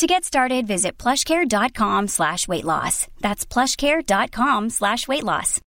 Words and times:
To 0.00 0.06
get 0.06 0.24
started, 0.24 0.66
visit 0.66 0.96
plushcare.com 0.96 2.08
slash 2.08 2.48
weight 2.48 2.64
loss. 2.64 3.06
That's 3.20 3.44
plushcare.com 3.44 4.70
slash 4.70 5.06
weight 5.06 5.22
loss. 5.22 5.60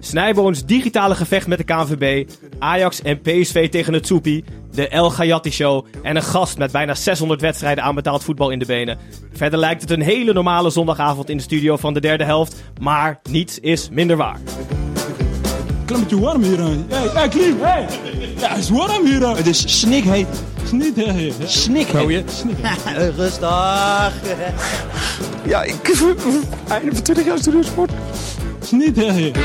Snijboons 0.00 0.64
digitale 0.64 1.14
gevecht 1.14 1.46
met 1.46 1.58
de 1.58 1.64
KNVB, 1.64 2.30
Ajax 2.58 3.02
en 3.02 3.20
PSV 3.20 3.68
tegen 3.68 3.92
het 3.92 4.06
Soepie, 4.06 4.44
de 4.72 4.88
El 4.88 5.10
Gayati 5.10 5.50
Show 5.50 5.86
en 6.02 6.16
een 6.16 6.22
gast 6.22 6.58
met 6.58 6.72
bijna 6.72 6.94
600 6.94 7.40
wedstrijden 7.40 7.84
aan 7.84 7.94
betaald 7.94 8.24
voetbal 8.24 8.50
in 8.50 8.58
de 8.58 8.66
benen. 8.66 8.98
Verder 9.32 9.58
lijkt 9.58 9.80
het 9.80 9.90
een 9.90 10.02
hele 10.02 10.32
normale 10.32 10.70
zondagavond 10.70 11.28
in 11.28 11.36
de 11.36 11.42
studio 11.42 11.76
van 11.76 11.94
de 11.94 12.00
derde 12.00 12.24
helft, 12.24 12.62
maar 12.80 13.20
niets 13.30 13.58
is 13.58 13.88
minder 13.90 14.16
waar. 14.16 14.38
Klein 15.86 16.20
warm 16.20 16.42
hier. 16.42 16.58
Hé, 16.58 16.84
hey, 16.88 17.08
hey, 17.14 17.28
Klim, 17.28 17.60
hey. 17.60 17.86
Ja, 18.38 18.48
het 18.48 18.58
is 18.58 18.70
warm 18.70 19.06
hier. 19.06 19.36
Het 19.36 19.46
is 19.46 19.80
snikheet. 19.80 20.26
Snikheet. 20.64 21.34
Snikheet. 21.46 22.44
Rustig. 23.16 24.12
Ja, 25.44 25.62
ik... 25.62 25.74
Einde 26.68 26.94
van 26.94 27.02
20 27.02 27.24
jaar 27.24 27.38
studiosport. 27.38 27.90
Snikheet. 28.60 29.38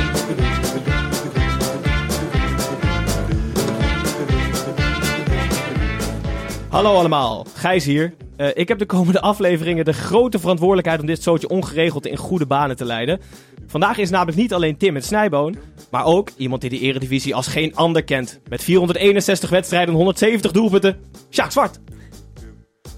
Hallo 6.69 6.95
allemaal, 6.95 7.45
Gijs 7.55 7.85
hier. 7.85 8.13
Uh, 8.41 8.47
ik 8.53 8.67
heb 8.67 8.79
de 8.79 8.85
komende 8.85 9.21
afleveringen 9.21 9.85
de 9.85 9.93
grote 9.93 10.39
verantwoordelijkheid 10.39 10.99
om 10.99 11.05
dit 11.05 11.23
zootje 11.23 11.49
ongeregeld 11.49 12.05
in 12.05 12.17
goede 12.17 12.45
banen 12.45 12.75
te 12.75 12.85
leiden. 12.85 13.19
Vandaag 13.67 13.97
is 13.97 14.09
namelijk 14.09 14.37
niet 14.37 14.53
alleen 14.53 14.77
Tim 14.77 14.95
het 14.95 15.05
Snijboon, 15.05 15.55
maar 15.91 16.05
ook 16.05 16.29
iemand 16.37 16.61
die 16.61 16.69
de 16.69 16.79
eredivisie 16.79 17.35
als 17.35 17.47
geen 17.47 17.75
ander 17.75 18.03
kent. 18.03 18.39
Met 18.49 18.63
461 18.63 19.49
wedstrijden 19.49 19.89
en 19.89 19.95
170 19.95 20.51
doelpunten, 20.51 20.99
Sjaak 21.29 21.51
Zwart. 21.51 21.79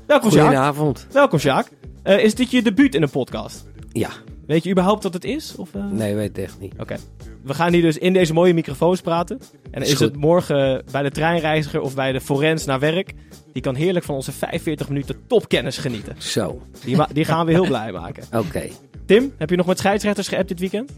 Welkom 0.08 0.32
Sjaak. 0.32 0.44
Goedenavond. 0.44 1.08
Welkom 1.12 1.40
Sjaak. 1.40 1.68
Uh, 2.04 2.24
is 2.24 2.36
dit 2.36 2.52
je 2.52 2.62
debuut 2.62 2.96
in 2.96 3.02
een 3.02 3.10
podcast? 3.10 3.66
Ja. 3.92 4.10
Weet 4.48 4.64
je 4.64 4.70
überhaupt 4.72 5.04
wat 5.04 5.14
het 5.14 5.24
is? 5.24 5.56
Of, 5.56 5.74
uh... 5.74 5.86
Nee, 5.92 6.16
weet 6.16 6.28
het 6.28 6.46
echt 6.46 6.60
niet. 6.60 6.74
Oké. 6.78 6.96
We 7.44 7.54
gaan 7.54 7.74
hier 7.74 7.82
dus 7.82 7.98
in 7.98 8.14
deze 8.14 8.34
mooie 8.34 8.54
microfoons 8.54 9.02
praten. 9.02 9.40
En 9.72 9.82
is, 9.82 10.00
het 10.00 10.16
morgen 10.16 10.84
bij 10.92 11.04
de 11.04 11.12
treinreiziger 11.12 11.82
of 11.82 11.96
bij 11.96 12.12
de 12.12 12.22
forens 12.22 12.66
naar 12.66 12.80
werk. 12.80 13.14
Die 13.54 13.62
kan 13.62 13.76
heerlijk 13.76 14.06
van 14.06 14.16
onze 14.16 14.32
45 14.32 14.90
minuten 14.90 15.16
topkennis 15.28 15.78
genieten. 15.78 16.16
Zo. 16.18 16.62
Die, 16.86 16.98
die 17.14 17.26
gaan 17.26 17.46
we 17.46 17.52
heel 17.52 17.68
blij 17.68 17.92
maken. 17.92 18.24
Oké. 18.46 18.70
Tim, 19.06 19.34
heb 19.38 19.50
je 19.50 19.56
nog 19.56 19.66
met 19.66 19.78
scheidsrechters 19.78 20.28
geappt 20.28 20.48
dit 20.48 20.60
weekend? 20.60 20.92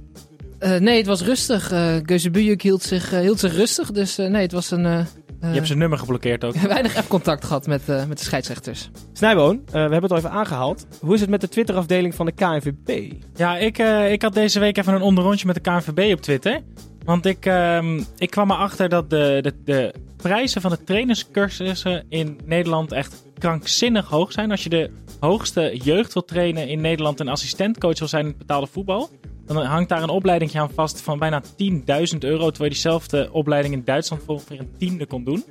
Uh, 0.60 0.78
nee, 0.78 0.98
het 0.98 1.06
was 1.06 1.22
rustig. 1.22 1.72
Uh, 1.72 1.96
Geuze 2.04 2.56
hield 2.58 2.84
zich, 2.84 3.14
uh, 3.14 3.20
hield 3.20 3.40
zich 3.40 3.56
rustig. 3.56 3.92
Dus 3.92 4.16
nee, 4.16 4.42
het 4.42 4.52
was 4.52 4.72
een... 4.72 5.06
Je 5.48 5.54
hebt 5.54 5.68
zijn 5.68 5.80
nummer 5.80 6.00
geblokkeerd 6.00 6.44
ook. 6.44 6.56
weinig 6.78 6.96
app-contact 6.96 7.46
gehad 7.46 7.68
met, 7.68 7.88
met 7.88 8.18
de 8.18 8.24
scheidsrechters. 8.24 8.90
Snijboon, 9.14 9.62
we 9.72 9.78
hebben 9.78 10.02
het 10.02 10.12
al 10.12 10.18
even 10.18 10.32
aangehaald. 10.32 10.88
Hoe 11.00 11.14
is 11.14 11.22
het 11.22 11.30
met 11.30 11.42
de 11.42 11.50
Twitter-afdeling 11.50 12.16
van 12.16 12.26
de 12.26 12.32
KNVB? 12.32 13.12
Ja, 13.36 13.58
ik, 13.58 13.78
ik 14.12 14.22
had 14.22 14.34
deze 14.34 14.60
week 14.60 14.78
even 14.78 14.94
een 14.94 15.02
onderrondje 15.02 15.46
met 15.46 15.56
de 15.56 15.62
KNVB 15.62 16.14
op 16.14 16.22
Twitter. 16.22 16.62
Want 17.06 17.26
ik, 17.26 17.46
ehm, 17.46 18.02
ik 18.18 18.30
kwam 18.30 18.52
erachter 18.52 18.90
dat 18.90 19.10
de, 19.10 19.40
de, 19.42 19.54
de 19.64 19.94
prijzen 20.18 20.62
van 20.62 20.72
de 20.72 20.84
trainerscursussen 20.84 22.06
in 22.10 22.40
Nederland 22.46 22.92
echt 22.92 23.24
krankzinnig 23.40 24.08
hoog 24.08 24.32
zijn. 24.32 24.52
Als 24.52 24.64
je 24.64 24.70
de 24.70 24.92
hoogste 25.20 25.80
jeugd 25.84 26.14
wil 26.14 26.26
trainen 26.26 26.68
in 26.68 26.82
Nederland 26.82 27.20
en 27.20 27.28
assistentcoach 27.28 28.00
wil 28.00 28.08
zijn 28.08 28.24
in 28.24 28.30
het 28.30 28.38
betaalde 28.38 28.68
voetbal, 28.68 29.10
dan 29.46 29.58
hangt 29.66 29.90
daar 29.90 30.04
een 30.04 30.10
opleiding 30.10 30.56
aan 30.56 30.70
vast 30.70 31.02
van 31.02 31.20
bijna 31.20 31.44
10.000 31.44 31.48
euro. 31.58 32.50
Terwijl 32.50 32.54
je 32.58 32.70
diezelfde 32.70 33.30
opleiding 33.32 33.74
in 33.74 33.84
Duitsland 33.84 34.24
voor 34.24 34.34
ongeveer 34.34 34.60
een 34.60 34.76
tiende 34.78 35.06
kon 35.06 35.24
doen. 35.24 35.44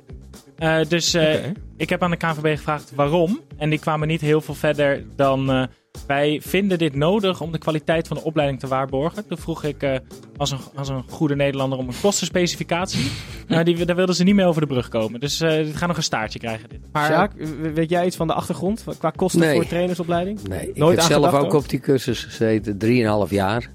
Uh, 0.59 0.77
dus 0.87 1.15
uh, 1.15 1.21
okay. 1.21 1.53
ik 1.77 1.89
heb 1.89 2.03
aan 2.03 2.11
de 2.11 2.17
KNVB 2.17 2.57
gevraagd 2.57 2.91
waarom. 2.95 3.39
En 3.57 3.69
die 3.69 3.79
kwamen 3.79 4.07
niet 4.07 4.21
heel 4.21 4.41
veel 4.41 4.53
verder 4.53 5.05
dan... 5.15 5.69
Uh, 5.95 6.01
wij 6.07 6.41
vinden 6.43 6.77
dit 6.77 6.95
nodig 6.95 7.41
om 7.41 7.51
de 7.51 7.57
kwaliteit 7.57 8.07
van 8.07 8.17
de 8.17 8.23
opleiding 8.23 8.59
te 8.59 8.67
waarborgen. 8.67 9.27
Toen 9.27 9.37
vroeg 9.37 9.63
ik 9.63 10.01
als, 10.37 10.51
een, 10.51 10.59
als 10.75 10.89
een 10.89 11.03
goede 11.09 11.35
Nederlander 11.35 11.79
om 11.79 11.87
een 11.87 11.93
kostenspecificatie. 12.01 13.11
maar 13.47 13.63
die, 13.63 13.85
daar 13.85 13.95
wilden 13.95 14.15
ze 14.15 14.23
niet 14.23 14.35
meer 14.35 14.45
over 14.45 14.61
de 14.61 14.67
brug 14.67 14.89
komen. 14.89 15.19
Dus 15.19 15.37
dit 15.37 15.75
gaat 15.75 15.87
nog 15.87 15.97
een 15.97 16.03
staartje 16.03 16.39
krijgen. 16.39 16.69
Dit. 16.69 16.79
Maar 16.91 17.05
Sjaak, 17.05 17.31
weet 17.73 17.89
jij 17.89 18.05
iets 18.05 18.15
van 18.15 18.27
de 18.27 18.33
achtergrond 18.33 18.83
qua 18.99 19.09
kosten 19.09 19.39
nee. 19.39 19.55
voor 19.55 19.65
trainersopleiding? 19.65 20.47
Nee, 20.47 20.71
ik 20.73 20.87
heb 20.87 20.99
zelf 20.99 21.33
ook 21.33 21.53
op 21.53 21.69
die 21.69 21.79
cursus 21.79 22.23
gezeten. 22.23 22.77
Drieënhalf 22.77 23.29
jaar. 23.29 23.71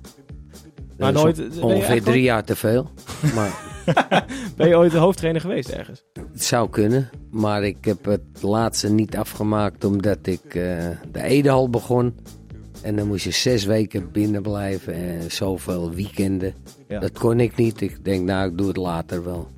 Maar 0.98 1.12
Dat 1.12 1.22
nooit, 1.22 1.58
on- 1.60 1.62
ongeveer 1.62 2.02
drie 2.02 2.22
jaar 2.22 2.44
te 2.44 2.56
veel. 2.56 2.90
Maar 3.34 3.69
ben 4.56 4.68
je 4.68 4.76
ooit 4.76 4.92
de 4.92 4.98
hoofdtrainer 4.98 5.40
geweest 5.40 5.68
ergens? 5.68 6.04
het 6.12 6.44
zou 6.44 6.70
kunnen. 6.70 7.10
Maar 7.30 7.64
ik 7.64 7.84
heb 7.84 8.04
het 8.04 8.42
laatste 8.42 8.90
niet 8.90 9.16
afgemaakt 9.16 9.84
omdat 9.84 10.18
ik 10.26 10.44
eh, 10.44 10.88
de 11.12 11.22
Edehal 11.22 11.70
begon. 11.70 12.14
En 12.82 12.96
dan 12.96 13.06
moest 13.06 13.24
je 13.24 13.30
zes 13.30 13.64
weken 13.64 14.12
binnen 14.12 14.42
blijven 14.42 14.94
en 14.94 15.30
zoveel 15.30 15.90
weekenden. 15.90 16.54
Ja. 16.88 17.00
Dat 17.00 17.18
kon 17.18 17.40
ik 17.40 17.56
niet. 17.56 17.80
Ik 17.80 18.04
denk, 18.04 18.24
nou, 18.24 18.50
ik 18.50 18.58
doe 18.58 18.68
het 18.68 18.76
later 18.76 19.24
wel. 19.24 19.48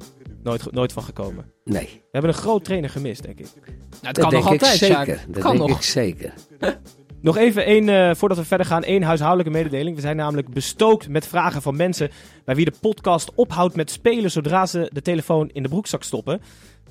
Nooit, 0.42 0.72
nooit 0.72 0.92
van 0.92 1.02
gekomen. 1.02 1.44
Nee, 1.64 1.88
We 1.92 2.08
hebben 2.10 2.30
een 2.30 2.36
groot 2.36 2.64
trainer 2.64 2.90
gemist, 2.90 3.22
denk 3.22 3.38
ik. 3.38 3.48
Nou, 3.54 3.66
het 4.00 4.14
dat 4.14 4.18
kan 4.18 4.30
denk 4.30 4.42
nog 4.42 4.52
altijd, 4.52 4.72
ik 4.72 4.78
zeker. 4.78 4.96
Sjaak. 4.96 5.26
Dat 5.28 5.42
kan 5.42 5.56
denk 5.56 5.68
nog. 5.68 5.76
ik 5.78 5.84
zeker. 5.84 6.34
Nog 7.22 7.36
even 7.36 7.64
één, 7.64 7.88
eh, 7.88 8.14
voordat 8.14 8.38
we 8.38 8.44
verder 8.44 8.66
gaan, 8.66 8.82
één 8.82 9.02
huishoudelijke 9.02 9.52
mededeling. 9.52 9.96
We 9.96 10.02
zijn 10.02 10.16
namelijk 10.16 10.48
bestookt 10.48 11.08
met 11.08 11.26
vragen 11.26 11.62
van 11.62 11.76
mensen 11.76 12.10
bij 12.44 12.54
wie 12.54 12.64
de 12.64 12.74
podcast 12.80 13.34
ophoudt 13.34 13.76
met 13.76 13.90
spelen 13.90 14.30
zodra 14.30 14.66
ze 14.66 14.90
de 14.92 15.02
telefoon 15.02 15.50
in 15.52 15.62
de 15.62 15.68
broekzak 15.68 16.02
stoppen. 16.02 16.40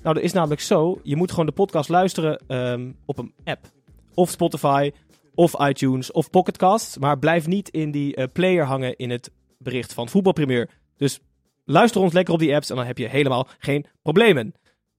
Nou, 0.04 0.16
dat 0.16 0.24
is 0.24 0.32
namelijk 0.32 0.62
zo. 0.62 1.00
Je 1.04 1.16
moet 1.16 1.30
gewoon 1.30 1.46
de 1.46 1.52
podcast 1.52 1.90
luisteren 1.90 2.42
ehm, 2.48 2.92
op 3.06 3.18
een 3.18 3.34
app. 3.44 3.66
Of 4.14 4.30
Spotify, 4.30 4.92
of 5.36 5.68
iTunes, 5.68 6.12
of 6.12 6.30
Pocketcasts. 6.30 6.98
Maar 6.98 7.20
blijf 7.20 7.48
niet 7.48 7.70
in 7.70 7.92
die 7.92 8.16
eh, 8.16 8.28
player 8.34 8.66
hangen 8.66 8.96
in 8.98 9.10
het 9.10 9.32
bericht 9.58 9.94
van 9.94 10.10
Voetbalpremier. 10.10 10.70
Dus 10.98 11.20
luister 11.66 12.02
ons 12.02 12.14
lekker 12.14 12.34
op 12.34 12.40
die 12.40 12.56
apps 12.56 12.70
en 12.70 12.76
dan 12.76 12.86
heb 12.86 12.98
je 12.98 13.08
helemaal 13.08 13.48
geen 13.60 13.86
problemen. 14.02 14.54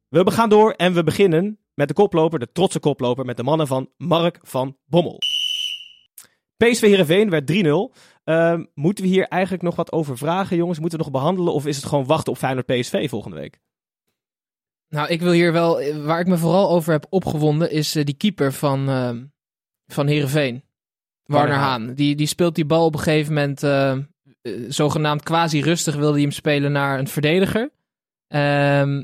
We 0.08 0.30
gaan 0.30 0.48
door 0.48 0.70
en 0.70 0.94
we 0.94 1.04
beginnen 1.04 1.58
met 1.74 1.88
de 1.88 1.94
koploper, 1.94 2.38
de 2.38 2.52
trotse 2.52 2.80
koploper, 2.80 3.24
met 3.24 3.36
de 3.36 3.42
mannen 3.42 3.66
van 3.66 3.90
Mark 3.96 4.38
van 4.42 4.76
Bommel. 4.84 5.18
PSV 6.56 6.80
Heerenveen 6.80 7.30
werd 7.30 7.46
3-0. 7.46 7.94
Ehm, 8.24 8.64
moeten 8.74 9.04
we 9.04 9.10
hier 9.10 9.26
eigenlijk 9.28 9.62
nog 9.62 9.76
wat 9.76 9.92
over 9.92 10.18
vragen, 10.18 10.56
jongens? 10.56 10.78
Moeten 10.78 10.98
we 10.98 11.04
nog 11.04 11.12
behandelen? 11.12 11.52
Of 11.52 11.66
is 11.66 11.76
het 11.76 11.84
gewoon 11.84 12.06
wachten 12.06 12.32
op 12.32 12.38
Feyenoord 12.38 12.66
PSV 12.66 13.08
volgende 13.08 13.36
week? 13.36 13.60
Nou, 14.88 15.08
ik 15.08 15.20
wil 15.20 15.32
hier 15.32 15.52
wel... 15.52 16.02
Waar 16.02 16.20
ik 16.20 16.26
me 16.26 16.38
vooral 16.38 16.70
over 16.70 16.92
heb 16.92 17.06
opgewonden 17.08 17.70
is 17.70 17.94
eh, 17.94 18.04
die 18.04 18.16
keeper 18.16 18.52
van, 18.52 18.88
uh, 18.88 19.10
van 19.86 20.06
Heerenveen. 20.06 20.64
Warner 21.24 21.56
Haan. 21.56 21.94
Die, 21.94 22.14
die 22.14 22.26
speelt 22.26 22.54
die 22.54 22.64
bal 22.64 22.84
op 22.84 22.94
een 22.94 23.00
gegeven 23.00 23.34
moment... 23.34 23.62
eh, 23.62 23.92
eh, 24.42 24.52
zogenaamd 24.68 25.22
quasi 25.22 25.60
rustig 25.60 25.94
wilde 25.94 26.12
hij 26.12 26.22
hem 26.22 26.30
spelen 26.30 26.72
naar 26.72 26.98
een 26.98 27.08
verdediger. 27.08 27.70
Ehm, 28.28 29.02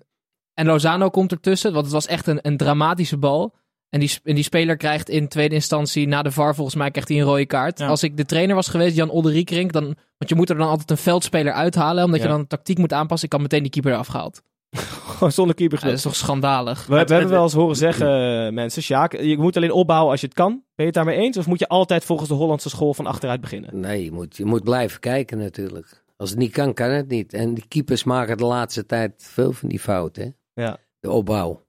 en 0.58 0.66
Lozano 0.66 1.08
komt 1.10 1.32
ertussen, 1.32 1.72
want 1.72 1.84
het 1.84 1.94
was 1.94 2.06
echt 2.06 2.26
een, 2.26 2.38
een 2.42 2.56
dramatische 2.56 3.16
bal. 3.16 3.54
En 3.90 4.00
die, 4.00 4.18
en 4.24 4.34
die 4.34 4.44
speler 4.44 4.76
krijgt 4.76 5.08
in 5.08 5.28
tweede 5.28 5.54
instantie 5.54 6.06
na 6.08 6.22
de 6.22 6.30
VAR 6.30 6.54
volgens 6.54 6.76
mij 6.76 6.90
krijgt 6.90 7.08
hij 7.08 7.18
een 7.18 7.24
rode 7.24 7.46
kaart. 7.46 7.78
Ja. 7.78 7.86
Als 7.86 8.02
ik 8.02 8.16
de 8.16 8.24
trainer 8.24 8.54
was 8.54 8.68
geweest, 8.68 8.96
Jan 8.96 9.10
Olderiekrink, 9.10 9.72
dan... 9.72 9.84
Want 9.84 10.30
je 10.30 10.34
moet 10.34 10.50
er 10.50 10.56
dan 10.56 10.68
altijd 10.68 10.90
een 10.90 10.96
veldspeler 10.96 11.52
uithalen, 11.52 12.04
omdat 12.04 12.18
Ja. 12.20 12.24
je 12.26 12.32
dan 12.32 12.40
de 12.40 12.46
tactiek 12.46 12.78
moet 12.78 12.92
aanpassen. 12.92 13.26
Ik 13.26 13.32
had 13.32 13.42
meteen 13.42 13.62
die 13.62 13.70
keeper 13.70 13.92
eraf 13.92 14.06
gehaald. 14.06 14.42
Gewoon 15.16 15.32
zonder 15.32 15.54
keeper 15.54 15.78
Ja, 15.78 15.84
dat 15.86 15.96
is 15.96 16.02
toch 16.02 16.16
schandalig. 16.16 16.86
We, 16.86 16.92
we 16.92 16.98
hebben 16.98 17.28
wel 17.28 17.42
eens 17.42 17.52
horen 17.52 17.76
zeggen, 17.76 18.06
eh, 18.46 18.52
mensen, 18.52 18.82
Sjaak, 18.82 19.16
je 19.20 19.38
moet 19.38 19.56
alleen 19.56 19.72
opbouwen 19.72 20.10
als 20.10 20.20
je 20.20 20.26
het 20.26 20.36
kan. 20.36 20.50
Ben 20.52 20.60
je 20.74 20.84
het 20.84 20.94
daarmee 20.94 21.16
eens? 21.16 21.36
Of 21.36 21.46
moet 21.46 21.58
je 21.58 21.68
altijd 21.68 22.04
volgens 22.04 22.28
de 22.28 22.34
Hollandse 22.34 22.68
school 22.68 22.94
van 22.94 23.06
achteruit 23.06 23.40
beginnen? 23.40 23.80
Nee, 23.80 24.04
je 24.04 24.12
moet, 24.12 24.36
je 24.36 24.44
moet 24.44 24.64
blijven 24.64 25.00
kijken 25.00 25.38
natuurlijk. 25.38 26.04
Als 26.16 26.30
het 26.30 26.38
niet 26.38 26.52
kan, 26.52 26.74
kan 26.74 26.90
het 26.90 27.08
niet. 27.08 27.32
En 27.32 27.54
die 27.54 27.64
keepers 27.68 28.04
maken 28.04 28.36
de 28.36 28.44
laatste 28.44 28.86
tijd 28.86 29.12
veel 29.16 29.52
van 29.52 29.68
die 29.68 29.80
fouten. 29.80 30.36
Ja. 30.62 30.78
De 31.00 31.10
opbouw. 31.10 31.66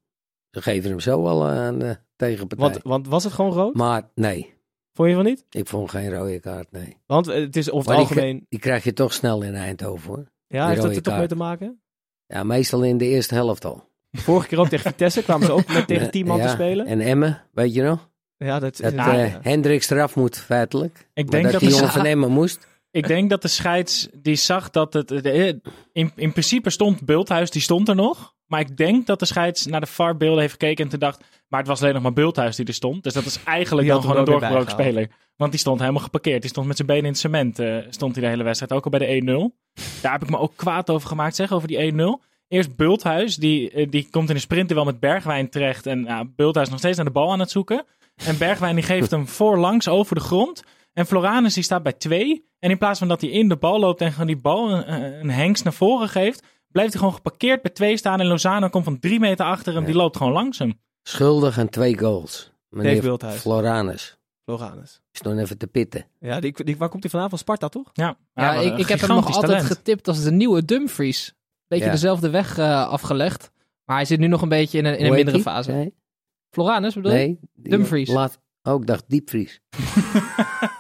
Ze 0.52 0.62
geven 0.62 0.90
hem 0.90 1.00
zo 1.00 1.26
al 1.28 1.48
aan 1.48 1.80
de 1.80 1.98
tegenpartij. 2.16 2.70
Want, 2.70 2.84
want 2.84 3.08
was 3.08 3.24
het 3.24 3.34
gewoon 3.34 3.52
rood? 3.52 3.76
Maar 3.76 4.10
nee, 4.16 4.54
Vond 4.94 5.10
je 5.10 5.16
van 5.16 5.26
niet? 5.26 5.46
ik 5.50 5.68
vond 5.68 5.90
geen 5.90 6.14
rode 6.14 6.40
kaart, 6.40 6.72
nee. 6.72 6.98
Want 7.06 7.28
eh, 7.28 7.42
het 7.42 7.56
is 7.56 7.72
over 7.72 7.90
het 7.92 8.00
die, 8.00 8.08
algemeen... 8.08 8.46
die 8.50 8.60
krijg 8.60 8.84
je 8.84 8.94
toch 8.94 9.14
snel 9.14 9.42
in 9.42 9.56
Eindhoven 9.56 10.08
hoor. 10.10 10.26
Ja, 10.48 10.68
heeft 10.68 10.82
dat 10.82 10.96
er 10.96 11.02
toch 11.02 11.18
mee 11.18 11.28
te 11.28 11.36
maken? 11.36 11.82
Ja, 12.26 12.44
meestal 12.44 12.84
in 12.84 12.98
de 12.98 13.06
eerste 13.06 13.34
helft 13.34 13.66
al. 13.66 13.88
Vorige 14.12 14.48
keer 14.48 14.60
ook 14.60 14.68
tegen 14.68 14.90
Vitesse 14.90 15.24
kwamen 15.24 15.46
ze 15.46 15.52
ook 15.54 15.68
met 15.68 15.88
tegen 15.94 16.12
10 16.12 16.26
man 16.28 16.38
Ja, 16.38 16.46
te 16.46 16.50
spelen. 16.52 16.86
En 16.86 17.00
Emmen, 17.02 17.44
weet 17.54 17.74
je 17.74 17.82
nog? 17.82 18.10
Ja, 18.38 18.60
dat 18.60 18.72
is 18.72 18.78
Dat 18.80 18.94
eh 18.94 19.32
ja. 19.32 19.40
Hendricks 19.42 19.90
eraf 19.90 20.16
moet, 20.16 20.38
feitelijk. 20.38 21.10
Ik 21.14 21.32
denk 21.32 21.44
dat, 21.44 21.52
dat, 21.52 21.62
die 21.62 21.70
jongen 21.70 21.90
van 21.90 22.06
Emmen 22.06 22.32
moest. 22.32 22.68
ik 22.92 23.08
denk 23.08 23.30
dat 23.30 23.42
de 23.42 23.48
scheids 23.48 24.10
die 24.14 24.36
zag 24.36 24.70
dat 24.70 24.94
het... 24.94 25.08
de- 25.08 25.62
in, 25.92 26.12
in 26.16 26.32
principe 26.32 26.70
stond 26.70 27.06
Bulthuis, 27.06 27.52
die 27.52 27.62
stond 27.62 27.88
er 27.90 27.96
nog. 27.96 28.36
Maar 28.50 28.60
ik 28.60 28.78
denk 28.78 29.06
dat 29.06 29.20
de 29.20 29.26
scheids 29.26 29.66
naar 29.66 29.80
de 29.80 29.86
VAR-beelden 29.88 30.40
heeft 30.40 30.52
gekeken 30.52 30.84
en 30.84 30.90
toen 30.90 31.00
dacht... 31.00 31.24
Maar 31.48 31.60
het 31.60 31.70
was 31.70 31.82
alleen 31.82 31.94
nog 31.94 32.04
maar 32.04 32.14
Bulthuis 32.14 32.56
die 32.56 32.66
er 32.66 32.74
stond. 32.74 33.04
Dus 33.04 33.14
dat 33.14 33.26
is 33.26 33.44
eigenlijk 33.44 33.88
dan 33.88 34.02
gewoon 34.02 34.18
een 34.18 34.26
doorgebroken 34.26 34.72
speler. 34.72 35.08
Want 35.36 35.52
die 35.52 35.60
stond 35.60 35.80
helemaal 35.80 36.02
geparkeerd. 36.02 36.42
Die 36.42 36.50
stond 36.50 36.68
met 36.68 36.76
zijn 36.76 36.88
benen 36.88 37.04
in 37.04 37.10
het 37.10 37.20
cement. 37.20 37.60
eh, 37.60 37.78
stond 37.90 38.16
hij 38.16 38.24
de 38.24 38.30
hele 38.30 38.44
wedstrijd. 38.44 38.72
Ook 38.74 38.84
al 38.84 38.90
bij 39.00 39.00
de 39.00 39.06
1-0. 39.06 39.56
Daar 40.02 40.12
heb 40.12 40.24
ik 40.24 40.30
me 40.30 40.38
ook 40.38 40.54
kwaad 40.56 40.90
over 40.90 41.08
gemaakt, 41.08 41.36
zeg, 41.36 41.52
over 41.52 41.68
die 41.68 41.78
1-0. 41.78 42.24
Eerst 42.48 42.76
Bulthuis, 42.76 43.36
die, 43.36 43.72
eh, 43.72 43.88
die 43.90 44.08
komt 44.10 44.30
in 44.30 44.36
een 44.36 44.42
sprint 44.42 44.72
wel 44.72 44.86
met 44.86 45.00
Bergwijn 45.00 45.50
terecht. 45.50 45.86
En 45.86 46.04
ja, 46.04 46.26
Bulthuis 46.36 46.70
nog 46.70 46.80
steeds 46.80 46.96
naar 46.96 47.06
de 47.06 47.12
bal 47.12 47.32
aan 47.32 47.40
het 47.40 47.52
zoeken. 47.52 47.86
En 48.26 48.38
Bergwijn 48.38 48.76
die 48.76 48.84
geeft 48.84 49.12
hem 49.12 49.28
voorlangs 49.28 49.88
over 49.88 50.16
de 50.16 50.22
grond. 50.22 50.64
En 50.94 51.06
Floranus 51.06 51.54
die 51.54 51.64
staat 51.64 51.84
bij 51.84 51.94
twee. 51.94 52.48
En 52.60 52.70
in 52.70 52.78
plaats 52.78 53.00
van 53.00 53.08
dat 53.08 53.22
hij 53.22 53.30
in 53.30 53.50
de 53.50 53.56
bal 53.56 53.80
loopt 53.80 54.02
en 54.02 54.12
gewoon 54.12 54.28
die 54.28 54.42
bal 54.42 54.72
een, 54.72 54.94
een 55.22 55.30
hengst 55.30 55.64
naar 55.64 55.74
voren 55.74 56.10
geeft, 56.10 56.44
blijft 56.72 56.92
hij 56.92 57.00
gewoon 57.00 57.16
geparkeerd 57.16 57.62
bij 57.62 57.72
twee 57.72 57.98
staan. 57.98 58.20
En 58.20 58.26
Lozano 58.26 58.70
komt 58.70 58.84
van 58.84 59.00
drie 59.00 59.20
meter 59.20 59.46
achter 59.46 59.74
hem. 59.74 59.86
Die 59.86 59.96
loopt 59.96 60.18
gewoon 60.18 60.34
langs 60.34 60.60
hem. 60.60 60.80
Schuldig 61.04 61.58
aan 61.58 61.70
twee 61.70 61.98
goals. 62.00 62.52
Meneer. 62.70 63.18
Floranus. 63.32 64.18
Floranus. 64.44 65.02
Is 65.12 65.22
nog 65.22 65.38
even 65.38 65.58
te 65.58 65.68
pitten. 65.68 66.06
Ja, 66.20 66.40
die, 66.40 66.64
die, 66.64 66.78
waar 66.78 66.90
komt 66.90 67.02
hij 67.04 67.12
vandaan? 67.12 67.30
Van 67.30 67.38
Sparta, 67.40 67.68
toch? 67.68 67.90
Ja, 67.94 68.18
Ja, 68.34 68.54
ik, 68.54 68.78
ik 68.78 68.88
heb 68.88 69.00
hem 69.00 69.10
nog 69.10 69.26
altijd 69.26 69.46
talent. 69.46 69.66
getipt 69.66 70.08
als 70.08 70.24
de 70.24 70.32
nieuwe 70.32 70.66
Dumfries. 70.66 71.34
Beetje 71.68 71.86
Ja. 71.86 71.92
dezelfde 71.92 72.30
weg 72.30 72.58
eh, 72.58 72.88
afgelegd. 72.88 73.52
Maar 73.86 73.96
hij 73.96 74.06
zit 74.06 74.20
nu 74.20 74.28
nog 74.28 74.42
een 74.42 74.50
beetje 74.50 74.78
in 74.78 74.86
een, 74.86 74.98
in 74.98 75.06
een 75.06 75.12
mindere 75.14 75.36
die? 75.36 75.46
fase. 75.46 75.72
Nee, 75.72 75.94
Floranus 76.50 76.94
bedoel 76.94 77.12
je? 77.12 77.18
nee 77.18 77.40
Dumfries. 77.54 78.10
Laat, 78.10 78.40
oh, 78.64 78.82
ik 78.82 78.88
dacht 78.88 79.04
diepvries. 79.08 79.62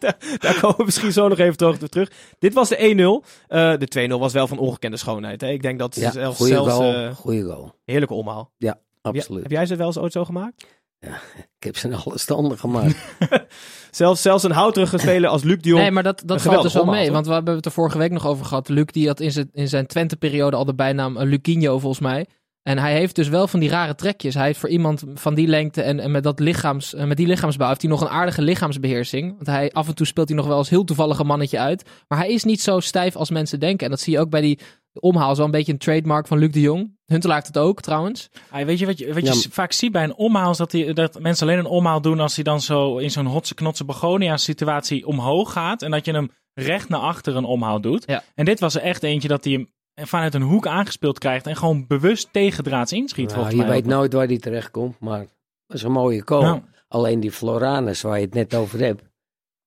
Daar 0.38 0.60
komen 0.60 0.76
we 0.76 0.84
misschien 0.84 1.12
zo 1.12 1.28
nog 1.28 1.38
even 1.38 1.56
terug. 1.56 1.78
terug. 1.78 2.10
Dit 2.38 2.54
was 2.54 2.68
de 2.68 3.22
1-0. 3.24 3.26
Eh, 3.48 3.72
de 3.78 4.08
2-0 4.14 4.18
was 4.18 4.32
wel 4.32 4.46
van 4.46 4.58
ongekende 4.58 4.96
schoonheid. 4.96 5.40
Hè? 5.40 5.48
Ik 5.48 5.62
denk 5.62 5.78
dat 5.78 5.94
Ja, 5.94 6.10
zelfs, 6.10 6.36
goede 6.36 6.52
zelfs 6.52 6.72
goal. 6.74 6.94
eh, 6.94 7.14
goeie 7.14 7.42
goal. 7.44 7.74
heerlijke 7.84 8.14
omhaal. 8.14 8.50
Heb 8.58 8.58
jij- 8.58 8.78
Absoluut. 9.02 9.42
Heb 9.42 9.52
jij 9.52 9.66
ze 9.66 9.76
wel 9.76 9.86
eens 9.86 9.98
ooit 9.98 10.12
zo 10.12 10.24
gemaakt? 10.24 10.66
Ik 11.58 11.64
heb 11.66 11.76
ze 11.76 11.86
in 11.88 11.94
alle 11.94 12.18
standen 12.18 12.58
gemaakt. 12.58 12.96
Zelfs, 13.90 14.22
zelfs 14.22 14.42
een 14.44 14.50
houterige 14.50 14.98
speler 14.98 15.30
als 15.30 15.42
Luc 15.42 15.58
de 15.60 15.68
Jong. 15.68 15.80
Nee, 15.82 15.90
maar 15.90 16.02
dat, 16.02 16.22
dat 16.26 16.42
valt 16.42 16.62
dus 16.62 16.72
wel 16.72 16.84
mee. 16.84 17.12
Want 17.12 17.26
we 17.26 17.32
hebben 17.32 17.54
het 17.54 17.64
er 17.64 17.70
vorige 17.72 17.98
week 17.98 18.10
nog 18.10 18.26
over 18.26 18.44
gehad. 18.44 18.68
Luc 18.68 18.84
die 18.86 19.06
had 19.06 19.20
in 19.20 19.32
zijn, 19.32 19.48
in 19.52 19.68
zijn 19.68 19.86
Twente-periode 19.86 20.56
al 20.56 20.64
de 20.64 20.74
bijnaam 20.74 21.16
uh, 21.16 21.22
Luquinho 21.22 21.78
volgens 21.78 22.00
mij. 22.00 22.26
En 22.62 22.78
hij 22.78 22.94
heeft 22.94 23.14
dus 23.14 23.28
wel 23.28 23.48
van 23.48 23.60
die 23.60 23.68
rare 23.68 23.94
trekjes. 23.94 24.34
Hij 24.34 24.46
heeft 24.46 24.58
voor 24.58 24.68
iemand 24.68 25.04
van 25.14 25.34
die 25.34 25.46
lengte 25.46 25.82
en, 25.82 26.00
en 26.00 26.10
met, 26.10 26.22
dat 26.22 26.40
lichaams, 26.40 26.94
eh, 26.94 27.04
met 27.04 27.16
die 27.16 27.26
lichaamsbouw 27.26 27.68
heeft 27.68 27.80
hij 27.80 27.90
nog 27.90 28.00
een 28.00 28.08
aardige 28.08 28.42
lichaamsbeheersing. 28.42 29.34
Want 29.34 29.46
hij, 29.46 29.72
af 29.72 29.88
en 29.88 29.94
toe 29.94 30.06
speelt 30.06 30.28
hij 30.28 30.36
nog 30.36 30.46
wel 30.46 30.58
eens 30.58 30.70
heel 30.70 30.84
toevallig 30.84 31.18
een 31.18 31.26
mannetje 31.26 31.58
uit. 31.58 31.88
Maar 32.08 32.18
hij 32.18 32.32
is 32.32 32.44
niet 32.44 32.60
zo 32.60 32.80
stijf 32.80 33.16
als 33.16 33.30
mensen 33.30 33.60
denken. 33.60 33.84
En 33.84 33.90
dat 33.90 34.00
zie 34.00 34.12
je 34.12 34.20
ook 34.20 34.30
bij 34.30 34.40
die 34.40 34.58
omhaal. 34.92 35.34
Zo 35.34 35.44
een 35.44 35.50
beetje 35.50 35.72
een 35.72 35.78
trademark 35.78 36.26
van 36.26 36.38
Luc 36.38 36.50
de 36.50 36.60
Jong. 36.60 36.98
Huntelaar 37.06 37.36
heeft 37.36 37.54
het 37.54 37.58
ook 37.58 37.80
trouwens. 37.80 38.28
Ah, 38.50 38.64
weet 38.64 38.78
je 38.78 38.86
wat 38.86 38.98
je, 38.98 39.14
wat 39.14 39.26
je 39.26 39.34
Ja, 39.34 39.50
vaak 39.50 39.72
ziet 39.72 39.92
bij 39.92 40.04
een 40.04 40.14
omhaal? 40.14 40.50
Is 40.50 40.56
dat, 40.56 40.70
die, 40.70 40.92
dat 40.92 41.20
mensen 41.20 41.46
alleen 41.46 41.58
een 41.58 41.66
omhaal 41.66 42.00
doen 42.00 42.20
als 42.20 42.34
hij 42.34 42.44
dan 42.44 42.60
zo 42.60 42.96
in 42.96 43.10
zo'n 43.10 43.26
hotse 43.26 43.54
knotse 43.54 43.84
begonia 43.84 44.36
situatie 44.36 45.06
omhoog 45.06 45.52
gaat. 45.52 45.82
En 45.82 45.90
dat 45.90 46.04
je 46.04 46.12
hem 46.12 46.30
recht 46.54 46.88
naar 46.88 47.00
achter 47.00 47.36
een 47.36 47.44
omhaal 47.44 47.80
doet. 47.80 48.04
Ja. 48.06 48.22
En 48.34 48.44
dit 48.44 48.60
was 48.60 48.74
er 48.74 48.82
echt 48.82 49.02
eentje 49.02 49.28
dat 49.28 49.44
hij 49.44 49.52
hem 49.52 49.68
vanuit 50.06 50.34
een 50.34 50.42
hoek 50.42 50.66
aangespeeld 50.66 51.18
krijgt. 51.18 51.46
En 51.46 51.56
gewoon 51.56 51.86
bewust 51.86 52.28
tegendraads 52.32 52.92
inschiet 52.92 53.24
Nou, 53.24 53.34
volgens 53.34 53.54
je 53.56 53.62
mij. 53.62 53.70
weet 53.70 53.84
ook. 53.84 53.90
nooit 53.90 54.12
waar 54.12 54.26
die 54.26 54.38
terecht 54.40 54.70
komt, 54.70 55.00
maar 55.00 55.26
dat 55.66 55.76
is 55.76 55.82
een 55.82 55.92
mooie 55.92 56.22
goal. 56.24 56.42
Nou, 56.42 56.60
Alleen 56.88 57.20
die 57.20 57.32
Floranus, 57.32 58.02
waar 58.02 58.18
je 58.18 58.24
het 58.24 58.34
net 58.34 58.54
over 58.54 58.78
hebt, 58.78 59.02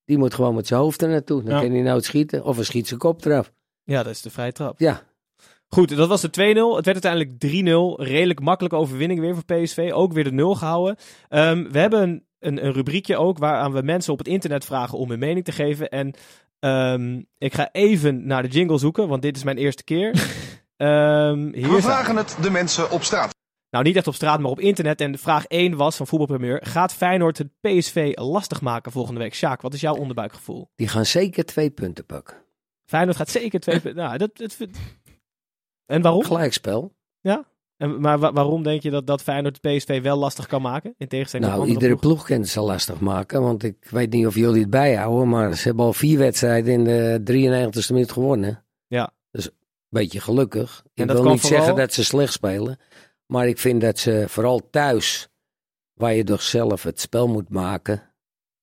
die 0.05 0.17
moet 0.17 0.33
gewoon 0.33 0.55
met 0.55 0.67
zijn 0.67 0.79
hoofd 0.79 1.01
er 1.01 1.09
naartoe. 1.09 1.43
Dan 1.43 1.53
Ja. 1.55 1.61
kan 1.61 1.71
hij 1.71 1.81
nou 1.81 2.01
schieten 2.01 2.43
of 2.43 2.55
hij 2.55 2.65
schiet 2.65 2.87
zijn 2.87 2.99
kop 2.99 3.25
eraf. 3.25 3.51
Ja, 3.83 4.03
dat 4.03 4.13
is 4.13 4.21
de 4.21 4.29
vrije 4.29 4.51
trap. 4.51 4.79
Ja, 4.79 5.01
Goed, 5.67 5.95
dat 5.95 6.07
was 6.07 6.21
de 6.21 6.29
2-0. 6.29 6.75
Het 6.75 6.85
werd 6.85 7.05
uiteindelijk 7.05 7.39
3-0. 7.39 8.03
Redelijk 8.05 8.39
makkelijke 8.39 8.77
overwinning 8.77 9.19
weer 9.19 9.33
voor 9.33 9.45
PSV. 9.45 9.91
Ook 9.93 10.13
weer 10.13 10.23
de 10.23 10.31
0 10.31 10.55
gehouden. 10.55 10.95
Ehm, 11.29 11.71
we 11.71 11.79
hebben 11.79 12.01
een, 12.01 12.25
een, 12.39 12.65
een 12.65 12.71
rubriekje 12.73 13.17
ook 13.17 13.37
waaraan 13.37 13.71
we 13.73 13.81
mensen 13.81 14.13
op 14.13 14.17
het 14.19 14.27
internet 14.27 14.65
vragen 14.65 14.97
om 14.97 15.09
hun 15.09 15.19
mening 15.19 15.45
te 15.45 15.51
geven. 15.51 15.89
En 15.89 16.13
ehm, 16.63 17.21
ik 17.37 17.53
ga 17.53 17.69
even 17.71 18.25
naar 18.25 18.41
de 18.41 18.47
jingle 18.47 18.77
zoeken, 18.77 19.07
want 19.07 19.21
dit 19.21 19.35
is 19.35 19.43
mijn 19.43 19.57
eerste 19.57 19.83
keer. 19.83 20.11
Ehm 20.77 21.53
hier 21.53 21.69
We 21.71 21.81
vragen 21.81 22.15
het 22.15 22.37
de 22.41 22.49
mensen 22.51 22.91
op 22.91 23.03
straat. 23.03 23.31
Nou, 23.69 23.83
niet 23.85 23.95
echt 23.95 24.07
op 24.07 24.13
straat, 24.13 24.39
maar 24.39 24.51
op 24.51 24.59
internet. 24.59 25.01
En 25.01 25.11
de 25.11 25.17
vraag 25.17 25.45
1 25.45 25.75
was 25.77 25.95
van 25.95 26.07
Voetbalpremier. 26.07 26.59
Gaat 26.65 26.93
Feyenoord 26.93 27.37
het 27.37 27.47
PSV 27.61 28.11
lastig 28.15 28.61
maken 28.61 28.91
volgende 28.91 29.19
week? 29.19 29.33
Sjaak, 29.35 29.61
wat 29.61 29.73
is 29.73 29.81
jouw 29.81 29.95
onderbuikgevoel? 29.95 30.69
die 30.75 30.87
gaan 30.87 31.05
zeker 31.05 31.45
twee 31.45 31.69
punten 31.69 32.05
pakken. 32.05 32.37
Feyenoord 32.85 33.17
gaat 33.17 33.29
zeker 33.29 33.59
twee... 33.59 33.93
nou, 33.93 34.17
dat, 34.17 34.37
dat, 34.37 34.53
vind- 34.53 34.77
en 35.85 36.01
waarom? 36.01 36.23
Gelijkspel. 36.23 36.95
En, 37.83 38.01
maar 38.01 38.19
wa- 38.19 38.33
waarom 38.33 38.63
denk 38.63 38.81
je 38.81 38.89
dat, 38.89 39.07
dat 39.07 39.21
Feyenoord 39.21 39.61
PSV 39.61 40.01
wel 40.01 40.17
lastig 40.17 40.47
kan 40.47 40.61
maken? 40.61 40.93
In 40.97 41.07
tegenstelling 41.07 41.49
Nou, 41.49 41.59
tot 41.59 41.69
andere 41.69 41.85
iedere 41.89 42.07
ploeg 42.07 42.25
kan 42.25 42.45
ze 42.45 42.61
lastig 42.61 42.99
maken. 42.99 43.41
Want 43.41 43.63
ik 43.63 43.87
weet 43.89 44.13
niet 44.13 44.25
of 44.27 44.35
jullie 44.35 44.61
het 44.61 44.69
bijhouden, 44.69 45.29
maar 45.29 45.55
ze 45.55 45.63
hebben 45.67 45.85
al 45.85 45.93
vier 45.93 46.17
wedstrijden 46.17 46.73
in 46.73 46.83
de 46.83 47.21
93ste 47.23 47.93
minuut 47.93 48.11
gewonnen. 48.11 48.63
Ja. 48.87 49.11
Dus 49.31 49.45
een 49.45 49.53
beetje 49.89 50.19
gelukkig. 50.19 50.83
En 50.93 51.03
ik 51.07 51.11
wil 51.11 51.23
niet 51.23 51.41
zeggen 51.41 51.75
dat 51.75 51.93
ze 51.93 52.03
slecht 52.03 52.33
spelen. 52.33 52.77
Maar 53.25 53.47
ik 53.47 53.57
vind 53.57 53.81
dat 53.81 53.99
ze 53.99 54.25
vooral 54.27 54.61
thuis, 54.69 55.27
waar 55.93 56.13
je 56.13 56.23
toch 56.23 56.41
zelf 56.41 56.83
het 56.83 56.99
spel 56.99 57.27
moet 57.27 57.49
maken, 57.49 58.01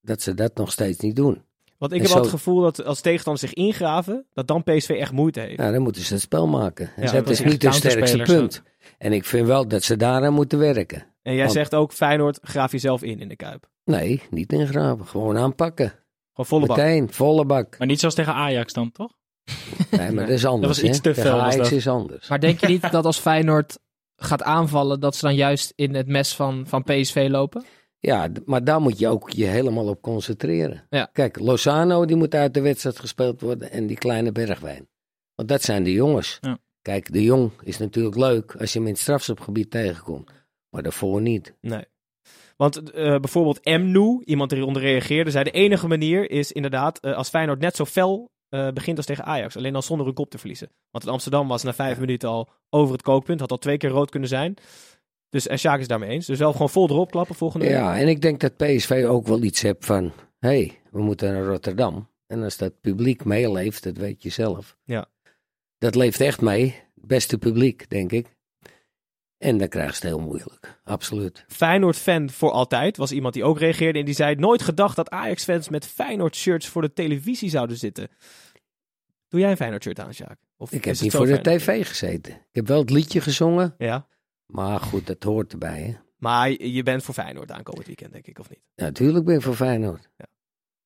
dat 0.00 0.22
ze 0.22 0.34
dat 0.34 0.56
nog 0.56 0.72
steeds 0.72 0.98
niet 0.98 1.16
doen. 1.16 1.42
Want 1.78 1.92
ik 1.92 2.02
En 2.02 2.08
heb 2.08 2.18
het 2.18 2.28
gevoel 2.28 2.60
dat 2.60 2.84
als 2.84 3.00
tegenstanders 3.00 3.46
zich 3.46 3.54
ingraven, 3.54 4.26
dat 4.32 4.46
dan 4.46 4.62
PSV 4.62 4.88
echt 4.88 5.12
moeite 5.12 5.40
heeft. 5.40 5.56
Nou, 5.58 5.72
dan 5.72 5.82
moeten 5.82 6.02
ze 6.02 6.12
het 6.12 6.22
spel 6.22 6.46
maken. 6.46 6.90
En 6.96 7.02
Ja, 7.02 7.12
dat 7.12 7.28
is 7.30 7.40
niet 7.40 7.62
hun 7.62 7.72
sterkste 7.72 8.18
punt. 8.18 8.62
En 8.98 9.12
ik 9.12 9.24
vind 9.24 9.46
wel 9.46 9.68
dat 9.68 9.82
ze 9.82 9.96
daaraan 9.96 10.32
moeten 10.32 10.58
werken. 10.58 11.04
En 11.22 11.32
jij 11.34 11.42
Want- 11.42 11.54
zegt 11.56 11.74
ook, 11.74 11.92
Feyenoord, 11.92 12.38
graaf 12.42 12.72
jezelf 12.72 13.02
in 13.02 13.20
in 13.20 13.28
de 13.28 13.36
Kuip. 13.36 13.68
Nee, 13.84 14.22
niet 14.30 14.52
ingraven. 14.52 15.06
Gewoon 15.06 15.36
aanpakken. 15.38 15.88
Gewoon 16.32 16.46
volle 16.46 16.66
bak. 16.66 16.76
Meteen, 16.76 17.12
volle 17.12 17.44
bak. 17.44 17.78
Maar 17.78 17.86
niet 17.86 17.98
zoals 18.00 18.14
tegen 18.14 18.34
Ajax 18.34 18.72
dan, 18.72 18.92
toch? 18.92 19.12
Nee, 19.90 20.10
maar 20.10 20.26
dat 20.26 20.34
is 20.34 20.44
anders. 20.52 20.66
Dat 20.76 20.82
was 20.82 20.90
iets 20.90 21.00
te 21.00 21.14
was 21.14 21.26
Ajax 21.42 21.56
dat. 21.56 21.70
is 21.72 21.88
anders. 21.88 22.28
Maar 22.28 22.40
denk 22.40 22.60
je 22.60 22.66
niet 22.66 22.90
dat 22.90 23.04
als 23.04 23.18
Feyenoord 23.18 23.78
gaat 24.16 24.42
aanvallen, 24.42 25.00
dat 25.00 25.16
ze 25.16 25.24
dan 25.26 25.34
juist 25.34 25.72
in 25.76 25.94
het 25.94 26.06
mes 26.06 26.34
van, 26.34 26.64
van 26.66 26.82
PSV 26.82 27.26
lopen? 27.30 27.64
Ja, 27.98 28.28
maar 28.44 28.64
daar 28.64 28.80
moet 28.80 28.98
je 28.98 29.08
ook 29.08 29.30
je 29.30 29.44
helemaal 29.44 29.88
op 29.88 30.02
concentreren. 30.02 30.86
Ja. 30.90 31.10
Kijk, 31.12 31.38
Lozano 31.38 32.04
die 32.04 32.16
moet 32.16 32.34
uit 32.34 32.54
de 32.54 32.60
wedstrijd 32.60 32.98
gespeeld 32.98 33.40
worden 33.40 33.70
en 33.70 33.86
die 33.86 33.96
kleine 33.98 34.32
Bergwijn. 34.32 34.88
Want 35.34 35.48
dat 35.48 35.62
zijn 35.62 35.82
de 35.84 35.92
jongens. 35.92 36.38
Ja. 36.40 36.58
Kijk, 36.82 37.12
de 37.12 37.22
jong 37.22 37.50
is 37.62 37.78
natuurlijk 37.78 38.16
leuk 38.16 38.56
als 38.56 38.72
je 38.72 38.78
hem 38.78 38.86
in 38.86 38.92
het 38.92 39.02
strafschopgebied 39.02 39.70
tegenkomt. 39.70 40.30
Maar 40.70 40.82
daarvoor 40.82 41.20
niet. 41.20 41.54
Nee. 41.60 41.84
Want 42.56 42.90
eh, 42.90 43.18
bijvoorbeeld 43.18 43.64
Mnu, 43.64 44.22
iemand 44.24 44.50
die 44.50 44.58
eronder 44.58 44.82
reageerde, 44.82 45.30
zei 45.30 45.44
de 45.44 45.50
enige 45.50 45.88
manier 45.88 46.30
is 46.30 46.52
inderdaad 46.52 46.98
eh, 46.98 47.14
als 47.14 47.28
Feyenoord 47.28 47.60
net 47.60 47.76
zo 47.76 47.84
fel 47.84 48.30
eh, 48.48 48.68
begint 48.70 48.96
als 48.96 49.06
tegen 49.06 49.24
Ajax. 49.24 49.56
Alleen 49.56 49.72
dan 49.72 49.82
zonder 49.82 50.06
een 50.06 50.14
kop 50.14 50.30
te 50.30 50.38
verliezen. 50.38 50.70
Want 50.90 51.04
in 51.04 51.10
Amsterdam 51.10 51.48
was 51.48 51.62
na 51.62 51.74
vijf 51.74 51.98
minuten 51.98 52.28
al 52.28 52.48
over 52.70 52.92
het 52.92 53.02
kookpunt. 53.02 53.40
Had 53.40 53.50
al 53.50 53.58
twee 53.58 53.76
keer 53.76 53.90
rood 53.90 54.10
kunnen 54.10 54.28
zijn. 54.28 54.54
Dus 55.28 55.46
en 55.46 55.58
Sjaak 55.58 55.80
is 55.80 55.88
daarmee 55.88 56.08
eens. 56.10 56.26
Dus 56.26 56.38
wel 56.38 56.52
gewoon 56.52 56.70
vol 56.70 56.88
erop 56.88 57.10
klappen 57.10 57.34
volgende 57.34 57.66
week. 57.66 57.74
Ja, 57.74 57.98
en 57.98 58.08
ik 58.08 58.20
denk 58.20 58.40
dat 58.40 58.56
PSV 58.56 59.04
ook 59.08 59.26
wel 59.26 59.42
iets 59.42 59.62
heeft 59.62 59.84
van... 59.84 60.12
hé, 60.38 60.48
hey, 60.48 60.78
we 60.90 61.02
moeten 61.02 61.32
naar 61.32 61.44
Rotterdam. 61.44 62.08
En 62.26 62.42
als 62.42 62.56
dat 62.56 62.80
publiek 62.80 63.24
meeleeft, 63.24 63.82
dat 63.82 63.96
weet 63.96 64.22
je 64.22 64.28
zelf. 64.28 64.76
Ja. 64.84 65.08
Dat 65.80 65.94
leeft 65.94 66.20
echt 66.20 66.40
mee. 66.40 66.64
Het 66.94 67.06
beste 67.06 67.38
publiek, 67.38 67.90
denk 67.90 68.12
ik. 68.12 68.36
En 69.38 69.58
dan 69.58 69.68
krijg 69.68 69.88
je 69.88 69.94
het 69.94 70.02
heel 70.02 70.20
moeilijk. 70.20 70.80
Absoluut. 70.84 71.44
Feyenoord-fan 71.48 72.30
voor 72.30 72.50
altijd 72.50 72.96
was 72.96 73.12
iemand 73.12 73.34
die 73.34 73.44
ook 73.44 73.58
reageerde. 73.58 73.98
En 73.98 74.04
die 74.04 74.14
zei: 74.14 74.34
Nooit 74.34 74.62
gedacht 74.62 74.96
dat 74.96 75.10
Ajax-fans 75.10 75.68
met 75.68 75.86
Feyenoord-shirts 75.86 76.66
voor 76.68 76.82
de 76.82 76.92
televisie 76.92 77.50
zouden 77.50 77.76
zitten. 77.76 78.08
Doe 79.28 79.40
jij 79.40 79.50
een 79.50 79.56
Feyenoord-shirt 79.56 80.00
aan, 80.00 80.14
Sjaak? 80.14 80.38
Of 80.56 80.72
Ik 80.72 80.84
heb 80.84 81.00
niet 81.00 81.12
voor 81.12 81.26
de 81.26 81.40
tv 81.40 81.86
gezeten. 81.86 82.32
Ik 82.32 82.48
heb 82.52 82.66
wel 82.66 82.80
het 82.80 82.90
liedje 82.90 83.20
gezongen. 83.20 83.74
Ja. 83.78 84.06
Maar 84.46 84.80
goed, 84.80 85.06
dat 85.06 85.22
hoort 85.22 85.52
erbij. 85.52 85.80
Hè? 85.80 85.94
Maar 86.16 86.50
je 86.50 86.82
bent 86.82 87.02
voor 87.02 87.14
Feyenoord 87.14 87.50
aankomend 87.50 87.86
weekend, 87.86 88.12
denk 88.12 88.26
ik, 88.26 88.38
of 88.38 88.50
niet? 88.50 88.60
Natuurlijk 88.74 89.24
ben 89.24 89.36
ik 89.36 89.42
voor 89.42 89.54
Feyenoord. 89.54 90.10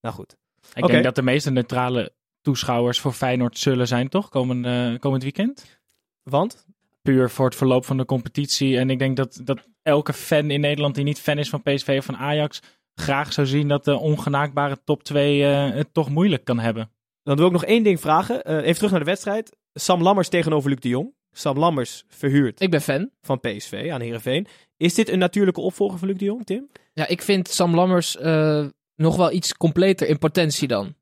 Nou 0.01 0.15
goed. 0.15 0.37
Ik 0.75 0.87
denk 0.87 1.05
dat 1.05 1.15
de 1.15 1.23
meeste 1.23 1.51
neutrale 1.51 2.13
toeschouwers 2.45 3.01
voor 3.01 3.13
Feyenoord 3.13 3.59
zullen 3.59 3.87
zijn, 3.87 4.09
toch? 4.09 4.29
Komend, 4.29 4.67
eh, 4.67 4.99
komend 4.99 5.23
weekend. 5.23 5.81
Want? 6.23 6.67
Puur 7.03 7.31
voor 7.31 7.45
het 7.45 7.55
verloop 7.55 7.85
van 7.85 7.97
de 7.97 8.05
competitie. 8.05 8.79
En 8.79 8.91
ik 8.91 8.99
denk 8.99 9.17
dat, 9.17 9.41
dat 9.45 9.69
elke 9.83 10.13
fan 10.13 10.51
in 10.51 10.61
Nederland 10.61 10.95
die 10.95 11.05
niet 11.05 11.21
fan 11.21 11.39
is 11.39 11.49
van 11.49 11.63
PSV 11.63 11.95
of 11.99 12.05
van 12.05 12.17
Ajax... 12.17 12.61
graag 12.95 13.33
zou 13.33 13.47
zien 13.47 13.69
dat 13.69 13.85
de 13.85 13.99
ongenaakbare 13.99 14.79
top 14.85 15.03
2 15.03 15.45
eh, 15.45 15.75
het 15.75 15.95
toch 15.95 16.11
moeilijk 16.11 16.45
kan 16.45 16.59
hebben. 16.59 16.91
Dan 17.23 17.37
wil 17.37 17.47
ik 17.47 17.53
nog 17.53 17.65
één 17.65 17.83
ding 17.83 18.01
vragen. 18.01 18.45
Eh, 18.45 18.57
even 18.57 18.75
terug 18.75 18.91
naar 18.91 19.01
de 19.01 19.07
wedstrijd. 19.07 19.57
Sam 19.73 20.03
Lammers 20.03 20.29
tegenover 20.29 20.71
Luc 20.71 20.79
de 20.81 20.89
Jong. 20.89 21.15
Sam 21.33 21.59
Lammers 21.59 22.05
verhuurd 22.09 22.61
Ik 22.61 22.71
ben 22.71 22.81
fan. 22.81 23.11
van 23.23 23.41
PSV 23.41 23.89
aan 23.93 24.01
Heerenveen. 24.01 24.47
Is 24.77 24.95
dit 24.95 25.09
een 25.09 25.19
natuurlijke 25.19 25.61
opvolger 25.61 25.99
van 25.99 26.09
Luc 26.09 26.17
de 26.17 26.25
Jong, 26.25 26.47
Tim? 26.47 26.71
Ja, 26.93 27.07
ik 27.07 27.23
vind 27.23 27.49
Sam 27.49 27.75
Lammers 27.75 28.17
eh, 28.17 28.67
nog 28.97 29.17
wel 29.17 29.33
iets 29.33 29.55
completer 29.55 30.09
in 30.09 30.19
potentie 30.19 30.69
dan. 30.69 30.95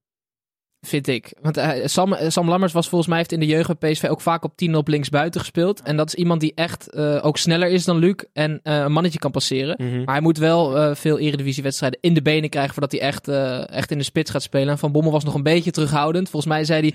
Vind 0.86 1.06
ik. 1.06 1.32
Want 1.40 1.56
eh, 1.56 1.86
Sam, 1.86 2.12
eh, 2.12 2.28
Sam 2.30 2.48
Lammers 2.48 2.72
was 2.72 2.88
volgens 2.88 3.08
mij 3.10 3.18
heeft 3.18 3.32
in 3.32 3.40
de 3.40 3.46
jeugd 3.46 3.78
bij 3.78 3.92
PSV 3.92 4.04
ook 4.04 4.20
vaak 4.20 4.44
op 4.44 4.56
10 4.56 4.74
op 4.74 4.88
links 4.88 5.08
buiten 5.08 5.40
gespeeld. 5.40 5.82
En 5.82 5.96
dat 5.96 6.06
is 6.06 6.14
iemand 6.14 6.40
die 6.40 6.52
echt 6.54 6.90
eh, 6.90 7.18
ook 7.22 7.38
sneller 7.38 7.68
is 7.68 7.84
dan 7.84 7.98
Luc 7.98 8.14
en 8.32 8.60
eh, 8.62 8.76
een 8.76 8.92
mannetje 8.92 9.18
kan 9.18 9.30
passeren. 9.30 9.76
Maar 10.04 10.14
hij 10.14 10.20
moet 10.20 10.38
wel 10.38 10.76
eh, 10.76 10.94
veel 10.94 11.18
eredivisiewedstrijden 11.18 12.00
in 12.00 12.14
de 12.14 12.22
benen 12.22 12.50
krijgen 12.50 12.72
voordat 12.72 12.92
hij 12.92 13.00
echt, 13.00 13.28
eh, 13.28 13.68
echt 13.68 13.90
in 13.90 13.98
de 13.98 14.04
spits 14.04 14.30
gaat 14.30 14.42
spelen. 14.42 14.68
En 14.68 14.78
Van 14.78 14.92
Bommel 14.92 15.12
was 15.12 15.24
nog 15.24 15.34
een 15.34 15.42
beetje 15.42 15.70
terughoudend. 15.70 16.30
Volgens 16.30 16.52
mij 16.52 16.64
zei 16.64 16.80
hij 16.80 16.94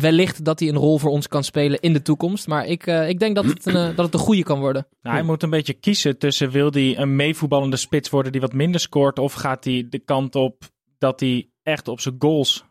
wellicht 0.00 0.44
dat 0.44 0.60
hij 0.60 0.68
een 0.68 0.76
rol 0.76 0.98
voor 0.98 1.10
ons 1.10 1.28
kan 1.28 1.44
spelen 1.44 1.80
in 1.80 1.92
de 1.92 2.02
toekomst. 2.02 2.46
Maar 2.46 2.66
ik, 2.66 2.86
eh, 2.86 3.08
ik 3.08 3.18
denk 3.18 3.34
dat 3.34 3.44
het, 3.44 3.66
een, 3.66 3.94
dat 3.94 4.04
het 4.04 4.14
een 4.14 4.20
goede 4.20 4.42
kan 4.42 4.60
worden. 4.60 4.86
Nou, 5.02 5.16
hij 5.16 5.24
moet 5.24 5.42
een 5.42 5.50
beetje 5.50 5.72
kiezen 5.72 6.18
tussen 6.18 6.50
wil 6.50 6.70
hij 6.70 6.98
een 6.98 7.16
meevoetballende 7.16 7.76
spits 7.76 8.10
worden 8.10 8.32
die 8.32 8.40
wat 8.40 8.52
minder 8.52 8.80
scoort, 8.80 9.18
of 9.18 9.32
gaat 9.32 9.64
hij 9.64 9.86
de 9.90 9.98
kant 9.98 10.34
op 10.34 10.62
dat 10.98 11.20
hij 11.20 11.48
echt 11.62 11.88
op 11.88 12.00
zijn 12.00 12.14
goals 12.18 12.64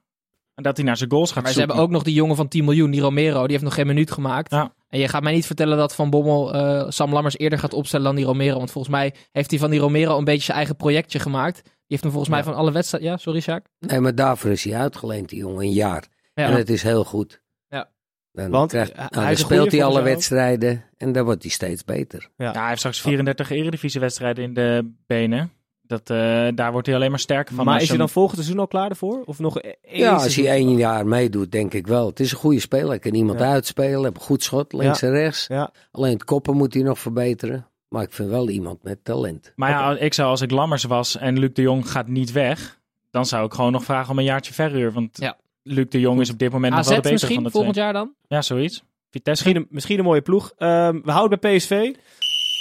en 0.59 0.65
dat 0.65 0.77
hij 0.77 0.85
naar 0.85 0.97
zijn 0.97 1.11
goals 1.11 1.31
gaat 1.31 1.43
Maar 1.43 1.51
ze 1.51 1.57
zoeken. 1.57 1.75
hebben 1.75 1.89
ook 1.89 1.97
nog 1.97 2.07
die 2.07 2.13
jongen 2.19 2.35
van 2.35 2.47
10 2.47 2.63
miljoen, 2.65 2.91
die 2.91 3.01
Romero, 3.01 3.41
die 3.41 3.51
heeft 3.51 3.63
nog 3.63 3.73
geen 3.73 3.87
minuut 3.87 4.11
gemaakt. 4.11 4.51
Ja. 4.51 4.73
En 4.89 4.99
je 4.99 5.07
gaat 5.07 5.23
mij 5.23 5.33
niet 5.33 5.45
vertellen 5.45 5.77
dat 5.77 5.95
Van 5.95 6.09
Bommel 6.09 6.53
eh, 6.53 6.89
Sam 6.89 7.13
Lammers 7.13 7.37
eerder 7.37 7.59
gaat 7.59 7.73
opstellen 7.73 8.05
dan 8.05 8.15
die 8.15 8.25
Romero. 8.25 8.57
Want 8.57 8.71
volgens 8.71 8.93
mij 8.93 9.13
heeft 9.31 9.49
hij 9.49 9.59
van 9.59 9.69
die 9.69 9.79
Romero 9.79 10.17
een 10.17 10.23
beetje 10.23 10.43
zijn 10.43 10.57
eigen 10.57 10.75
projectje 10.75 11.19
gemaakt. 11.19 11.61
Die 11.63 11.71
heeft 11.87 12.03
hem 12.03 12.11
volgens 12.11 12.33
mij 12.33 12.43
van 12.43 12.53
alle 12.53 12.71
wedstrijden... 12.71 13.09
Ja, 13.09 13.17
sorry 13.17 13.39
Sjaak. 13.39 13.65
Nee, 13.79 13.99
maar 13.99 14.15
daarvoor 14.15 14.51
is 14.51 14.63
hij 14.63 14.75
uitgeleend, 14.75 15.29
die 15.29 15.39
jongen, 15.39 15.61
een 15.61 15.71
jaar. 15.71 16.07
Ja. 16.33 16.45
En 16.45 16.53
het 16.53 16.69
is 16.69 16.83
heel 16.83 17.03
goed. 17.03 17.41
Ja. 17.67 17.89
Dan, 18.31 18.49
Want, 18.49 18.69
krijgt, 18.71 18.95
nou, 18.95 19.07
hij 19.09 19.21
dan 19.21 19.29
een 19.29 19.37
speelt 19.37 19.71
hij 19.71 19.83
alle 19.83 20.01
wedstrijden 20.01 20.85
en 20.97 21.11
dan 21.11 21.23
wordt 21.25 21.41
hij 21.41 21.51
steeds 21.51 21.83
beter. 21.83 22.29
Ja, 22.37 22.51
hij 22.51 22.67
heeft 22.67 22.79
straks 22.79 23.01
34 23.01 23.49
eredivisiewedstrijden 23.49 24.43
in 24.43 24.53
de 24.53 24.91
benen. 25.07 25.51
Dat, 25.89 26.09
eh, 26.09 26.47
daar 26.55 26.71
wordt 26.71 26.87
hij 26.87 26.95
alleen 26.95 27.09
maar 27.09 27.19
sterker 27.19 27.55
van. 27.55 27.65
maar 27.65 27.81
is 27.81 27.89
hij 27.89 27.97
dan 27.97 28.09
volgend 28.09 28.35
seizoen 28.37 28.59
al 28.59 28.67
klaar 28.67 28.89
ervoor? 28.89 29.21
Of 29.25 29.39
nog 29.39 29.59
één 29.59 29.75
ja, 29.81 30.13
als 30.13 30.35
hij 30.35 30.47
één 30.49 30.77
jaar 30.77 31.07
meedoet, 31.07 31.51
denk 31.51 31.73
ik 31.73 31.87
wel. 31.87 32.05
Het 32.07 32.19
is 32.19 32.31
een 32.31 32.37
goede 32.37 32.59
speler. 32.59 32.87
Hij 32.89 32.99
kan 32.99 33.13
iemand 33.13 33.39
Ja. 33.39 33.51
uitspelen, 33.51 34.03
heeft 34.03 34.15
een 34.15 34.21
goed 34.21 34.43
schot, 34.43 34.73
links 34.73 34.99
Ja. 34.99 35.07
en 35.07 35.13
rechts. 35.13 35.45
Ja. 35.47 35.71
Alleen 35.91 36.13
het 36.13 36.23
koppen 36.23 36.55
moet 36.55 36.73
hij 36.73 36.83
nog 36.83 36.99
verbeteren. 36.99 37.67
Maar 37.87 38.03
ik 38.03 38.13
vind 38.13 38.29
wel 38.29 38.49
iemand 38.49 38.83
met 38.83 39.03
talent. 39.03 39.53
Maar 39.55 39.69
ja, 39.69 39.97
ik 39.97 40.13
zou 40.13 40.29
als 40.29 40.41
ik 40.41 40.51
Lammers 40.51 40.83
was 40.83 41.17
en 41.17 41.39
Luc 41.39 41.49
de 41.53 41.61
Jong 41.61 41.91
gaat 41.91 42.07
niet 42.07 42.31
weg, 42.31 42.79
dan 43.11 43.25
zou 43.25 43.45
ik 43.45 43.53
gewoon 43.53 43.71
nog 43.71 43.83
vragen 43.83 44.11
om 44.11 44.17
een 44.17 44.23
jaartje 44.23 44.53
verhuur. 44.53 44.91
Want 44.91 45.17
Ja. 45.17 45.37
Luc 45.63 45.85
de 45.89 45.99
Jong 45.99 46.19
is 46.21 46.29
op 46.29 46.39
dit 46.39 46.51
moment 46.51 46.73
nog 46.75 46.85
wel 46.87 46.95
de 46.95 47.01
beter 47.01 47.09
van 47.19 47.27
misschien 47.27 47.43
de 47.43 47.51
volgend 47.51 47.73
twee. 47.73 47.85
jaar 47.85 47.93
dan? 47.93 48.13
Ja, 48.27 48.41
zoiets. 48.41 48.83
Vitesse. 49.11 49.43
Misschien 49.43 49.55
een, 49.55 49.67
misschien 49.75 49.97
een 49.99 50.05
mooie 50.05 50.21
ploeg. 50.21 50.53
Ehm, 50.57 50.99
we 51.03 51.11
houden 51.11 51.39
bij 51.39 51.55
PSV. 51.57 51.91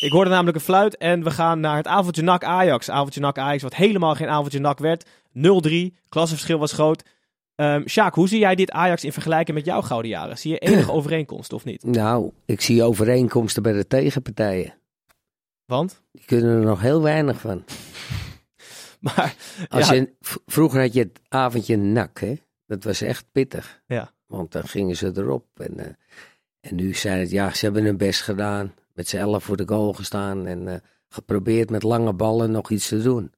Ik 0.00 0.12
hoorde 0.12 0.31
namelijk 0.31 0.57
een 0.57 0.62
fluit 0.62 0.97
en 0.97 1.23
we 1.23 1.31
gaan 1.31 1.61
naar 1.61 1.76
het 1.76 1.87
avondje 1.87 2.23
NAC 2.23 2.45
Ajax. 2.45 2.90
Avondje 2.90 3.21
NAC 3.21 3.38
Ajax, 3.38 3.62
wat 3.62 3.75
helemaal 3.75 4.14
geen 4.14 4.28
avondje 4.28 4.59
NAC 4.59 4.78
werd. 4.78 5.05
0-3, 5.05 5.11
klassenverschil 6.09 6.59
was 6.59 6.73
groot. 6.73 7.02
Ehm 7.55 7.87
Sjaak, 7.87 8.14
hoe 8.14 8.28
zie 8.28 8.38
jij 8.38 8.55
dit 8.55 8.71
Ajax 8.71 9.05
in 9.05 9.12
vergelijking 9.12 9.57
met 9.57 9.67
jouw 9.67 9.83
gouden 9.83 10.11
jaren? 10.11 10.38
Zie 10.38 10.50
je 10.50 10.59
enige 10.59 10.93
overeenkomst 10.99 11.52
of 11.52 11.64
niet? 11.64 11.85
Nou, 11.85 12.33
ik 12.45 12.61
zie 12.61 12.83
overeenkomsten 12.83 13.62
bij 13.62 13.73
de 13.73 13.87
tegenpartijen. 13.87 14.75
Want? 15.64 16.02
Die 16.12 16.25
kunnen 16.25 16.59
er 16.59 16.64
nog 16.64 16.81
heel 16.81 17.02
weinig 17.02 17.40
van. 17.40 17.64
Maar, 19.00 19.35
Als 19.69 19.88
ja, 19.88 19.95
je, 19.95 20.14
vroeger 20.47 20.81
had 20.81 20.93
je 20.93 21.00
het 21.00 21.21
avondje 21.28 21.76
nak, 21.76 22.21
hè? 22.21 22.35
Dat 22.67 22.85
was 22.85 23.00
echt 23.00 23.25
pittig. 23.33 23.83
Ja. 23.87 24.12
Want 24.26 24.52
dan 24.52 24.69
gingen 24.69 24.97
ze 24.97 25.12
erop. 25.14 25.47
En, 25.55 25.78
eh, 25.78 25.87
en 26.61 26.75
nu 26.75 26.95
zijn 26.95 27.19
het, 27.19 27.31
ja, 27.31 27.55
ze 27.55 27.64
hebben 27.64 27.85
hun 27.85 27.97
best 27.97 28.23
gedaan. 28.23 28.75
Met 28.99 29.09
z'n 29.09 29.17
elf 29.17 29.45
voor 29.45 29.57
de 29.57 29.69
goal 29.69 29.93
gestaan. 29.93 30.47
En 30.47 30.69
eh, 30.69 30.75
geprobeerd 31.09 31.71
met 31.71 31.83
lange 31.83 32.12
ballen 32.12 32.50
nog 32.50 32.71
iets 32.71 32.88
te 32.88 33.02
doen. 33.02 33.33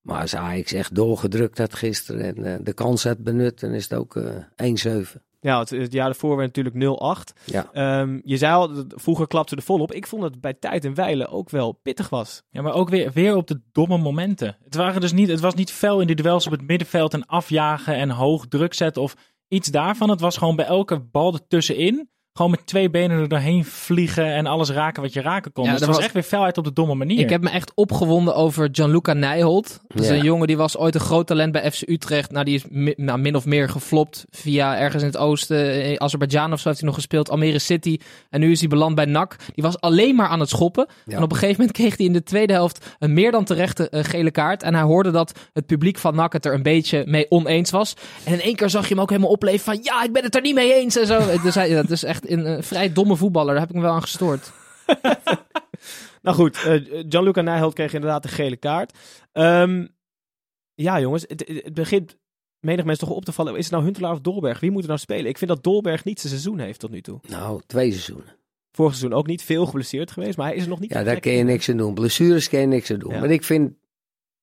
Maar 0.00 0.20
als 0.20 0.34
Ajax 0.34 0.72
echt 0.72 0.94
doorgedrukt 0.94 1.58
had 1.58 1.74
gisteren 1.74 2.36
en 2.36 2.44
eh, 2.44 2.58
de 2.62 2.72
kans 2.72 3.04
had 3.04 3.18
benut, 3.18 3.60
dan 3.60 3.70
is 3.70 3.82
het 3.88 3.98
ook 3.98 4.16
eh 4.16 5.02
1-7. 5.02 5.06
ja, 5.40 5.58
het, 5.58 5.70
het 5.70 5.92
jaar 5.92 6.04
daarvoor 6.04 6.36
werd 6.36 6.56
natuurlijk 6.56 6.98
0-8. 7.34 7.44
Ja. 7.44 7.68
Ehm, 7.72 8.20
je 8.24 8.36
zei 8.36 8.54
al, 8.54 8.84
vroeger 8.88 9.26
klapte 9.26 9.56
de 9.56 9.62
volop. 9.62 9.92
Ik 9.92 10.06
vond 10.06 10.22
dat 10.22 10.30
het 10.30 10.40
bij 10.40 10.54
tijd 10.54 10.84
en 10.84 10.94
wijlen 10.94 11.28
ook 11.28 11.50
wel 11.50 11.72
pittig 11.72 12.08
was. 12.08 12.42
Ja, 12.50 12.62
maar 12.62 12.74
ook 12.74 12.88
weer, 12.88 13.12
weer 13.12 13.36
op 13.36 13.46
de 13.46 13.60
domme 13.72 13.98
momenten. 13.98 14.56
Het, 14.64 14.74
waren 14.74 15.00
dus 15.00 15.12
niet, 15.12 15.28
het 15.28 15.40
was 15.40 15.54
niet 15.54 15.70
fel 15.70 16.00
in 16.00 16.06
die 16.06 16.16
duels 16.16 16.46
op 16.46 16.52
het 16.52 16.66
middenveld 16.66 17.14
en 17.14 17.26
afjagen 17.26 17.94
en 17.94 18.10
hoog 18.10 18.46
druk 18.48 18.74
zetten 18.74 19.02
of 19.02 19.16
iets 19.48 19.68
daarvan. 19.68 20.10
Het 20.10 20.20
was 20.20 20.36
gewoon 20.36 20.56
bij 20.56 20.66
elke 20.66 21.00
bal 21.00 21.32
ertussenin. 21.34 22.08
Gewoon 22.36 22.50
met 22.50 22.66
twee 22.66 22.90
benen 22.90 23.18
er 23.20 23.28
doorheen 23.28 23.64
vliegen 23.64 24.26
en 24.34 24.46
alles 24.46 24.70
raken 24.70 25.02
wat 25.02 25.12
je 25.12 25.20
raken 25.20 25.52
kon. 25.52 25.64
Ja, 25.64 25.70
dus 25.70 25.78
het 25.80 25.88
dat 25.88 25.88
was, 25.88 25.96
was- 25.96 26.04
echt 26.04 26.14
weer 26.14 26.22
felheid 26.38 26.58
op 26.58 26.64
de 26.64 26.72
domme 26.72 26.94
manier. 26.94 27.18
Ik 27.18 27.30
heb 27.30 27.42
me 27.42 27.50
echt 27.50 27.72
opgewonden 27.74 28.34
over 28.34 28.68
Gianluca 28.72 29.12
Nijholt. 29.12 29.80
Dat 29.88 30.02
is 30.02 30.08
Ja. 30.08 30.14
een 30.14 30.22
jongen 30.24 30.46
die 30.46 30.56
was 30.56 30.76
ooit 30.76 30.94
een 30.94 31.00
groot 31.00 31.26
talent 31.26 31.52
bij 31.52 31.70
FC 31.72 31.88
Utrecht. 31.88 32.30
Nou, 32.30 32.44
die 32.44 32.54
is 32.54 32.64
mi- 32.68 32.94
nou, 32.96 33.18
min 33.18 33.34
of 33.36 33.44
meer 33.44 33.68
geflopt 33.68 34.24
via 34.30 34.78
ergens 34.78 35.02
in 35.02 35.08
het 35.08 35.16
oosten. 35.16 36.00
Azerbeidzjan 36.00 36.52
of 36.52 36.60
zo 36.60 36.68
heeft 36.68 36.80
hij 36.80 36.86
nog 36.88 36.96
gespeeld. 36.96 37.30
Almere 37.30 37.58
City. 37.58 37.98
En 38.30 38.40
nu 38.40 38.50
is 38.50 38.60
hij 38.60 38.68
beland 38.68 38.94
bij 38.94 39.04
NAC. 39.04 39.36
Die 39.54 39.64
was 39.64 39.80
alleen 39.80 40.14
maar 40.14 40.28
aan 40.28 40.40
het 40.40 40.48
schoppen. 40.48 40.86
Ja. 41.04 41.16
En 41.16 41.22
op 41.22 41.30
een 41.30 41.36
gegeven 41.38 41.56
moment 41.60 41.76
kreeg 41.76 41.96
hij 41.96 42.06
in 42.06 42.12
de 42.12 42.22
tweede 42.22 42.52
helft 42.52 42.86
een 42.98 43.12
meer 43.12 43.30
dan 43.30 43.44
terechte 43.44 43.88
eh, 43.88 44.04
gele 44.04 44.30
kaart. 44.30 44.62
En 44.62 44.74
hij 44.74 44.82
hoorde 44.84 45.10
dat 45.10 45.38
het 45.52 45.66
publiek 45.66 45.98
van 45.98 46.14
NAC 46.14 46.32
het 46.32 46.46
er 46.46 46.54
een 46.54 46.62
beetje 46.62 47.02
mee 47.06 47.30
oneens 47.30 47.70
was. 47.70 47.94
En 48.24 48.32
in 48.32 48.40
één 48.40 48.56
keer 48.56 48.70
zag 48.70 48.82
je 48.88 48.94
hem 48.94 49.02
ook 49.02 49.10
helemaal 49.10 49.30
opleven 49.30 49.64
van... 49.64 49.78
Ja, 49.82 50.02
ik 50.04 50.12
ben 50.12 50.22
het 50.22 50.34
er 50.34 50.40
niet 50.42 50.54
mee 50.54 50.74
eens 50.74 50.96
en 50.96 51.06
zo. 51.06 51.20
dus 51.42 51.54
hij, 51.54 51.74
dat 51.74 51.90
is 51.90 52.04
echt 52.04 52.22
een 52.30 52.46
eh, 52.46 52.62
vrij 52.62 52.92
domme 52.92 53.16
voetballer. 53.16 53.52
Daar 53.52 53.60
heb 53.60 53.70
ik 53.70 53.76
me 53.76 53.82
wel 53.82 53.92
aan 53.92 54.02
gestoord. 54.02 54.52
Nou 56.24 56.36
goed, 56.36 56.56
eh, 56.56 57.04
Gianluca 57.08 57.40
Nijholt 57.40 57.74
kreeg 57.74 57.92
inderdaad 57.92 58.24
een 58.24 58.30
gele 58.30 58.56
kaart. 58.56 58.98
Ehm, 59.32 59.86
ja, 60.74 61.00
jongens, 61.00 61.24
het, 61.28 61.44
het 61.62 61.74
begint 61.74 62.16
menig 62.60 62.84
mensen 62.84 63.06
toch 63.06 63.16
op 63.16 63.24
te 63.24 63.32
vallen. 63.32 63.56
Is 63.56 63.64
het 63.64 63.72
nou 63.72 63.84
Huntelaar 63.84 64.12
of 64.12 64.20
Dolberg? 64.20 64.60
Wie 64.60 64.70
moet 64.70 64.82
er 64.82 64.88
nou 64.88 65.00
spelen? 65.00 65.26
Ik 65.26 65.38
vind 65.38 65.50
dat 65.50 65.62
Dolberg 65.62 66.04
niet 66.04 66.20
zijn 66.20 66.32
seizoen 66.32 66.58
heeft 66.58 66.80
tot 66.80 66.90
nu 66.90 67.00
toe. 67.00 67.18
Nou, 67.28 67.60
twee 67.66 67.90
seizoenen. 67.90 68.36
Vorig 68.72 68.94
seizoen 68.94 69.18
ook 69.18 69.26
niet 69.26 69.42
veel 69.42 69.66
geblesseerd 69.66 70.10
geweest, 70.10 70.36
maar 70.36 70.46
hij 70.46 70.56
is 70.56 70.62
er 70.62 70.68
nog 70.68 70.80
niet. 70.80 70.92
Ja, 70.92 71.02
daar 71.02 71.20
kun 71.20 71.32
je 71.32 71.42
niks 71.42 71.68
aan 71.68 71.76
doen. 71.76 71.94
Blessures 71.94 72.48
kun 72.48 72.60
je 72.60 72.66
niks 72.66 72.90
aan 72.90 72.98
doen. 72.98 73.12
Ja. 73.12 73.20
Maar 73.20 73.30
ik 73.30 73.44
vind, 73.44 73.72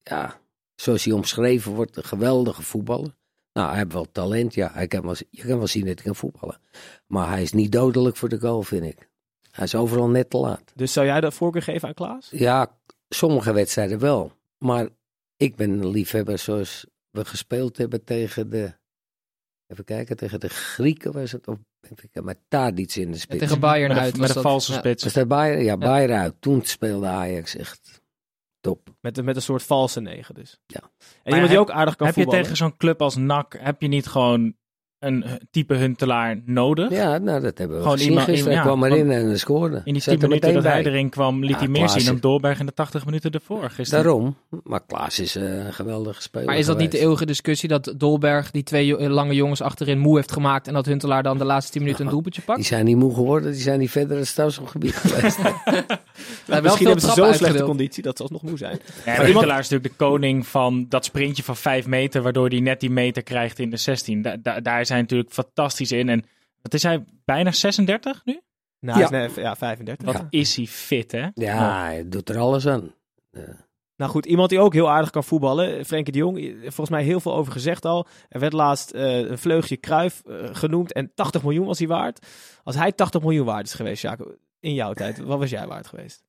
ja, 0.03 0.39
zoals 0.75 1.03
hij 1.03 1.13
omschreven 1.13 1.71
wordt, 1.71 1.97
een 1.97 2.03
geweldige 2.03 2.61
voetballer. 2.61 3.15
Nou, 3.53 3.69
hij 3.69 3.77
heeft 3.77 3.93
wel 3.93 4.11
talent, 4.11 4.53
ja. 4.53 4.71
Hij 4.73 4.87
kan 4.87 5.01
wel, 5.01 5.15
je 5.29 5.45
kan 5.45 5.57
wel 5.57 5.67
zien 5.67 5.85
dat 5.85 5.95
hij 5.95 6.03
kan 6.03 6.15
voetballen. 6.15 6.59
Maar 7.07 7.29
hij 7.29 7.41
is 7.41 7.51
niet 7.53 7.71
dodelijk 7.71 8.15
voor 8.15 8.29
de 8.29 8.39
goal, 8.39 8.61
vind 8.63 8.83
ik. 8.83 9.09
Hij 9.51 9.63
is 9.65 9.75
overal 9.75 10.09
net 10.09 10.29
te 10.29 10.37
laat. 10.37 10.71
Dus 10.75 10.93
zou 10.93 11.05
jij 11.05 11.21
de 11.21 11.31
voorkeur 11.31 11.61
geven 11.61 11.87
aan 11.87 11.93
Klaas? 11.93 12.27
Ja, 12.31 12.77
sommige 13.09 13.53
wedstrijden 13.53 13.99
wel. 13.99 14.31
Maar 14.57 14.87
ik 15.37 15.55
ben 15.55 15.69
een 15.71 15.87
liefhebber 15.89 16.37
zoals 16.39 16.85
we 17.09 17.25
gespeeld 17.25 17.77
hebben 17.77 18.03
tegen 18.03 18.49
de... 18.49 18.79
Even 19.67 19.83
kijken, 19.83 20.15
tegen 20.17 20.39
de 20.39 20.49
Grieken 20.49 21.11
was 21.11 21.31
het. 21.31 21.47
Of, 21.47 21.57
even 21.81 21.95
kijken, 21.95 22.23
maar 22.23 22.35
daar 22.47 22.73
iets 22.73 22.97
in 22.97 23.11
de 23.11 23.17
spits. 23.17 23.39
Tegen 23.39 23.59
Bayern 23.59 23.93
met 23.93 24.01
uit. 24.01 24.17
met 24.17 24.27
een 24.29 24.33
dat. 24.35 24.43
valse 24.43 24.71
Ja. 24.71 24.77
spits. 24.77 25.03
Was 25.03 25.13
dat 25.13 25.27
Bayern? 25.27 25.63
Ja, 25.63 25.77
Bayern 25.77 26.19
uit. 26.19 26.35
Toen 26.39 26.61
speelde 26.65 27.07
Ajax 27.07 27.55
echt 27.55 28.00
top. 28.61 28.89
Met, 28.99 29.23
met 29.23 29.35
een 29.35 29.41
soort 29.41 29.63
valse 29.63 30.01
negen 30.01 30.35
dus. 30.35 30.59
Ja. 30.67 30.79
En 30.81 30.89
Maar 31.23 31.33
iemand 31.33 31.47
die 31.49 31.57
heb- 31.59 31.69
ook 31.69 31.75
aardig 31.75 31.95
kan 31.95 32.07
heb 32.07 32.15
je 32.15 32.21
voetballen. 32.21 32.45
tegen 32.49 32.63
zo'n 32.65 32.77
club 32.77 33.01
als 33.01 33.15
NAC, 33.15 33.57
heb 33.59 33.81
je 33.81 33.87
niet 33.87 34.07
gewoon 34.07 34.53
een 35.01 35.23
eh, 35.23 35.31
type 35.51 35.73
Huntelaar 35.75 36.39
nodig? 36.45 36.89
Ja, 36.91 37.17
nou 37.17 37.41
dat 37.41 37.57
hebben 37.57 37.75
we 37.77 37.81
Gewoon 37.83 37.97
gezien 37.97 38.09
iemand- 38.11 38.27
gisteren. 38.29 38.53
ja, 38.53 38.59
Hij 38.59 38.67
kwam 38.71 38.79
want 38.79 38.93
erin 38.93 39.11
en 39.11 39.39
scoorde. 39.39 39.81
In 39.85 39.93
die 39.93 40.01
Zet 40.01 40.13
10 40.13 40.21
er 40.23 40.27
minuten 40.27 40.53
dat 40.53 40.63
hij 40.63 40.83
erin 40.85 41.09
kwam, 41.09 41.39
liet 41.41 41.49
Ja, 41.49 41.57
hij 41.57 41.67
meer 41.67 41.77
Klaas 41.77 41.93
zien 41.93 42.05
dan 42.05 42.15
is- 42.15 42.21
Dolberg 42.21 42.59
in 42.59 42.65
de 42.65 42.73
80 42.73 43.05
minuten 43.05 43.31
ervoor 43.31 43.69
gisteren. 43.69 44.03
Daarom. 44.03 44.35
Maar 44.63 44.81
Klaas 44.87 45.19
is 45.19 45.35
een 45.35 45.73
geweldige 45.73 46.21
speler 46.21 46.47
Maar 46.47 46.57
is 46.57 46.65
dat 46.65 46.77
niet 46.77 46.91
de 46.91 46.99
eeuwige 46.99 47.25
discussie 47.25 47.69
dat 47.69 47.93
Dolberg 47.97 48.51
die 48.51 48.63
twee 48.63 48.97
eh, 48.97 49.07
lange 49.09 49.33
jongens 49.33 49.61
achterin 49.61 49.99
moe 49.99 50.15
heeft 50.15 50.31
gemaakt 50.31 50.67
en 50.67 50.73
dat 50.73 50.85
Huntelaar 50.85 51.23
dan 51.23 51.37
de 51.37 51.45
laatste 51.45 51.71
10 51.71 51.81
minuten 51.81 52.05
een 52.05 52.11
doelpuntje 52.11 52.41
pakt? 52.41 52.57
Die 52.57 52.67
zijn 52.67 52.85
niet 52.85 52.97
moe 52.97 53.13
geworden. 53.13 53.51
Die 53.51 53.61
zijn 53.61 53.79
niet 53.79 53.91
verder 53.91 54.17
het 54.17 54.27
strafschopgebied 54.27 54.95
geweest. 55.03 55.37
wel 55.41 55.51
Misschien 56.61 56.61
veel 56.61 56.85
hebben 56.85 57.01
ze 57.01 57.11
zo'n 57.13 57.33
slechte 57.33 57.63
conditie 57.63 58.03
dat 58.03 58.17
ze 58.17 58.23
alsnog 58.23 58.41
moe 58.43 58.57
zijn. 58.57 58.79
Ja, 59.05 59.15
Maar 59.15 59.25
Huntelaar 59.25 59.59
is 59.59 59.69
natuurlijk 59.69 59.97
de 59.99 60.05
koning 60.05 60.47
van 60.47 60.85
dat 60.89 61.05
sprintje 61.05 61.43
van 61.43 61.55
5 61.57 61.87
meter, 61.87 62.21
waardoor 62.21 62.47
hij 62.47 62.59
net 62.59 62.79
die 62.79 62.89
meter 62.89 63.23
krijgt 63.23 63.59
in 63.59 63.69
de 63.69 63.77
16. 63.77 64.21
Da- 64.21 64.37
da- 64.41 64.59
daar 64.59 64.85
zijn 64.91 65.01
natuurlijk 65.01 65.31
fantastisch 65.31 65.91
in. 65.91 66.09
En 66.09 66.23
wat 66.61 66.73
is 66.73 66.83
hij, 66.83 67.03
bijna 67.25 67.51
36 67.51 68.21
nu? 68.25 68.41
Nou, 68.79 68.99
Ja. 68.99 69.09
hij 69.09 69.25
is 69.25 69.33
net- 69.35 69.43
ja, 69.45 69.55
35. 69.55 70.05
Wat 70.05 70.15
Ja. 70.15 70.27
is 70.29 70.55
hij 70.55 70.65
fit, 70.65 71.11
hè? 71.11 71.27
ja, 71.33 71.81
hij 71.81 72.09
doet 72.09 72.29
er 72.29 72.37
alles 72.37 72.67
aan. 72.67 72.93
Nou 73.95 74.11
goed, 74.13 74.25
iemand 74.25 74.49
die 74.49 74.59
ook 74.59 74.73
heel 74.73 74.89
aardig 74.89 75.09
kan 75.09 75.23
voetballen. 75.23 75.85
Frenkie 75.85 76.13
de 76.13 76.19
Jong, 76.19 76.55
volgens 76.61 76.89
mij 76.89 77.03
heel 77.03 77.19
veel 77.19 77.33
over 77.33 77.51
gezegd 77.51 77.85
al. 77.85 78.07
Er 78.29 78.39
werd 78.39 78.53
laatst 78.53 78.91
eh, 78.91 79.17
een 79.17 79.37
vleugje 79.37 79.77
Kruif 79.77 80.21
genoemd 80.51 80.93
en 80.93 81.11
80 81.15 81.43
miljoen 81.43 81.65
was 81.65 81.79
hij 81.79 81.87
waard. 81.87 82.25
Als 82.63 82.75
hij 82.75 82.91
80 82.91 83.21
miljoen 83.21 83.45
waard 83.45 83.65
is 83.65 83.73
geweest, 83.73 84.01
Jacob, 84.01 84.35
in 84.59 84.73
jouw 84.73 84.93
tijd, 84.93 85.17
wat 85.19 85.39
was 85.39 85.49
jij 85.49 85.67
waard 85.67 85.87
geweest? 85.87 86.23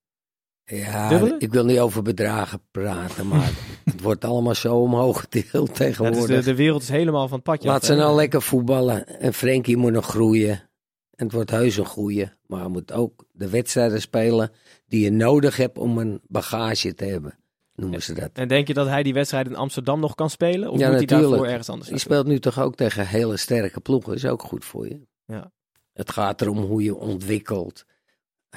Ja, 0.65 1.11
ik 1.39 1.53
wil 1.53 1.65
niet 1.65 1.79
over 1.79 2.03
bedragen 2.03 2.61
praten, 2.71 3.27
maar 3.29 3.51
het 3.85 4.01
wordt 4.01 4.25
allemaal 4.25 4.55
zo 4.55 4.77
omhoog 4.77 5.27
Ja, 5.31 5.41
dus 5.53 5.69
tegenwoordig. 5.73 6.27
de, 6.27 6.43
de 6.43 6.55
wereld 6.55 6.83
is 6.83 6.89
helemaal 6.89 7.29
van 7.29 7.37
het 7.37 7.45
padje. 7.47 7.69
Laat 7.69 7.85
ze 7.85 7.95
nou 7.95 8.15
lekker 8.17 8.43
voetballen. 8.43 9.21
En 9.21 9.35
Frenkie 9.35 9.77
moet 9.77 9.93
nog 9.93 10.07
groeien. 10.07 10.71
En 11.15 11.25
het 11.25 11.33
wordt 11.33 11.51
heus 11.51 11.77
een 11.77 11.85
goeie. 11.87 12.29
Maar 12.47 12.63
je 12.63 12.69
moet 12.69 12.93
ook 12.93 13.25
de 13.33 13.49
wedstrijden 13.49 14.01
spelen 14.01 14.51
die 14.87 15.05
je 15.05 15.11
nodig 15.11 15.57
hebt 15.57 15.79
om 15.79 15.99
een 15.99 16.21
bagage 16.29 16.95
te 16.95 17.05
hebben. 17.05 17.39
Noemen 17.75 18.03
ze 18.03 18.15
dat. 18.15 18.31
En 18.33 18.49
denk 18.49 18.67
je 18.67 18.75
dat 18.75 18.87
hij 18.87 19.03
die 19.03 19.15
wedstrijd 19.15 19.47
in 19.47 19.57
Amsterdam 19.57 20.01
nog 20.01 20.15
kan 20.15 20.31
spelen? 20.31 20.71
Of 20.71 20.79
Ja, 20.79 20.87
moet 20.87 20.97
hij 20.97 21.01
natuurlijk. 21.01 21.29
daarvoor 21.29 21.47
ergens 21.49 21.69
anders 21.69 21.91
naartoe? 21.91 22.09
speelt 22.09 22.27
nu 22.27 22.39
toch 22.39 22.61
ook 22.61 22.75
tegen 22.75 23.07
hele 23.07 23.37
sterke 23.37 23.81
ploegen. 23.81 24.15
Is 24.15 24.27
ook 24.27 24.43
goed 24.43 24.65
voor 24.65 24.89
je. 24.89 25.01
Ja. 25.27 25.53
Het 25.93 26.11
gaat 26.11 26.41
erom 26.41 26.59
hoe 26.59 26.83
je 26.83 26.95
ontwikkelt. 26.97 27.85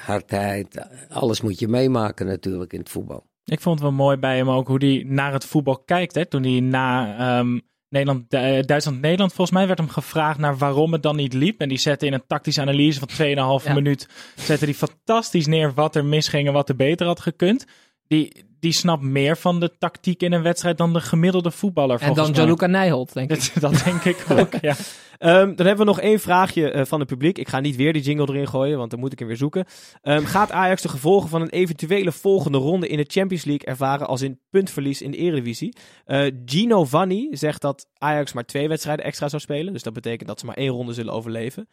Hardheid. 0.00 0.86
Alles 1.08 1.40
moet 1.40 1.58
je 1.58 1.68
meemaken 1.68 2.26
natuurlijk 2.26 2.72
in 2.72 2.78
het 2.78 2.88
voetbal. 2.88 3.26
Ik 3.44 3.60
vond 3.60 3.74
het 3.80 3.88
wel 3.88 3.96
mooi 3.98 4.16
bij 4.16 4.36
hem 4.36 4.50
ook 4.50 4.68
hoe 4.68 4.84
hij 4.84 5.04
naar 5.06 5.32
het 5.32 5.44
voetbal 5.44 5.78
kijkt. 5.78 6.14
Hè? 6.14 6.26
Toen 6.26 6.42
hij 6.42 6.60
na 6.60 7.16
ehm, 7.18 7.58
Nederland, 7.88 8.32
eh, 8.32 8.62
Duitsland-Nederland, 8.62 9.32
volgens 9.32 9.56
mij 9.56 9.66
werd 9.66 9.78
hem 9.78 9.88
gevraagd 9.88 10.38
naar 10.38 10.56
waarom 10.56 10.92
het 10.92 11.02
dan 11.02 11.16
niet 11.16 11.32
liep. 11.32 11.60
En 11.60 11.68
die 11.68 11.78
zette 11.78 12.06
in 12.06 12.12
een 12.12 12.26
tactische 12.26 12.60
analyse 12.60 12.98
van 12.98 13.08
2,5 13.08 13.64
Ja. 13.66 13.72
minuut, 13.74 14.08
zette 14.36 14.64
hij 14.64 14.74
fantastisch 14.74 15.46
neer 15.46 15.72
wat 15.74 15.96
er 15.96 16.04
misging 16.04 16.46
en 16.46 16.52
wat 16.52 16.68
er 16.68 16.76
beter 16.76 17.06
had 17.06 17.20
gekund. 17.20 17.66
Die, 18.08 18.44
die 18.60 18.72
snapt 18.72 19.02
meer 19.02 19.36
van 19.36 19.60
de 19.60 19.78
tactiek 19.78 20.22
in 20.22 20.32
een 20.32 20.42
wedstrijd 20.42 20.78
dan 20.78 20.92
de 20.92 21.00
gemiddelde 21.00 21.50
voetballer. 21.50 22.00
En 22.00 22.14
dan. 22.14 22.34
Gianluca 22.34 22.66
Nijholt, 22.66 23.12
denk 23.12 23.30
ik. 23.30 23.50
Dat, 23.54 23.62
dat 23.72 23.84
denk 23.84 24.04
ik 24.04 24.24
ook, 24.30 24.54
ja. 24.68 24.74
Ehm, 25.18 25.54
dan 25.54 25.66
hebben 25.66 25.84
we 25.86 25.92
nog 25.92 26.00
één 26.00 26.20
vraagje 26.20 26.70
eh, 26.70 26.84
van 26.84 27.00
het 27.00 27.08
publiek. 27.08 27.38
Ik 27.38 27.48
ga 27.48 27.60
niet 27.60 27.76
weer 27.76 27.92
die 27.92 28.02
jingle 28.02 28.28
erin 28.28 28.48
gooien, 28.48 28.78
want 28.78 28.90
dan 28.90 29.00
moet 29.00 29.12
ik 29.12 29.18
hem 29.18 29.28
weer 29.28 29.36
zoeken. 29.36 29.64
Ehm, 30.02 30.24
gaat 30.24 30.50
Ajax 30.50 30.82
de 30.82 30.88
gevolgen 30.88 31.28
van 31.28 31.40
een 31.40 31.48
eventuele 31.48 32.12
volgende 32.12 32.58
ronde 32.58 32.88
in 32.88 32.96
de 32.96 33.06
Champions 33.08 33.44
League 33.44 33.66
ervaren 33.66 34.06
als 34.06 34.22
in 34.22 34.40
puntverlies 34.50 35.02
in 35.02 35.10
de 35.10 35.16
Eredivisie? 35.16 35.76
Eh, 36.04 36.32
Gino 36.44 36.84
Vanni 36.84 37.28
zegt 37.30 37.60
dat 37.60 37.88
Ajax 37.98 38.32
maar 38.32 38.44
twee 38.44 38.68
wedstrijden 38.68 39.04
extra 39.04 39.28
zou 39.28 39.42
spelen. 39.42 39.72
Dus 39.72 39.82
dat 39.82 39.92
betekent 39.92 40.28
dat 40.28 40.40
ze 40.40 40.46
maar 40.46 40.56
één 40.56 40.70
ronde 40.70 40.92
zullen 40.92 41.12
overleven. 41.12 41.68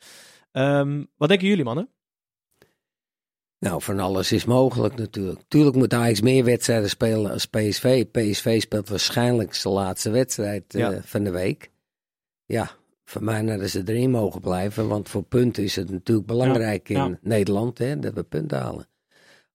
Ehm, 0.52 1.04
wat 1.18 1.30
denken 1.30 1.48
jullie, 1.48 1.64
mannen? 1.64 1.90
Nou, 3.64 3.82
van 3.82 4.00
alles 4.00 4.32
is 4.32 4.46
mogelijk 4.46 4.96
natuurlijk. 4.96 5.40
Tuurlijk 5.48 5.76
moet 5.76 5.94
Ajax 5.94 6.22
meer 6.22 6.44
wedstrijden 6.44 6.90
spelen 6.90 7.32
als 7.32 7.46
PSV. 7.46 8.06
PSV 8.12 8.62
speelt 8.62 8.90
waarschijnlijk 8.90 9.54
zijn 9.54 9.74
laatste 9.74 10.10
wedstrijd 10.10 10.76
eh, 10.76 10.90
van 11.02 11.24
de 11.24 11.32
week. 11.32 11.72
Ja, 12.46 12.72
voor 13.06 13.24
mij 13.24 13.46
hadden 13.46 13.70
ze 13.70 13.82
erin 13.86 14.12
mogen 14.12 14.42
blijven. 14.42 14.88
Want 14.88 15.10
voor 15.10 15.24
punten 15.24 15.64
is 15.64 15.76
het 15.76 15.90
natuurlijk 15.90 16.28
belangrijk 16.28 16.90
in 16.90 16.96
ja. 16.96 17.18
Nederland 17.22 17.78
hè, 17.78 18.00
dat 18.00 18.14
we 18.14 18.24
punten 18.24 18.60
halen. 18.60 18.88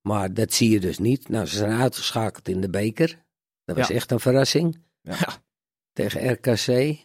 Maar 0.00 0.34
dat 0.34 0.52
zie 0.52 0.70
je 0.70 0.80
dus 0.80 0.98
niet. 0.98 1.28
Nou, 1.28 1.46
ze 1.46 1.56
zijn 1.56 1.80
uitgeschakeld 1.80 2.48
in 2.48 2.60
de 2.60 2.70
beker. 2.70 3.24
Dat 3.64 3.76
was 3.76 3.90
echt 3.90 4.10
een 4.10 4.20
verrassing. 4.20 4.78
Ja. 5.02 5.18
Tegen 5.92 6.32
RKC. 6.32 6.96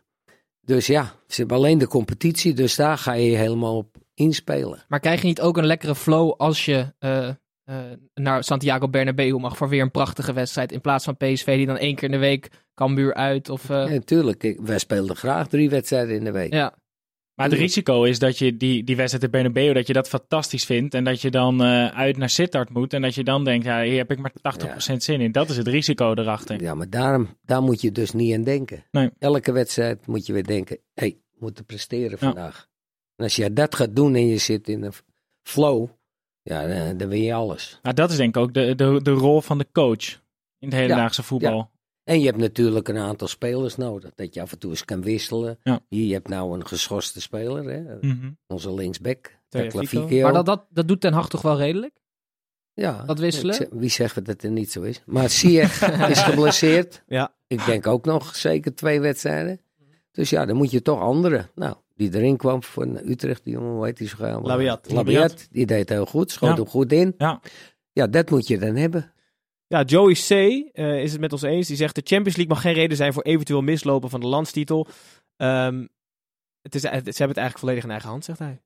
Dus 0.61 0.87
ja, 0.87 1.03
ze 1.27 1.39
hebben 1.39 1.57
alleen 1.57 1.77
de 1.77 1.87
competitie. 1.87 2.53
Dus 2.53 2.75
daar 2.75 2.97
ga 2.97 3.13
je 3.13 3.35
helemaal 3.35 3.77
op 3.77 3.97
inspelen. 4.13 4.83
Maar 4.87 4.99
krijg 4.99 5.21
je 5.21 5.27
niet 5.27 5.41
ook 5.41 5.57
een 5.57 5.65
lekkere 5.65 5.95
flow 5.95 6.33
als 6.37 6.65
je 6.65 6.93
eh, 6.99 7.27
eh, 7.27 7.35
naar 8.13 8.43
Santiago 8.43 8.89
Bernabeu 8.89 9.37
mag 9.39 9.57
voor 9.57 9.69
weer 9.69 9.81
een 9.81 9.91
prachtige 9.91 10.33
wedstrijd. 10.33 10.71
In 10.71 10.81
plaats 10.81 11.05
van 11.05 11.17
PSV 11.17 11.55
die 11.57 11.65
dan 11.65 11.77
één 11.77 11.95
keer 11.95 12.03
in 12.03 12.11
de 12.11 12.17
week 12.17 12.49
Cambuur 12.73 13.13
uit. 13.13 13.49
Of, 13.49 13.69
eh, 13.69 13.77
Ja, 13.77 13.87
natuurlijk. 13.93 14.43
Ik- 14.43 14.59
Wij 14.61 14.79
speelden 14.79 15.15
graag 15.15 15.47
drie 15.47 15.69
wedstrijden 15.69 16.15
in 16.15 16.23
de 16.23 16.31
week. 16.31 16.53
ja. 16.53 16.73
Maar 17.35 17.49
het 17.49 17.57
risico 17.59 18.03
is 18.03 18.19
dat 18.19 18.37
je 18.37 18.57
die, 18.57 18.83
die 18.83 18.95
wedstrijd 18.95 19.23
in 19.23 19.31
Bernabeu, 19.31 19.73
dat 19.73 19.87
je 19.87 19.93
dat 19.93 20.07
fantastisch 20.09 20.65
vindt. 20.65 20.93
En 20.93 21.03
dat 21.03 21.21
je 21.21 21.31
dan 21.31 21.63
eh, 21.63 21.87
uit 21.87 22.17
naar 22.17 22.29
Sittard 22.29 22.69
moet. 22.69 22.93
En 22.93 23.01
dat 23.01 23.15
je 23.15 23.23
dan 23.23 23.43
denkt, 23.43 23.65
ja, 23.65 23.81
hier 23.83 23.97
heb 23.97 24.11
ik 24.11 24.19
maar 24.19 24.31
80% 24.41 25.03
zin 25.03 25.21
in. 25.21 25.31
Dat 25.31 25.49
is 25.49 25.57
het 25.57 25.67
risico 25.67 26.13
erachter. 26.13 26.61
Ja, 26.61 26.75
maar 26.75 26.89
daarom, 26.89 27.37
daar 27.41 27.61
moet 27.61 27.81
je 27.81 27.91
dus 27.91 28.11
niet 28.11 28.33
aan 28.35 28.43
denken. 28.43 28.83
Nee. 28.91 29.09
Elke 29.19 29.51
wedstrijd 29.51 30.07
moet 30.07 30.25
je 30.25 30.33
weer 30.33 30.43
denken, 30.43 30.75
hé, 30.93 31.05
hey, 31.05 31.17
we 31.31 31.37
moeten 31.39 31.65
presteren 31.65 32.11
Ja. 32.11 32.17
vandaag. 32.17 32.67
En 33.23 33.29
als 33.29 33.37
je 33.37 33.53
dat 33.53 33.75
gaat 33.75 33.95
doen 33.95 34.15
en 34.15 34.27
je 34.27 34.37
zit 34.37 34.67
in 34.67 34.83
een 34.83 34.93
flow, 35.43 35.89
ja, 36.41 36.67
dan, 36.67 36.97
dan 36.97 37.07
win 37.07 37.21
je 37.21 37.33
alles. 37.33 37.79
Maar 37.81 37.95
dat 37.95 38.11
is 38.11 38.17
denk 38.17 38.35
ik 38.35 38.41
ook 38.41 38.53
de, 38.53 38.75
de, 38.75 38.99
de 39.03 39.11
rol 39.11 39.41
van 39.41 39.57
de 39.57 39.67
coach 39.71 40.21
in 40.59 40.67
het 40.67 40.73
hedendaagse 40.73 41.23
voetbal. 41.23 41.71
En 42.03 42.19
je 42.19 42.25
hebt 42.25 42.37
natuurlijk 42.37 42.87
een 42.87 42.97
aantal 42.97 43.27
spelers 43.27 43.75
nodig, 43.75 44.11
dat 44.15 44.33
je 44.33 44.41
af 44.41 44.51
en 44.51 44.59
toe 44.59 44.69
eens 44.69 44.85
kan 44.85 45.01
wisselen. 45.01 45.59
Ja. 45.63 45.79
Hier, 45.89 46.05
je 46.05 46.13
hebt 46.13 46.27
nou 46.27 46.53
een 46.53 46.67
geschorste 46.67 47.21
speler, 47.21 47.63
hè? 47.63 47.97
Mhm. 48.01 48.31
onze 48.47 48.73
linksback. 48.73 49.39
Maar 49.51 50.33
dat, 50.33 50.45
dat, 50.45 50.65
dat 50.69 50.87
doet 50.87 51.01
Ten 51.01 51.13
Hag 51.13 51.29
toch 51.29 51.41
wel 51.41 51.57
redelijk? 51.57 52.01
ja, 52.73 53.03
dat 53.05 53.19
wisselen? 53.19 53.61
ik 53.61 53.67
wie 53.71 53.89
zegt 53.89 54.15
dat 54.15 54.27
het 54.27 54.51
niet 54.51 54.71
zo 54.71 54.81
is? 54.81 55.01
Maar 55.05 55.29
Ziyech 55.29 55.81
is 56.09 56.21
geblesseerd. 56.21 57.03
Ja. 57.07 57.35
Ik 57.47 57.65
denk 57.65 57.87
ook 57.87 58.05
nog 58.05 58.35
zeker 58.35 58.75
twee 58.75 58.99
wedstrijden. 58.99 59.61
Dus 60.11 60.29
ja, 60.29 60.45
dan 60.45 60.55
moet 60.55 60.71
je 60.71 60.81
toch 60.81 60.99
anderen. 60.99 61.49
Nou, 61.55 61.75
die 61.93 62.15
erin 62.15 62.37
kwam 62.37 62.63
van 62.63 62.97
Utrecht, 62.97 63.43
die 63.43 63.53
jongen, 63.53 63.71
hoe 63.71 63.85
heet 63.85 63.97
die 63.97 64.07
gaan? 64.07 64.41
Labiat. 64.41 64.91
Labiat, 64.91 65.47
die 65.51 65.65
deed 65.65 65.89
heel 65.89 66.05
goed, 66.05 66.31
schoot 66.31 66.49
Ja. 66.49 66.55
hem 66.55 66.67
goed 66.67 66.91
in. 66.91 67.13
Ja. 67.17 67.41
Ja, 67.91 68.07
dat 68.07 68.29
moet 68.29 68.47
je 68.47 68.57
dan 68.59 68.75
hebben. 68.75 69.13
Ja, 69.67 69.81
Joey 69.83 70.13
C. 70.13 70.29
eh, 70.29 71.01
is 71.03 71.11
het 71.11 71.21
met 71.21 71.31
ons 71.31 71.41
eens. 71.41 71.67
Die 71.67 71.77
zegt: 71.77 71.95
De 71.95 72.01
Champions 72.05 72.35
League 72.37 72.53
mag 72.53 72.61
geen 72.63 72.73
reden 72.73 72.97
zijn 72.97 73.13
voor 73.13 73.23
eventueel 73.23 73.61
mislopen 73.61 74.09
van 74.09 74.19
de 74.19 74.27
landstitel. 74.27 74.87
Ehm, 75.37 75.87
het 76.61 76.75
is, 76.75 76.81
ze 76.81 76.87
hebben 76.87 77.07
het 77.13 77.21
eigenlijk 77.21 77.57
volledig 77.57 77.83
in 77.83 77.89
eigen 77.91 78.09
hand, 78.09 78.25
zegt 78.25 78.39
hij. 78.39 78.61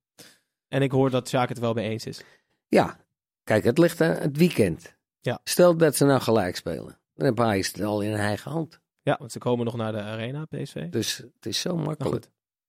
En 0.67 0.81
ik 0.81 0.91
hoor 0.91 1.09
dat 1.09 1.29
Sjaak 1.29 1.49
het 1.49 1.59
wel 1.59 1.73
mee 1.73 1.89
eens 1.89 2.05
is. 2.05 2.21
Ja, 2.67 2.97
kijk, 3.43 3.63
het 3.63 3.77
ligt 3.77 4.01
aan 4.01 4.15
het 4.15 4.37
weekend. 4.37 4.95
Ja. 5.21 5.39
Stel 5.43 5.77
dat 5.77 5.95
ze 5.95 6.05
nou 6.05 6.21
gelijk 6.21 6.55
spelen. 6.55 6.99
Dan 7.13 7.25
heb 7.25 7.39
Ajax 7.39 7.67
het 7.67 7.81
al 7.81 8.01
in 8.01 8.13
eigen 8.13 8.51
hand. 8.51 8.79
Ja, 9.01 9.15
want 9.19 9.31
ze 9.31 9.39
komen 9.39 9.65
nog 9.65 9.75
naar 9.75 9.91
de 9.91 10.01
arena, 10.01 10.45
PSV. 10.45 10.89
Dus 10.89 11.17
het 11.17 11.45
is 11.45 11.59
zo 11.61 11.75
makkelijk. 11.77 12.25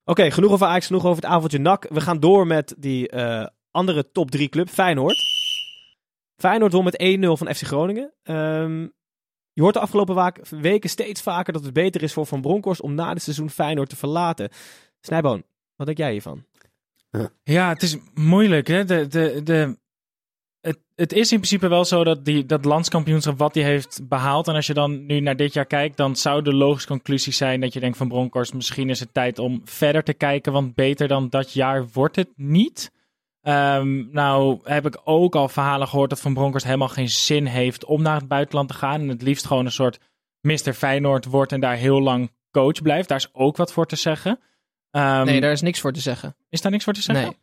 Oké, 0.08 0.30
genoeg 0.30 0.52
over 0.52 0.66
Ajax, 0.66 0.86
genoeg 0.86 1.04
over 1.04 1.22
het 1.22 1.30
avondje 1.30 1.58
NAC. 1.58 1.86
We 1.88 2.00
gaan 2.00 2.20
door 2.20 2.46
met 2.46 2.74
die 2.78 3.08
eh, 3.08 3.46
andere 3.70 4.10
top 4.12 4.30
3 4.30 4.48
club, 4.48 4.68
Feyenoord. 4.68 5.16
Feyenoord 6.36 6.72
won 6.72 6.84
met 6.84 7.18
1-0 7.18 7.26
van 7.32 7.54
FC 7.54 7.62
Groningen. 7.62 8.12
Ehm, 8.22 8.80
je 9.52 9.62
hoort 9.62 9.74
de 9.74 9.80
afgelopen 9.80 10.32
weken 10.50 10.90
steeds 10.90 11.22
vaker 11.22 11.52
dat 11.52 11.64
het 11.64 11.72
beter 11.72 12.02
is 12.02 12.12
voor 12.12 12.26
Van 12.26 12.40
Bronckhorst 12.40 12.80
om 12.80 12.94
na 12.94 13.08
het 13.08 13.22
seizoen 13.22 13.50
Feyenoord 13.50 13.88
te 13.88 13.96
verlaten. 13.96 14.50
Snijboon, 15.00 15.42
wat 15.76 15.86
denk 15.86 15.98
jij 15.98 16.12
hiervan? 16.12 16.44
Ja, 17.42 17.68
het 17.68 17.82
is 17.82 17.96
moeilijk. 18.14 18.66
Hè? 18.66 18.84
De, 18.84 19.06
de, 19.06 19.42
de, 19.42 19.78
het, 20.60 20.78
het 20.94 21.12
is 21.12 21.32
in 21.32 21.38
principe 21.38 21.68
wel 21.68 21.84
zo 21.84 22.04
dat 22.04 22.24
die, 22.24 22.46
dat 22.46 22.64
landskampioenschap 22.64 23.38
wat 23.38 23.54
hij 23.54 23.64
heeft 23.64 24.08
behaald. 24.08 24.48
En 24.48 24.54
als 24.54 24.66
je 24.66 24.74
dan 24.74 25.06
nu 25.06 25.20
naar 25.20 25.36
dit 25.36 25.52
jaar 25.52 25.66
kijkt, 25.66 25.96
dan 25.96 26.16
zou 26.16 26.42
de 26.42 26.54
logische 26.54 26.88
conclusie 26.88 27.32
zijn 27.32 27.60
dat 27.60 27.72
je 27.72 27.80
denkt 27.80 27.96
van 27.96 28.08
Bronkhorst, 28.08 28.54
misschien 28.54 28.90
is 28.90 29.00
het 29.00 29.14
tijd 29.14 29.38
om 29.38 29.60
verder 29.64 30.02
te 30.02 30.14
kijken. 30.14 30.52
Want 30.52 30.74
beter 30.74 31.08
dan 31.08 31.28
dat 31.28 31.52
jaar 31.52 31.86
wordt 31.92 32.16
het 32.16 32.28
niet. 32.36 32.92
Ehm, 33.42 34.10
nou 34.10 34.60
heb 34.64 34.86
ik 34.86 35.00
ook 35.04 35.34
al 35.34 35.48
verhalen 35.48 35.88
gehoord 35.88 36.10
dat 36.10 36.20
Van 36.20 36.34
Bronckhorst 36.34 36.66
helemaal 36.66 36.88
geen 36.88 37.08
zin 37.08 37.46
heeft 37.46 37.84
om 37.84 38.02
naar 38.02 38.16
het 38.16 38.28
buitenland 38.28 38.68
te 38.68 38.74
gaan. 38.74 39.00
En 39.00 39.08
het 39.08 39.22
liefst 39.22 39.46
gewoon 39.46 39.64
een 39.64 39.72
soort 39.72 39.98
Mr. 40.40 40.72
Feyenoord 40.72 41.24
wordt 41.24 41.52
en 41.52 41.60
daar 41.60 41.76
heel 41.76 42.00
lang 42.00 42.30
coach 42.50 42.82
blijft. 42.82 43.08
Daar 43.08 43.18
is 43.18 43.28
ook 43.32 43.56
wat 43.56 43.72
voor 43.72 43.86
te 43.86 43.96
zeggen. 43.96 44.40
Ehm, 44.90 45.24
nee, 45.24 45.40
daar 45.40 45.52
is 45.52 45.60
niks 45.60 45.80
voor 45.80 45.92
te 45.92 46.00
zeggen. 46.00 46.36
Is 46.48 46.60
daar 46.60 46.72
niks 46.72 46.84
voor 46.84 46.92
te 46.92 47.02
zeggen? 47.02 47.24
Nee. 47.24 47.36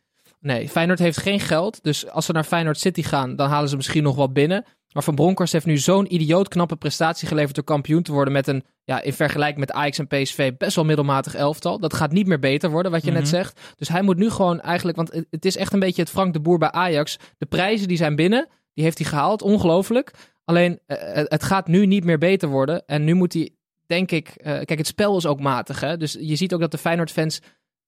Nee, 0.46 0.70
Feyenoord 0.70 1.00
heeft 1.00 1.18
geen 1.18 1.40
geld. 1.40 1.84
Dus 1.84 2.10
als 2.10 2.26
ze 2.26 2.32
naar 2.32 2.44
Feyenoord 2.44 2.80
City 2.80 3.02
gaan, 3.04 3.36
dan 3.36 3.50
halen 3.50 3.70
ze 3.70 3.76
misschien 3.76 4.04
nog 4.04 4.16
wat 4.16 4.34
binnen. 4.34 4.66
Maar 4.92 5.04
Van 5.04 5.16
Bronckhorst 5.16 5.54
heeft 5.54 5.66
nu 5.66 5.78
zo'n 5.78 6.14
idioot 6.14 6.48
knappe 6.48 6.76
prestatie 6.76 7.28
geleverd 7.28 7.56
door 7.56 7.64
kampioen 7.64 8.02
te 8.04 8.12
worden 8.12 8.34
met 8.34 8.48
een, 8.48 8.64
ja, 8.84 9.02
in 9.02 9.14
vergelijking 9.14 9.60
met 9.60 9.72
Ajax 9.72 10.00
en 10.00 10.08
PSV, 10.08 10.52
best 10.58 10.76
wel 10.76 10.86
middelmatig 10.86 11.36
elftal. 11.36 11.80
Dat 11.80 11.94
gaat 11.94 12.12
niet 12.12 12.28
meer 12.28 12.40
beter 12.40 12.70
worden, 12.70 12.92
wat 12.92 13.04
je 13.06 13.12
net 13.12 13.22
Mhm. 13.22 13.30
zegt. 13.30 13.60
Dus 13.76 13.88
hij 13.88 14.02
moet 14.02 14.18
nu 14.18 14.30
gewoon 14.30 14.62
eigenlijk, 14.62 14.98
want 14.98 15.12
het- 15.30 15.46
is 15.46 15.58
echt 15.58 15.74
een 15.74 15.80
beetje 15.80 16.02
het 16.02 16.12
Frank 16.12 16.34
de 16.34 16.40
Boer 16.40 16.58
bij 16.58 16.72
Ajax. 16.72 17.18
De 17.38 17.46
prijzen 17.46 17.88
die 17.88 17.98
zijn 17.98 18.16
binnen, 18.16 18.48
die 18.74 18.84
heeft 18.84 18.98
hij 18.98 19.08
gehaald, 19.08 19.42
ongelooflijk. 19.42 20.12
Alleen, 20.46 20.80
eh, 20.86 20.98
het 21.14 21.32
het 21.32 21.44
gaat 21.44 21.68
nu 21.68 21.86
niet 21.86 22.04
meer 22.04 22.18
beter 22.18 22.50
worden. 22.50 22.86
En 22.86 23.04
nu 23.04 23.14
moet 23.14 23.34
hij, 23.34 23.50
denk 23.86 24.12
ik, 24.12 24.28
eh, 24.30 24.52
kijk, 24.54 24.78
het 24.78 24.88
spel 24.88 25.18
is 25.18 25.26
ook 25.26 25.40
matig. 25.40 25.80
Hè? 25.80 25.98
Dus 25.98 26.18
je 26.20 26.36
ziet 26.36 26.54
ook 26.54 26.60
dat 26.60 26.72
de 26.72 26.78
Feyenoord-fans 26.78 27.42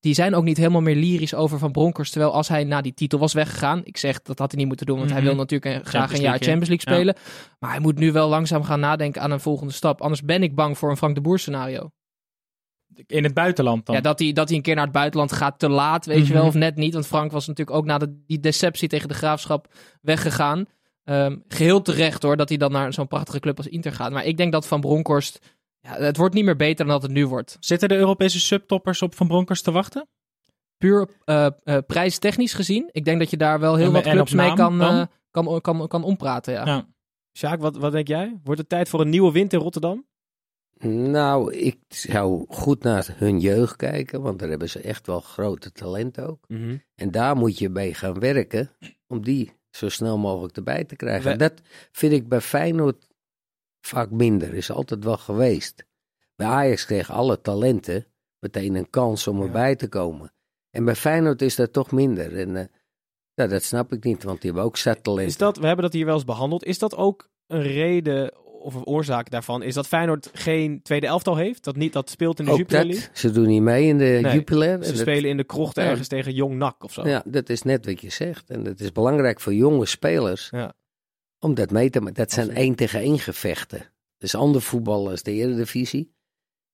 die 0.08 0.16
zijn 0.16 0.36
ook 0.36 0.44
niet 0.44 0.58
helemaal 0.58 0.82
meer 0.82 0.96
lyrisch 0.96 1.34
over 1.34 1.60
Van 1.60 1.72
Bronckhorst. 1.72 2.12
Terwijl 2.12 2.34
als 2.34 2.48
hij 2.48 2.64
na 2.64 2.82
die 2.82 2.94
titel 2.94 3.20
was 3.20 3.34
weggegaan. 3.34 3.82
Ik 3.84 3.98
zeg 3.98 4.22
dat 4.22 4.40
had 4.40 4.50
hij 4.52 4.60
niet 4.60 4.68
moeten 4.68 4.86
doen. 4.86 4.98
Want 4.98 5.10
hij 5.10 5.20
Mhm. 5.20 5.28
wil 5.28 5.38
natuurlijk 5.38 5.76
een- 5.76 5.86
graag 5.86 6.14
een 6.14 6.22
jaar? 6.22 6.38
Champions 6.38 6.68
League 6.68 6.96
spelen. 6.96 7.16
Maar 7.60 7.70
hij 7.72 7.80
moet 7.80 7.98
nu 8.00 8.12
wel 8.12 8.30
langzaam 8.30 8.64
gaan 8.64 8.80
nadenken 8.80 9.22
aan 9.22 9.32
een 9.32 9.40
volgende 9.40 9.74
stap. 9.74 10.02
Anders 10.02 10.22
ben 10.24 10.44
ik 10.44 10.56
bang 10.56 10.78
voor 10.78 10.90
een 10.90 10.98
Frank 10.98 11.16
de 11.16 11.22
Boer 11.22 11.40
scenario. 11.40 11.92
In 13.06 13.24
het 13.24 13.34
buitenland 13.34 13.86
dan? 13.86 13.96
Ja, 13.96 14.02
dat 14.02 14.20
hij, 14.20 14.34
dat 14.34 14.48
hij 14.48 14.58
een 14.58 14.64
keer 14.64 14.76
naar 14.76 14.84
het 14.84 14.94
buitenland 14.94 15.32
gaat 15.32 15.60
te 15.60 15.70
laat, 15.70 16.06
weet 16.06 16.18
je 16.18 16.24
Mhm. 16.24 16.34
wel. 16.34 16.46
Of 16.46 16.54
net 16.54 16.76
niet. 16.76 16.94
Want 16.94 17.08
Frank 17.08 17.32
was 17.32 17.48
natuurlijk 17.48 17.78
ook 17.78 17.86
na 17.86 17.98
de, 17.98 18.24
die 18.28 18.40
deceptie 18.40 18.88
tegen 18.88 19.08
de 19.08 19.14
Graafschap 19.14 19.74
weggegaan. 20.02 20.66
Ehm, 21.04 21.36
geheel 21.48 21.82
terecht 21.82 22.24
hoor, 22.24 22.38
dat 22.38 22.50
hij 22.50 22.58
dan 22.58 22.72
naar 22.72 22.94
zo'n 22.94 23.08
prachtige 23.08 23.40
club 23.40 23.58
als 23.58 23.68
Inter 23.68 23.92
gaat. 23.92 24.12
Maar 24.12 24.26
ik 24.26 24.38
denk 24.38 24.52
dat 24.52 24.68
Van 24.68 24.80
Bronckhorst... 24.82 25.56
Ja, 25.80 25.96
het 25.98 26.18
wordt 26.18 26.34
niet 26.36 26.46
meer 26.46 26.56
beter 26.56 26.86
dan 26.86 26.94
dat 26.94 27.02
het 27.04 27.12
nu 27.12 27.28
wordt. 27.28 27.58
Zitten 27.60 27.90
de 27.90 27.96
Europese 27.96 28.40
subtoppers 28.40 29.02
op 29.02 29.16
Van 29.16 29.28
Bronckhorst 29.28 29.64
te 29.64 29.72
wachten? 29.72 30.08
puur 30.78 31.10
eh 31.26 31.46
eh, 31.64 31.78
prijstechnisch 31.88 32.54
gezien. 32.54 32.90
Ik 32.92 33.06
denk 33.06 33.20
dat 33.20 33.30
je 33.30 33.38
daar 33.38 33.60
wel 33.60 33.76
heel 33.76 33.86
En- 33.86 33.92
wat 33.92 34.04
clubs 34.04 34.34
mee 34.34 34.54
kan, 34.54 34.82
eh, 34.82 35.04
kan, 35.32 35.62
kan, 35.62 35.88
kan 35.88 36.04
ompraten. 36.04 36.54
Ja. 36.54 36.66
Ja. 36.66 36.88
Sjaak, 37.38 37.60
wat, 37.62 37.78
wat 37.78 37.92
denk 37.92 38.08
jij? 38.08 38.40
Wordt 38.44 38.60
het 38.60 38.70
tijd 38.70 38.90
voor 38.90 39.02
een 39.02 39.10
nieuwe 39.10 39.32
wind 39.32 39.54
in 39.54 39.60
Rotterdam? 39.60 40.06
Nou, 40.88 41.54
ik 41.54 41.78
zou 41.88 42.46
goed 42.50 42.84
naar 42.84 43.08
hun 43.16 43.40
jeugd 43.40 43.76
kijken, 43.76 44.22
want 44.22 44.40
daar 44.40 44.50
hebben 44.50 44.70
ze 44.70 44.82
echt 44.82 45.08
wel 45.08 45.20
grote 45.20 45.72
talenten 45.72 46.28
ook. 46.28 46.44
Mhm. 46.48 46.78
En 46.96 47.12
daar 47.12 47.36
moet 47.36 47.58
je 47.58 47.70
mee 47.70 47.94
gaan 47.94 48.20
werken 48.20 48.72
om 49.08 49.22
die 49.24 49.52
zo 49.70 49.90
snel 49.90 50.18
mogelijk 50.18 50.56
erbij 50.58 50.84
te 50.84 50.96
krijgen. 50.96 51.32
We- 51.32 51.38
Dat 51.38 51.54
vind 51.92 52.14
ik 52.14 52.28
bij 52.30 52.42
Feyenoord 52.42 53.07
vaak 53.82 54.10
minder, 54.12 54.54
is 54.54 54.72
altijd 54.72 55.04
wel 55.04 55.18
geweest. 55.18 55.86
Bij 56.36 56.48
Ajax 56.48 56.86
kregen 56.86 57.14
alle 57.14 57.42
talenten 57.42 58.06
meteen 58.40 58.76
een 58.76 58.90
kans 58.90 59.28
om 59.28 59.38
Ja. 59.40 59.44
erbij 59.46 59.76
te 59.76 59.88
komen. 59.88 60.34
En 60.72 60.86
bij 60.86 60.96
Feyenoord 60.96 61.42
is 61.42 61.56
dat 61.56 61.74
toch 61.74 61.92
minder. 61.92 62.38
En 62.40 62.56
eh, 62.56 62.66
ja, 63.34 63.48
dat 63.48 63.64
snap 63.64 63.94
ik 63.94 64.04
niet, 64.04 64.24
want 64.24 64.42
die 64.42 64.50
hebben 64.52 64.68
ook 64.70 64.78
zat 64.78 65.04
talenten. 65.04 65.28
Is 65.32 65.38
dat, 65.38 65.58
we 65.58 65.66
hebben 65.66 65.84
dat 65.86 65.94
hier 65.94 66.06
wel 66.06 66.14
eens 66.16 66.24
behandeld. 66.26 66.64
Is 66.64 66.80
dat 66.80 66.96
ook 66.96 67.30
een 67.48 67.62
reden 67.62 68.46
of 68.62 68.74
een 68.76 68.86
oorzaak 68.86 69.30
daarvan? 69.30 69.64
Is 69.64 69.74
dat 69.74 69.88
Feyenoord 69.88 70.30
geen 70.34 70.82
tweede 70.82 71.08
elftal 71.08 71.36
heeft? 71.36 71.64
Dat 71.64 71.76
niet 71.76 71.94
dat 71.94 72.10
speelt 72.10 72.40
in 72.40 72.46
de 72.46 72.52
ook 72.52 72.58
Jupiler 72.58 72.88
dat, 72.96 73.10
ze 73.14 73.32
doen 73.32 73.48
niet 73.48 73.62
mee 73.62 73.86
in 73.88 73.98
de 73.98 74.20
Nee, 74.22 74.34
Jupiler. 74.34 74.84
Ze 74.84 74.92
dat- 74.92 75.00
spelen 75.02 75.30
in 75.30 75.38
de 75.38 75.44
krocht 75.44 75.76
Ja. 75.76 75.84
ergens 75.84 76.08
tegen 76.08 76.34
Jong 76.34 76.56
NAC 76.56 76.84
of 76.84 76.94
zo. 76.94 77.08
Ja, 77.08 77.24
dat 77.26 77.50
is 77.50 77.62
net 77.62 77.86
wat 77.86 78.02
je 78.02 78.10
zegt. 78.10 78.50
En 78.50 78.66
het 78.66 78.80
is 78.80 78.92
belangrijk 78.92 79.40
voor 79.40 79.54
jonge 79.54 79.86
spelers 79.86 80.50
Ja. 80.50 80.74
Om 81.40 81.54
dat 81.54 81.72
mee 81.72 81.90
te 81.90 82.00
maken. 82.00 82.14
Dat 82.16 82.32
zijn 82.32 82.50
één 82.56 82.76
tegen 82.76 83.00
één 83.00 83.20
gevechten. 83.20 83.86
Dus 84.18 84.36
ander 84.36 84.62
voetbal 84.62 85.10
als 85.10 85.24
de 85.24 85.32
Eredivisie. 85.32 86.16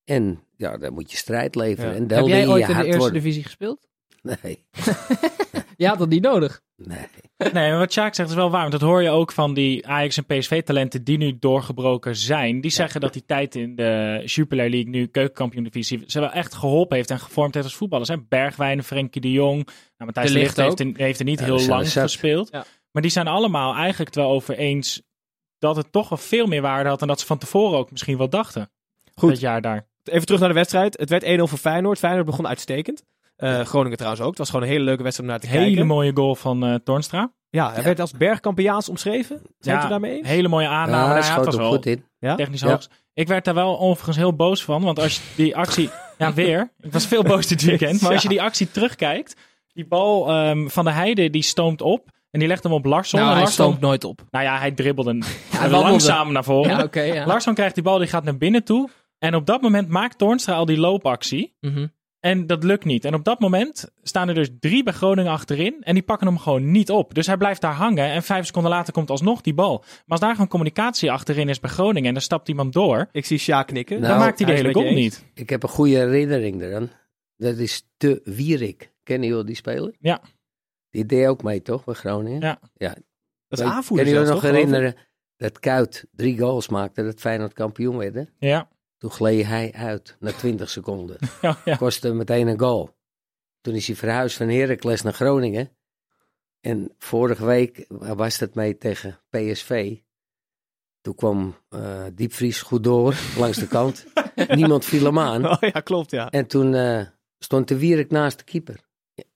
En 0.03 0.43
ja, 0.57 0.77
daar 0.77 0.93
moet 0.93 1.11
je 1.11 1.17
strijd 1.17 1.55
leveren. 1.55 1.89
Ja. 1.89 1.95
En 1.95 1.99
Heb 2.01 2.09
dan 2.09 2.25
jij 2.27 2.39
je 2.39 2.47
ooit 2.49 2.69
in 2.69 2.77
de 2.77 2.83
eerste 2.83 2.97
worden. 2.97 3.21
divisie 3.21 3.43
gespeeld? 3.43 3.87
Nee, 4.21 4.65
Je 5.77 5.87
had 5.87 5.97
dat 5.99 6.09
niet 6.09 6.21
nodig. 6.23 6.61
nee. 6.75 6.97
Nee, 7.37 7.51
maar 7.69 7.77
wat 7.77 7.91
Sjaak 7.93 8.15
zegt 8.15 8.29
is 8.29 8.35
wel 8.35 8.49
waar. 8.49 8.59
Want 8.59 8.71
dat 8.71 8.81
hoor 8.81 9.01
je 9.01 9.09
ook 9.09 9.31
van 9.31 9.53
die 9.53 9.87
Ajax 9.87 10.17
en 10.17 10.25
PSV-talenten 10.25 11.03
die 11.03 11.17
nu 11.17 11.37
doorgebroken 11.39 12.15
zijn. 12.15 12.61
Die 12.61 12.71
zeggen 12.71 13.01
dat 13.01 13.13
die 13.13 13.25
tijd 13.25 13.55
in 13.55 13.75
de 13.75 14.21
Jupiler 14.25 14.69
League, 14.69 14.89
nu 14.89 15.05
keukenkampioen-divisie, 15.07 16.03
ze 16.07 16.19
wel 16.19 16.31
echt 16.31 16.53
geholpen 16.53 16.95
heeft 16.97 17.09
en 17.09 17.19
gevormd 17.19 17.53
heeft 17.53 17.65
als 17.65 17.75
voetballers. 17.75 18.09
Hè? 18.09 18.15
Bergwijn, 18.29 18.83
Frenkie 18.83 19.21
de 19.21 19.31
Jong. 19.31 19.65
Nou, 19.65 19.75
Matthijs 19.97 20.27
De 20.27 20.33
Ligt 20.33 20.45
Ligt 20.45 20.57
heeft, 20.57 20.81
ook. 20.89 20.97
er- 20.97 21.03
heeft 21.03 21.19
er 21.19 21.25
niet 21.25 21.39
Ja, 21.39 21.45
heel 21.45 21.65
lang 21.65 21.91
gespeeld. 21.91 22.49
Ja. 22.51 22.65
Maar 22.93 23.01
die 23.01 23.11
zijn 23.11 23.27
allemaal 23.27 23.73
eigenlijk 23.75 24.15
het 24.15 24.23
wel 24.23 24.31
over 24.31 24.57
eens 24.57 25.01
dat 25.59 25.75
het 25.75 25.91
toch 25.91 26.09
wel 26.09 26.17
veel 26.17 26.45
meer 26.45 26.61
waarde 26.61 26.89
had 26.89 26.99
dan 26.99 27.07
dat 27.07 27.19
ze 27.19 27.25
van 27.25 27.37
tevoren 27.37 27.77
ook 27.77 27.91
misschien 27.91 28.17
wel 28.17 28.29
dachten. 28.29 28.71
Goed. 29.15 29.29
Dat 29.29 29.39
jaar 29.39 29.61
daar. 29.61 29.87
Even 30.03 30.25
terug 30.25 30.39
naar 30.39 30.49
de 30.49 30.55
wedstrijd. 30.55 30.97
Het 30.99 31.09
werd 31.09 31.23
1-0 31.23 31.27
voor 31.43 31.57
Feyenoord. 31.57 31.99
Feyenoord 31.99 32.25
begon 32.25 32.47
uitstekend. 32.47 33.03
Eh, 33.35 33.59
Groningen 33.59 33.97
trouwens 33.97 34.23
ook. 34.23 34.29
Het 34.29 34.37
was 34.37 34.49
gewoon 34.49 34.65
een 34.65 34.71
hele 34.71 34.83
leuke 34.83 35.03
wedstrijd 35.03 35.29
om 35.31 35.35
naar 35.35 35.45
te 35.45 35.57
Hele 35.57 35.65
kijken. 35.69 35.87
mooie 35.87 36.11
goal 36.15 36.35
van 36.35 36.65
eh 36.65 36.75
Tornstra. 36.75 37.33
Ja, 37.49 37.67
hij 37.69 37.77
Ja. 37.77 37.83
werd 37.83 37.99
als 37.99 38.11
bergkampiaans 38.11 38.89
omschreven. 38.89 39.41
Zijn 39.59 39.75
het 39.75 39.83
er 39.83 39.89
daarmee 39.89 40.17
eens? 40.17 40.27
hele 40.27 40.47
mooie 40.47 40.67
aanname. 40.67 40.91
Ja, 40.91 40.97
Nou, 40.97 41.07
hij 41.11 41.17
ja, 41.17 41.23
het 41.23 41.31
schoot 41.33 41.45
was 41.45 41.53
er 41.55 41.61
wel 41.61 41.71
goed 41.71 41.85
in. 41.85 42.05
Ja? 42.19 42.35
technisch 42.35 42.61
Ja. 42.61 42.67
hoogst. 42.69 42.89
Ik 43.13 43.27
werd 43.27 43.45
daar 43.45 43.53
wel 43.53 43.79
overigens 43.79 44.17
heel 44.17 44.35
boos 44.35 44.63
van, 44.63 44.81
want 44.81 44.99
als 44.99 45.15
je 45.15 45.21
die 45.35 45.55
actie... 45.55 45.89
ja, 46.17 46.33
weer. 46.33 46.71
Ik 46.81 46.91
was 46.91 47.07
veel 47.07 47.23
boos 47.23 47.47
dit 47.47 47.61
weekend. 47.63 48.01
Maar 48.01 48.11
als 48.11 48.21
je 48.21 48.29
die 48.29 48.41
actie 48.41 48.71
terugkijkt, 48.71 49.35
die 49.73 49.85
bal 49.87 50.29
ehm, 50.29 50.67
van 50.67 50.85
de 50.85 50.91
Heide, 50.91 51.29
die 51.29 51.41
stoomt 51.43 51.81
op. 51.81 52.09
En 52.33 52.39
die 52.39 52.47
legt 52.47 52.63
hem 52.63 52.71
op 52.71 52.85
Larsson. 52.85 53.19
Nou, 53.19 53.31
en 53.31 53.37
hij 53.37 53.45
Larsson, 53.45 53.65
stoomt 53.65 53.81
nooit 53.81 54.03
op. 54.03 54.21
Nou 54.31 54.45
ja, 54.45 54.57
hij 54.57 54.71
dribbelde 54.71 55.17
hij 55.49 55.59
wandelde. 55.59 55.87
langzaam 55.87 56.31
naar 56.31 56.43
voren. 56.43 56.89
Ja. 56.93 57.25
Larsson 57.25 57.53
krijgt 57.53 57.75
die 57.75 57.83
bal, 57.83 57.97
die 57.97 58.07
gaat 58.07 58.23
naar 58.23 58.37
binnen 58.37 58.63
toe. 58.63 58.89
En 59.19 59.35
op 59.35 59.45
dat 59.45 59.61
moment 59.61 59.89
maakt 59.89 60.17
Toornstra 60.17 60.53
al 60.53 60.65
die 60.65 60.77
loopactie. 60.77 61.55
Mhm. 61.59 61.87
En 62.19 62.47
dat 62.47 62.63
lukt 62.63 62.85
niet. 62.85 63.05
En 63.05 63.13
op 63.13 63.23
dat 63.23 63.39
moment 63.39 63.91
staan 64.03 64.27
er 64.27 64.33
dus 64.33 64.49
drie 64.59 64.83
bij 64.83 64.93
Groningen 64.93 65.31
achterin. 65.31 65.75
En 65.81 65.93
die 65.93 66.03
pakken 66.03 66.27
hem 66.27 66.37
gewoon 66.37 66.71
niet 66.71 66.89
op. 66.91 67.13
Dus 67.13 67.27
hij 67.27 67.37
blijft 67.37 67.61
daar 67.61 67.73
hangen. 67.73 68.05
En 68.11 68.23
vijf 68.23 68.45
seconden 68.45 68.71
later 68.71 68.93
komt 68.93 69.09
alsnog 69.09 69.41
die 69.41 69.53
bal. 69.53 69.77
Maar 69.79 70.03
als 70.07 70.19
daar 70.19 70.31
gewoon 70.31 70.47
communicatie 70.47 71.11
achterin 71.11 71.49
is 71.49 71.59
bij 71.59 71.69
Groningen. 71.69 72.07
En 72.07 72.13
dan 72.13 72.21
stapt 72.21 72.49
iemand 72.49 72.73
door. 72.73 73.07
Ik 73.11 73.25
zie 73.25 73.37
Sjaak 73.37 73.67
knikken. 73.67 73.95
Nou, 73.99 74.11
dan 74.11 74.19
maakt 74.21 74.37
hij 74.39 74.47
de 74.47 74.53
hele 74.53 74.73
goal 74.73 74.93
niet. 74.93 75.25
Ik 75.33 75.49
heb 75.49 75.63
een 75.63 75.69
goede 75.69 75.95
herinnering 75.95 76.61
eraan. 76.61 76.91
Dat 77.37 77.57
is 77.57 77.87
de 77.97 78.21
Wierik. 78.23 78.91
Kennen 79.03 79.29
jullie 79.29 79.43
die 79.45 79.55
speler? 79.55 79.95
Ja. 79.99 80.21
Die 80.93 81.05
deed 81.05 81.27
ook 81.27 81.43
mee, 81.43 81.61
toch, 81.61 81.83
bij 81.83 81.93
Groningen? 81.93 82.39
Ja. 82.41 82.59
Dat 83.47 83.59
is 83.59 83.61
aanvoerder 83.61 84.05
Kunnen 84.05 84.13
jullie 84.13 84.13
zelfs, 84.13 84.29
nog 84.29 84.41
toch, 84.41 84.51
herinneren 84.51 84.95
dat 85.37 85.59
Kuit 85.59 86.05
drie 86.11 86.37
goals 86.39 86.67
maakte, 86.67 87.03
dat 87.03 87.19
Feyenoord 87.19 87.53
kampioen 87.53 87.97
werd? 87.97 88.13
hè? 88.13 88.23
Ja. 88.39 88.69
Toen 88.97 89.11
gleed 89.11 89.45
hij 89.45 89.73
uit 89.73 90.15
na 90.19 90.31
20 90.31 90.69
seconden. 90.79 91.17
Ja, 91.41 91.57
ja. 91.65 91.75
Kostte 91.75 92.13
meteen 92.13 92.47
een 92.47 92.59
goal. 92.59 92.95
Toen 93.61 93.73
is 93.73 93.87
hij 93.87 93.95
verhuisd 93.95 94.37
van 94.37 94.49
Heracles 94.49 95.01
naar 95.01 95.13
Groningen. 95.13 95.69
En 96.59 96.93
vorige 96.97 97.45
week 97.45 97.85
was 97.89 98.37
dat 98.37 98.55
mee 98.55 98.77
tegen 98.77 99.19
PSV. 99.29 99.97
Toen 101.01 101.15
kwam 101.15 101.55
eh 101.69 102.05
Diepvries 102.13 102.61
goed 102.61 102.83
door, 102.83 103.15
langs 103.37 103.57
de 103.57 103.67
kant. 103.67 104.05
Niemand 104.47 104.85
viel 104.85 105.05
hem 105.05 105.19
aan. 105.19 105.47
Oh 105.49 105.57
ja, 105.59 105.79
klopt, 105.79 106.11
ja. 106.11 106.29
En 106.29 106.47
toen 106.47 106.75
eh, 106.75 107.05
stond 107.37 107.67
de 107.67 107.77
Wierik 107.77 108.11
naast 108.11 108.37
de 108.37 108.43
keeper. 108.43 108.91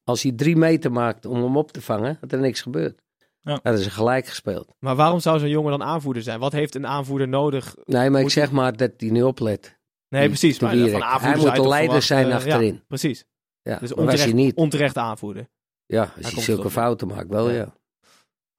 Als 0.08 0.24
hij 0.24 0.32
drie 0.32 0.56
meter 0.56 0.92
maakte 0.92 1.30
om 1.30 1.44
hem 1.44 1.58
op 1.58 1.72
te 1.72 1.82
vangen, 1.82 2.18
had 2.22 2.32
er 2.32 2.40
niks 2.40 2.62
gebeurd. 2.62 3.02
Ja. 3.42 3.60
Hadden 3.64 3.82
ze 3.84 3.90
gelijk 3.90 4.28
gespeeld. 4.28 4.74
Maar 4.80 4.96
waarom 4.96 5.20
zou 5.20 5.40
zo'n 5.40 5.50
jongen 5.50 5.72
dan 5.72 5.84
aanvoerder 5.88 6.24
zijn? 6.24 6.40
Wat 6.40 6.52
heeft 6.52 6.76
een 6.76 6.88
aanvoerder 6.88 7.28
nodig? 7.28 7.76
Nee, 7.84 8.10
maar 8.10 8.22
ik 8.22 8.30
zeg 8.30 8.52
maar 8.52 8.76
dat 8.78 8.92
hij 8.98 9.10
nu 9.10 9.22
oplet. 9.24 9.78
Nee, 10.10 10.22
Die- 10.22 10.30
precies. 10.30 10.60
Maar 10.60 10.72
van 10.72 11.30
Hij 11.30 11.38
moet 11.38 11.56
de 11.56 11.68
leider 11.68 12.02
zijn 12.02 12.30
eh, 12.30 12.36
achterin. 12.36 12.74
Ja, 12.74 12.82
precies. 12.88 13.26
Ja, 13.62 13.78
Dus 13.80 13.90
was 13.90 13.98
hij 13.98 14.06
onterecht, 14.06 14.34
niet. 14.34 14.56
onterecht 14.56 14.98
aanvoerder. 14.98 15.48
Ja, 15.86 16.02
als 16.24 16.34
hij 16.34 16.44
zulke 16.44 16.70
fouten 16.70 17.08
maakt, 17.08 17.30
wel 17.30 17.50
Ja. 17.50 17.56
ja. 17.56 17.76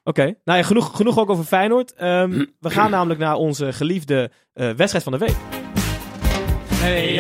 Oké, 0.02 0.22
nou 0.44 0.58
ja, 0.58 0.62
genoeg, 0.62 0.96
genoeg 0.96 1.18
ook 1.18 1.30
over 1.30 1.44
Feyenoord. 1.44 1.92
Ehm, 1.94 2.30
we 2.60 2.70
gaan 2.70 2.90
namelijk 2.90 3.20
naar 3.20 3.34
onze 3.36 3.72
geliefde 3.72 4.30
eh, 4.52 4.70
wedstrijd 4.70 5.04
van 5.04 5.12
de 5.12 5.18
week. 5.18 5.36
Hey, 6.74 7.14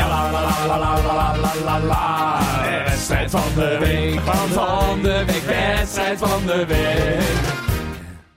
wedstrijd 2.98 3.30
van 3.30 3.54
de 3.54 3.78
week. 3.78 4.20
Van, 4.20 4.48
van 4.48 5.02
de 5.02 5.24
week, 5.26 5.42
wedstrijd 5.42 6.18
van 6.18 6.46
de 6.46 6.66
week. 6.66 7.26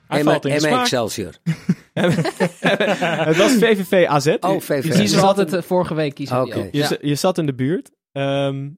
Emma 0.07 0.39
Excelsior. 0.39 1.33
het 3.27 3.37
was 3.37 3.51
VVV 3.51 4.07
AZ. 4.07 4.35
Oh, 4.39 4.59
VVV. 4.59 4.95
Je, 4.95 5.01
je, 5.01 5.07
zat 5.07 5.65
vorige 5.65 5.93
week 5.93 6.15
kiezen. 6.15 6.41
Okay. 6.41 6.69
Je, 6.71 6.97
je, 7.01 7.15
zat 7.15 7.37
in 7.37 7.45
de 7.45 7.53
buurt. 7.53 7.91
Ehm, 8.11 8.69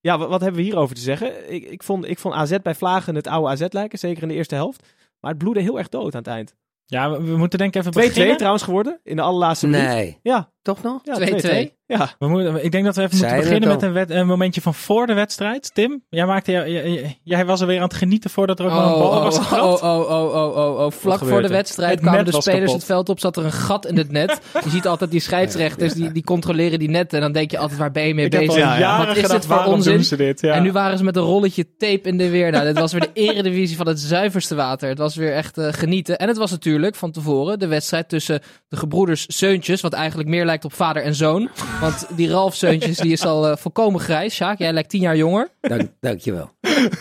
ja, 0.00 0.18
wat, 0.18 0.28
wat, 0.28 0.40
hebben 0.40 0.60
we 0.60 0.66
hierover 0.66 0.94
te 0.94 1.00
zeggen? 1.00 1.52
Ik, 1.52 1.64
ik, 1.64 1.82
vond, 1.82 2.08
ik 2.08 2.18
vond 2.18 2.34
AZ 2.34 2.56
bij 2.62 2.74
Vlagen 2.74 3.14
het 3.14 3.26
oude 3.26 3.48
AZ 3.48 3.66
lijken, 3.68 3.98
zeker 3.98 4.22
in 4.22 4.28
de 4.28 4.34
eerste 4.34 4.54
helft. 4.54 4.86
Maar 5.20 5.30
het 5.30 5.40
bloedde 5.40 5.60
heel 5.60 5.78
erg 5.78 5.88
dood 5.88 6.14
aan 6.14 6.20
het 6.20 6.30
eind. 6.30 6.54
Ja, 6.86 7.20
we 7.20 7.36
moeten 7.36 7.58
denken 7.58 7.80
even. 7.80 7.92
Twee 7.92 8.10
keer, 8.10 8.36
trouwens 8.36 8.62
geworden 8.62 9.00
in 9.02 9.16
de 9.16 9.22
allerlaatste 9.22 9.66
minuut. 9.66 9.86
Nee. 9.86 10.18
Ja, 10.22 10.50
toch 10.66 10.82
nog? 10.82 11.00
ja 11.04 11.68
2-2. 11.68 11.74
Ja, 11.86 12.10
We 12.18 12.28
moeten, 12.28 12.64
ik 12.64 12.72
denk 12.72 12.84
dat 12.84 12.96
we 12.96 13.02
even 13.02 13.18
moeten 13.18 13.36
beginnen 13.36 13.68
met 13.68 13.82
een, 13.82 13.92
wed- 13.92 14.10
een 14.10 14.26
momentje 14.26 14.60
van 14.60 14.74
voor 14.74 15.06
de 15.06 15.14
wedstrijd. 15.14 15.74
Tim, 15.74 16.02
jij, 16.08 16.26
maakte, 16.26 16.50
jij, 16.52 16.70
jij, 16.70 17.20
jij 17.22 17.46
was 17.46 17.60
er 17.60 17.66
weer 17.66 17.76
aan 17.76 17.82
het 17.82 17.94
genieten 17.94 18.30
voordat 18.30 18.58
er 18.58 18.64
ook 18.64 18.72
wel 18.72 18.82
een 18.82 18.98
bal 18.98 19.22
was 19.22 19.36
oh, 19.36 19.42
getrapt. 19.42 19.82
oh, 19.82 19.98
oh, 19.98 20.10
oh, 20.10 20.34
oh, 20.34 20.56
oh, 20.56 20.78
oh. 20.78 20.90
Vlak 20.90 21.18
voor 21.18 21.42
de 21.42 21.46
er? 21.48 21.52
wedstrijd 21.52 21.90
Het 21.90 22.00
kwamen 22.00 22.24
net 22.24 22.34
de 22.34 22.40
spelers 22.40 22.60
kapot. 22.60 22.76
het 22.76 22.84
veld 22.84 23.08
op, 23.08 23.20
zat 23.20 23.36
er 23.36 23.44
een 23.44 23.52
gat 23.52 23.86
in 23.86 23.96
het 23.96 24.10
net. 24.10 24.40
Je 24.64 24.70
ziet 24.70 24.86
altijd 24.86 25.10
die 25.10 25.20
scheidsrechters, 25.20 25.92
die, 25.92 26.12
die 26.12 26.24
controleren 26.24 26.78
die 26.78 26.88
netten. 26.88 27.18
En 27.18 27.24
dan 27.24 27.32
denk 27.32 27.50
je 27.50 27.58
altijd, 27.58 27.78
waar 27.78 27.92
ben 27.92 28.06
je 28.06 28.14
mee 28.14 28.24
Ik 28.26 28.32
heb 28.32 28.40
al 28.40 28.46
bezig? 28.46 28.62
Ja, 28.62 28.72
ja. 28.72 28.78
jaren 28.78 29.06
Wat 29.06 29.16
is 29.16 29.22
gedacht, 29.22 29.40
dit 29.40 29.46
voor 29.46 29.56
waarom 29.56 29.74
onzin? 29.74 29.94
doen 29.94 30.04
ze 30.04 30.16
dit? 30.16 30.40
Ja. 30.40 30.54
En 30.54 30.62
nu 30.62 30.72
waren 30.72 30.98
ze 30.98 31.04
met 31.04 31.16
een 31.16 31.22
rolletje 31.22 31.76
tape 31.76 32.08
in 32.08 32.16
de 32.18 32.30
weer. 32.30 32.50
Nou, 32.50 32.64
dit 32.64 32.78
was 32.78 32.92
weer 32.92 33.00
de 33.00 33.20
eredivisie 33.30 33.76
van 33.76 33.86
het 33.86 34.00
zuiverste 34.00 34.54
water. 34.54 34.88
Het 34.88 34.98
was 34.98 35.16
weer 35.16 35.32
echt 35.32 35.58
eh, 35.58 35.72
genieten. 35.72 36.18
En 36.18 36.28
het 36.28 36.36
was 36.36 36.50
natuurlijk 36.50 36.94
van 36.94 37.10
tevoren 37.10 37.58
de 37.58 37.66
wedstrijd 37.66 38.08
tussen 38.08 38.40
de 38.68 38.76
gebroeders 38.76 39.24
Seuntjes, 39.28 39.80
wat 39.80 39.92
eigenlijk 39.92 40.28
meer 40.28 40.44
lijkt 40.44 40.55
op 40.64 40.72
vader 40.72 41.02
en 41.02 41.14
zoon. 41.14 41.48
Want 41.80 42.06
die 42.16 42.28
Ralf 42.30 42.54
Seuntjes, 42.54 42.96
die 42.98 43.12
is 43.12 43.24
al 43.24 43.48
eh, 43.48 43.56
volkomen 43.56 44.00
grijs. 44.00 44.34
Sjaak, 44.34 44.58
jij 44.58 44.72
lijkt 44.72 44.88
tien 44.90 45.00
jaar 45.00 45.16
jonger. 45.16 45.48
Dank, 45.60 45.90
dankjewel. 46.00 46.50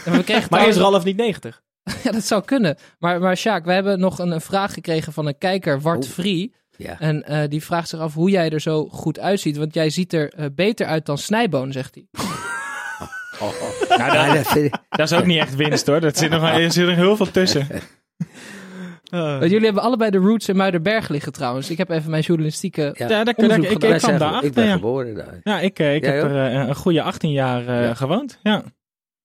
En 0.06 0.12
we 0.12 0.24
kregen 0.24 0.48
maar 0.50 0.68
is 0.68 0.78
Ralf 0.78 1.04
niet 1.04 1.18
90? 1.18 1.62
Ja, 2.04 2.12
dat 2.12 2.24
zou 2.24 2.44
kunnen. 2.46 2.78
Maar, 3.00 3.20
maar 3.20 3.38
Sjaak, 3.38 3.66
we 3.66 3.72
hebben 3.74 4.00
nog 4.00 4.20
een, 4.20 4.32
een 4.32 4.42
vraag 4.42 4.74
gekregen 4.74 5.14
van 5.14 5.26
een 5.28 5.38
kijker, 5.38 5.82
Wart 5.82 6.06
Oh. 6.06 6.12
Vree. 6.12 6.54
Ja. 6.78 7.00
En 7.00 7.24
eh, 7.24 7.50
die 7.50 7.64
vraagt 7.64 7.90
zich 7.90 8.00
af 8.00 8.14
hoe 8.14 8.30
jij 8.30 8.50
er 8.50 8.62
zo 8.62 8.88
goed 8.92 9.20
uitziet. 9.20 9.58
Want 9.58 9.74
jij 9.74 9.90
ziet 9.90 10.14
er 10.14 10.34
eh, 10.34 10.46
beter 10.56 10.88
uit 10.88 11.06
dan 11.06 11.18
Snijboon, 11.18 11.72
zegt 11.72 11.96
hij. 11.96 12.06
Nou, 13.40 13.54
Ja, 14.14 14.34
dat, 14.34 14.56
ik- 14.56 14.80
is 14.98 15.14
ook 15.14 15.26
niet 15.26 15.40
echt 15.40 15.56
winst 15.56 15.88
hoor. 15.88 16.00
Dat 16.00 16.18
zit 16.18 16.30
nog, 16.30 16.44
er 16.50 16.72
zit 16.72 16.88
er 16.88 16.96
heel 16.96 17.16
veel 17.16 17.32
tussen. 17.32 17.68
Eh, 19.10 19.20
Want 19.40 19.52
jullie 19.52 19.66
hebben 19.66 19.84
allebei 19.84 20.12
de 20.12 20.18
roots 20.18 20.50
in 20.50 20.56
Muidenberg 20.56 21.08
liggen 21.10 21.32
trouwens. 21.32 21.70
Ik 21.70 21.78
heb 21.78 21.90
even 21.90 22.10
mijn 22.10 22.24
journalistieke... 22.24 22.94
Ja. 22.98 23.08
Ja, 23.10 23.24
dat, 23.24 23.36
Onderzoek 23.36 23.66
ik, 23.66 23.72
ik, 23.72 23.78
gedaan. 23.82 23.94
ik 23.96 24.02
kwam 24.02 24.18
daarachter. 24.18 24.48
ik 24.48 24.54
ben 24.54 24.66
ja. 24.66 24.74
geboren 24.74 25.16
daar. 25.16 25.40
Ja, 25.44 25.60
ik, 25.60 25.80
eh, 25.80 25.96
ik 25.96 26.04
Jij 26.06 26.16
heb 26.16 26.24
ook? 26.24 26.30
er 26.30 26.52
eh, 26.62 26.68
een 26.68 26.76
goede 26.76 27.02
18 27.02 27.32
jaar 27.32 27.68
eh, 27.68 27.84
Ja. 27.84 27.94
gewoond. 27.94 28.40
Ja. 28.44 28.64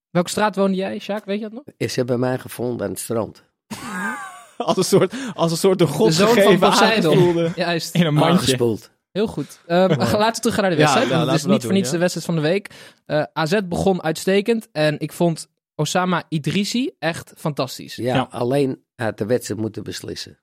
Welke 0.09 0.29
straat 0.29 0.55
woonde 0.55 0.77
jij, 0.77 0.99
Sjaak? 0.99 1.25
Weet 1.25 1.37
je 1.37 1.43
dat 1.43 1.53
nog? 1.53 1.63
Is 1.77 1.93
ze 1.93 2.05
bij 2.05 2.17
mij 2.17 2.37
gevonden 2.39 2.85
aan 2.85 2.91
het 2.91 2.99
strand. 2.99 3.43
als, 4.57 4.77
een 4.77 4.83
soort, 4.83 5.13
als 5.33 5.51
een 5.51 5.57
soort 5.57 5.81
God 5.81 6.07
De 6.07 6.13
zoon 6.13 6.57
van 6.57 6.73
gegeven. 6.73 7.51
Juist. 7.55 7.95
In 7.95 8.05
een 8.05 8.13
mandje. 8.13 8.31
Aangespoeld. 8.31 8.91
Heel 9.11 9.27
goed. 9.27 9.59
Ehm, 9.67 9.89
Laten 9.99 10.17
we 10.17 10.31
terug 10.31 10.53
gaan 10.53 10.63
naar 10.63 10.71
de 10.71 10.77
wedstrijd. 10.77 11.07
Ja, 11.07 11.13
want 11.15 11.25
ja, 11.25 11.31
het 11.31 11.41
is 11.41 11.47
niet 11.47 11.63
voor 11.63 11.73
niets 11.73 11.91
de 11.91 11.97
wedstrijd 11.97 12.25
van 12.25 12.35
de 12.35 12.41
week. 12.41 12.69
Eh, 13.05 13.23
AZ 13.33 13.59
begon 13.65 14.03
uitstekend. 14.03 14.67
En 14.71 14.99
ik 14.99 15.11
vond 15.11 15.47
Osama 15.81 16.23
Idrissi 16.29 16.91
echt 16.99 17.33
fantastisch. 17.37 17.95
Ja, 17.95 18.15
Ja. 18.15 18.27
alleen 18.31 18.83
hij 18.95 19.05
had 19.05 19.17
de 19.17 19.25
wedstrijd 19.25 19.59
moeten 19.61 19.83
beslissen. 19.83 20.39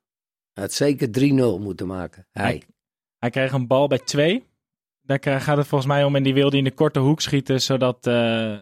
Hij 0.53 0.62
had 0.62 0.72
zeker 0.72 1.09
3-0 1.11 1.59
moeten 1.61 1.87
maken. 1.87 2.27
Hij. 2.33 2.62
Hij 3.18 3.31
kreeg 3.31 3.53
een 3.53 3.66
bal 3.66 3.87
bij 3.88 3.98
twee. 3.98 4.46
Daar 5.01 5.18
krijg- 5.18 5.44
gaat 5.44 5.57
het 5.57 5.66
volgens 5.66 5.90
mij 5.90 6.05
om 6.05 6.16
en 6.16 6.22
die 6.22 6.35
wilde 6.35 6.48
hij 6.48 6.59
in 6.59 6.64
de 6.64 6.70
korte 6.74 6.98
hoek 6.98 7.20
schieten, 7.20 7.61
zodat... 7.61 8.07
eh, 8.07 8.53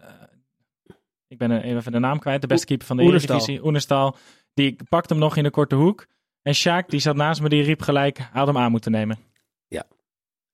ik 1.27 1.37
ben 1.37 1.51
even 1.61 1.91
de 1.91 1.99
naam 1.99 2.19
kwijt, 2.19 2.41
de 2.41 2.47
beste 2.47 2.65
keeper 2.65 2.87
van 2.87 2.97
de. 2.97 3.03
Eredivisie, 3.03 3.65
Oenerstal. 3.65 4.15
Die 4.53 4.75
pakte 4.89 5.13
hem 5.13 5.21
nog 5.23 5.35
in 5.37 5.43
de 5.43 5.49
korte 5.49 5.75
hoek. 5.75 6.05
En 6.41 6.53
Sjaak, 6.55 6.89
die 6.89 6.99
zat 6.99 7.15
naast 7.15 7.41
me, 7.41 7.49
die 7.49 7.63
riep 7.63 7.81
gelijk, 7.81 8.17
had 8.17 8.47
hem 8.47 8.57
aan 8.57 8.71
moeten 8.71 8.91
nemen. 8.91 9.17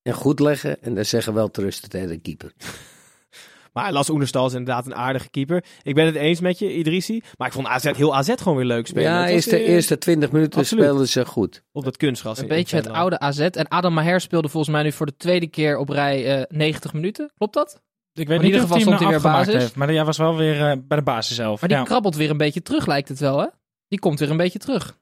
En 0.01 0.13
goed 0.13 0.39
leggen 0.39 0.81
en 0.81 0.95
dan 0.95 1.05
zeggen 1.05 1.33
wel 1.33 1.51
trusten 1.51 1.89
tegen 1.89 2.07
de 2.07 2.17
keeper. 2.19 2.53
Maar 3.73 3.91
Las 3.91 4.09
Oenerstal 4.09 4.45
is 4.45 4.51
inderdaad 4.53 4.85
een 4.85 4.95
aardige 4.95 5.29
keeper. 5.29 5.63
Ik 5.81 5.95
ben 5.95 6.05
het 6.05 6.15
eens 6.15 6.39
met 6.39 6.59
je, 6.59 6.73
Idrissi. 6.75 7.21
Maar 7.37 7.47
ik 7.47 7.53
vond 7.53 7.67
AZ, 7.67 7.83
heel 7.91 8.15
AZ 8.15 8.33
gewoon 8.37 8.57
weer 8.57 8.65
leuk 8.65 8.87
spelen. 8.87 9.11
Ja, 9.11 9.27
eerst 9.27 9.49
de 9.49 9.57
eh, 9.57 9.67
eerste 9.69 9.97
20 9.97 10.31
minuten 10.31 10.59
absoluut. 10.59 10.83
speelden 10.83 11.07
ze 11.07 11.25
goed. 11.25 11.63
Op 11.71 11.83
dat 11.83 11.97
kunstgras. 11.97 12.37
Een 12.37 12.43
in- 12.43 12.49
in 12.49 12.55
beetje 12.55 12.75
het 12.75 12.89
oude 12.89 13.19
AZ. 13.19 13.39
En 13.39 13.67
Adam 13.67 13.93
Maher 13.93 14.21
speelde 14.21 14.47
volgens 14.49 14.73
mij 14.73 14.83
nu 14.83 14.91
voor 14.91 15.05
de 15.05 15.15
tweede 15.17 15.47
keer 15.47 15.77
op 15.77 15.89
rij 15.89 16.39
eh 16.41 16.57
90 16.57 16.93
minuten. 16.93 17.31
Klopt 17.37 17.53
dat? 17.53 17.81
Ik 18.13 18.27
weet 18.27 18.37
in 18.37 18.43
niet 18.43 18.43
ieder 18.43 18.55
of 18.55 18.61
geval 18.61 18.75
hij 18.75 18.81
stond 18.85 18.99
hij 18.99 19.07
weer 19.07 19.17
afgemaakt 19.17 19.45
basis. 19.45 19.61
heeft, 19.61 19.75
maar 19.75 19.87
hij 19.87 20.05
was 20.05 20.17
wel 20.17 20.35
weer 20.37 20.69
eh, 20.69 20.77
bij 20.87 20.97
de 20.97 21.03
basis 21.03 21.35
zelf. 21.35 21.59
Maar 21.59 21.69
die 21.69 21.77
ja. 21.77 21.83
krabbelt 21.83 22.15
weer 22.15 22.29
een 22.29 22.37
beetje 22.37 22.61
terug, 22.61 22.85
lijkt 22.85 23.09
het 23.09 23.19
wel, 23.19 23.39
hè? 23.39 23.47
Die 23.87 23.99
komt 23.99 24.19
weer 24.19 24.29
een 24.29 24.37
beetje 24.37 24.59
terug. 24.59 24.97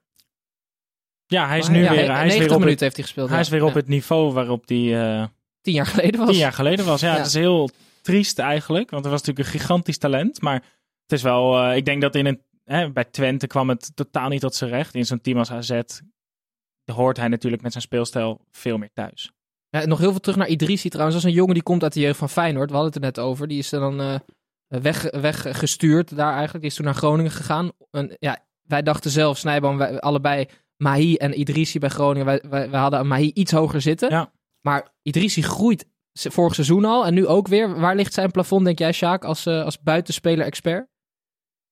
ja, 1.26 1.46
hij 1.48 1.58
is 1.58 1.64
Maar 1.68 1.76
nu 1.76 1.82
ja, 1.82 1.90
weer, 1.90 1.98
he- 1.98 2.04
hij 2.12 2.26
is 2.26 2.34
90 2.34 2.38
weer 2.38 2.44
op, 2.46 2.50
het, 2.50 2.58
minuten 2.60 2.82
heeft 2.84 2.96
hij 2.96 3.04
gespeeld. 3.04 3.28
hij 3.28 3.36
ja. 3.38 3.42
is 3.44 3.48
weer 3.50 3.62
op 3.62 3.68
Ja. 3.68 3.74
het 3.76 3.88
niveau 3.88 4.32
waarop 4.32 4.62
hij 4.68 5.00
eh, 5.18 5.24
Tien 5.60 5.74
jaar 5.74 5.86
geleden 5.86 6.20
was. 6.20 6.28
tien 6.28 6.38
jaar 6.38 6.52
geleden 6.52 6.84
was. 6.84 7.00
Ja, 7.00 7.10
Ja. 7.12 7.16
het 7.16 7.26
is 7.26 7.34
heel 7.34 7.70
triest 8.02 8.38
eigenlijk, 8.38 8.90
want 8.90 9.02
hij 9.02 9.12
was 9.12 9.22
natuurlijk 9.22 9.54
een 9.54 9.60
gigantisch 9.60 9.98
talent. 9.98 10.40
Maar 10.40 10.54
het 11.02 11.12
is 11.12 11.22
wel, 11.22 11.58
eh, 11.58 11.76
ik 11.76 11.84
denk 11.84 12.02
dat 12.02 12.14
in 12.14 12.26
een, 12.26 12.42
hè, 12.64 12.92
bij 12.92 13.04
Twente 13.04 13.46
kwam 13.46 13.68
het 13.68 13.90
totaal 13.94 14.28
niet 14.28 14.40
tot 14.40 14.54
zijn 14.54 14.70
recht. 14.70 14.94
In 14.94 15.06
zo'n 15.06 15.20
team 15.20 15.38
als 15.38 15.50
AZ 15.50 15.80
hoort 16.84 17.16
hij 17.16 17.28
natuurlijk 17.28 17.62
met 17.62 17.72
zijn 17.72 17.84
speelstijl 17.84 18.40
veel 18.50 18.78
meer 18.78 18.92
thuis. 18.92 19.32
Ja, 19.68 19.84
nog 19.84 19.98
heel 19.98 20.10
veel 20.10 20.20
terug 20.20 20.36
naar 20.36 20.48
Idrissi 20.48 20.88
trouwens. 20.88 21.16
Dat 21.16 21.24
is 21.24 21.30
een 21.30 21.38
jongen 21.38 21.54
die 21.54 21.62
komt 21.62 21.82
uit 21.82 21.92
de 21.92 22.00
jeugd 22.00 22.18
van 22.18 22.28
Feyenoord. 22.28 22.70
We 22.70 22.76
hadden 22.76 22.92
het 22.92 23.02
er 23.02 23.08
net 23.08 23.18
over. 23.26 23.48
Die 23.48 23.58
is 23.58 23.72
er 23.72 23.80
dan 23.80 24.00
eh, 24.00 24.18
weg, 24.66 25.10
weggestuurd 25.10 26.16
daar 26.16 26.32
eigenlijk. 26.32 26.60
Die 26.60 26.70
is 26.70 26.74
toen 26.74 26.84
naar 26.84 26.94
Groningen 26.94 27.30
gegaan. 27.30 27.70
En, 27.90 28.16
ja, 28.18 28.44
wij 28.62 28.82
dachten 28.82 29.10
zelf, 29.10 29.38
Snijboom, 29.38 29.78
wij, 29.78 30.00
allebei 30.00 30.46
Mahi 30.76 31.14
en 31.14 31.40
Idrissi 31.40 31.78
bij 31.78 31.88
Groningen. 31.88 32.26
Wij, 32.26 32.42
wij, 32.48 32.70
wij 32.70 32.80
hadden 32.80 33.06
Mahi 33.06 33.30
iets 33.34 33.52
hoger 33.52 33.80
zitten. 33.80 34.10
Ja. 34.10 34.32
Maar 34.60 34.94
Idrissi 35.02 35.42
groeit 35.42 35.86
vorig 36.12 36.54
seizoen 36.54 36.84
al 36.84 37.06
en 37.06 37.14
nu 37.14 37.26
ook 37.26 37.48
weer. 37.48 37.80
Waar 37.80 37.96
ligt 37.96 38.12
zijn 38.12 38.30
plafond, 38.30 38.64
denk 38.64 38.78
jij, 38.78 38.92
Sjaak, 38.92 39.24
als, 39.24 39.46
eh, 39.46 39.64
als 39.64 39.80
buitenspeler-expert? 39.80 40.88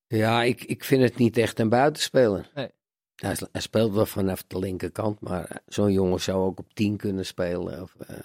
Ja, 0.07 0.43
ik, 0.43 0.65
ik 0.65 0.85
vind 0.85 1.03
het 1.03 1.17
niet 1.17 1.37
echt 1.37 1.59
een 1.59 1.69
buitenspeler. 1.69 2.51
Nee. 2.55 2.71
Hij, 3.15 3.37
speelt 3.53 3.93
wel 3.93 4.07
vanaf 4.07 4.45
de 4.47 4.59
linkerkant, 4.59 5.21
maar 5.21 5.63
zo'n 5.67 5.93
jongen 5.93 6.21
zou 6.21 6.45
ook 6.45 6.59
op 6.59 6.75
10 6.75 6.97
kunnen 6.97 7.27
spelen. 7.27 7.83
Of, 7.83 7.95
eh, 7.95 8.17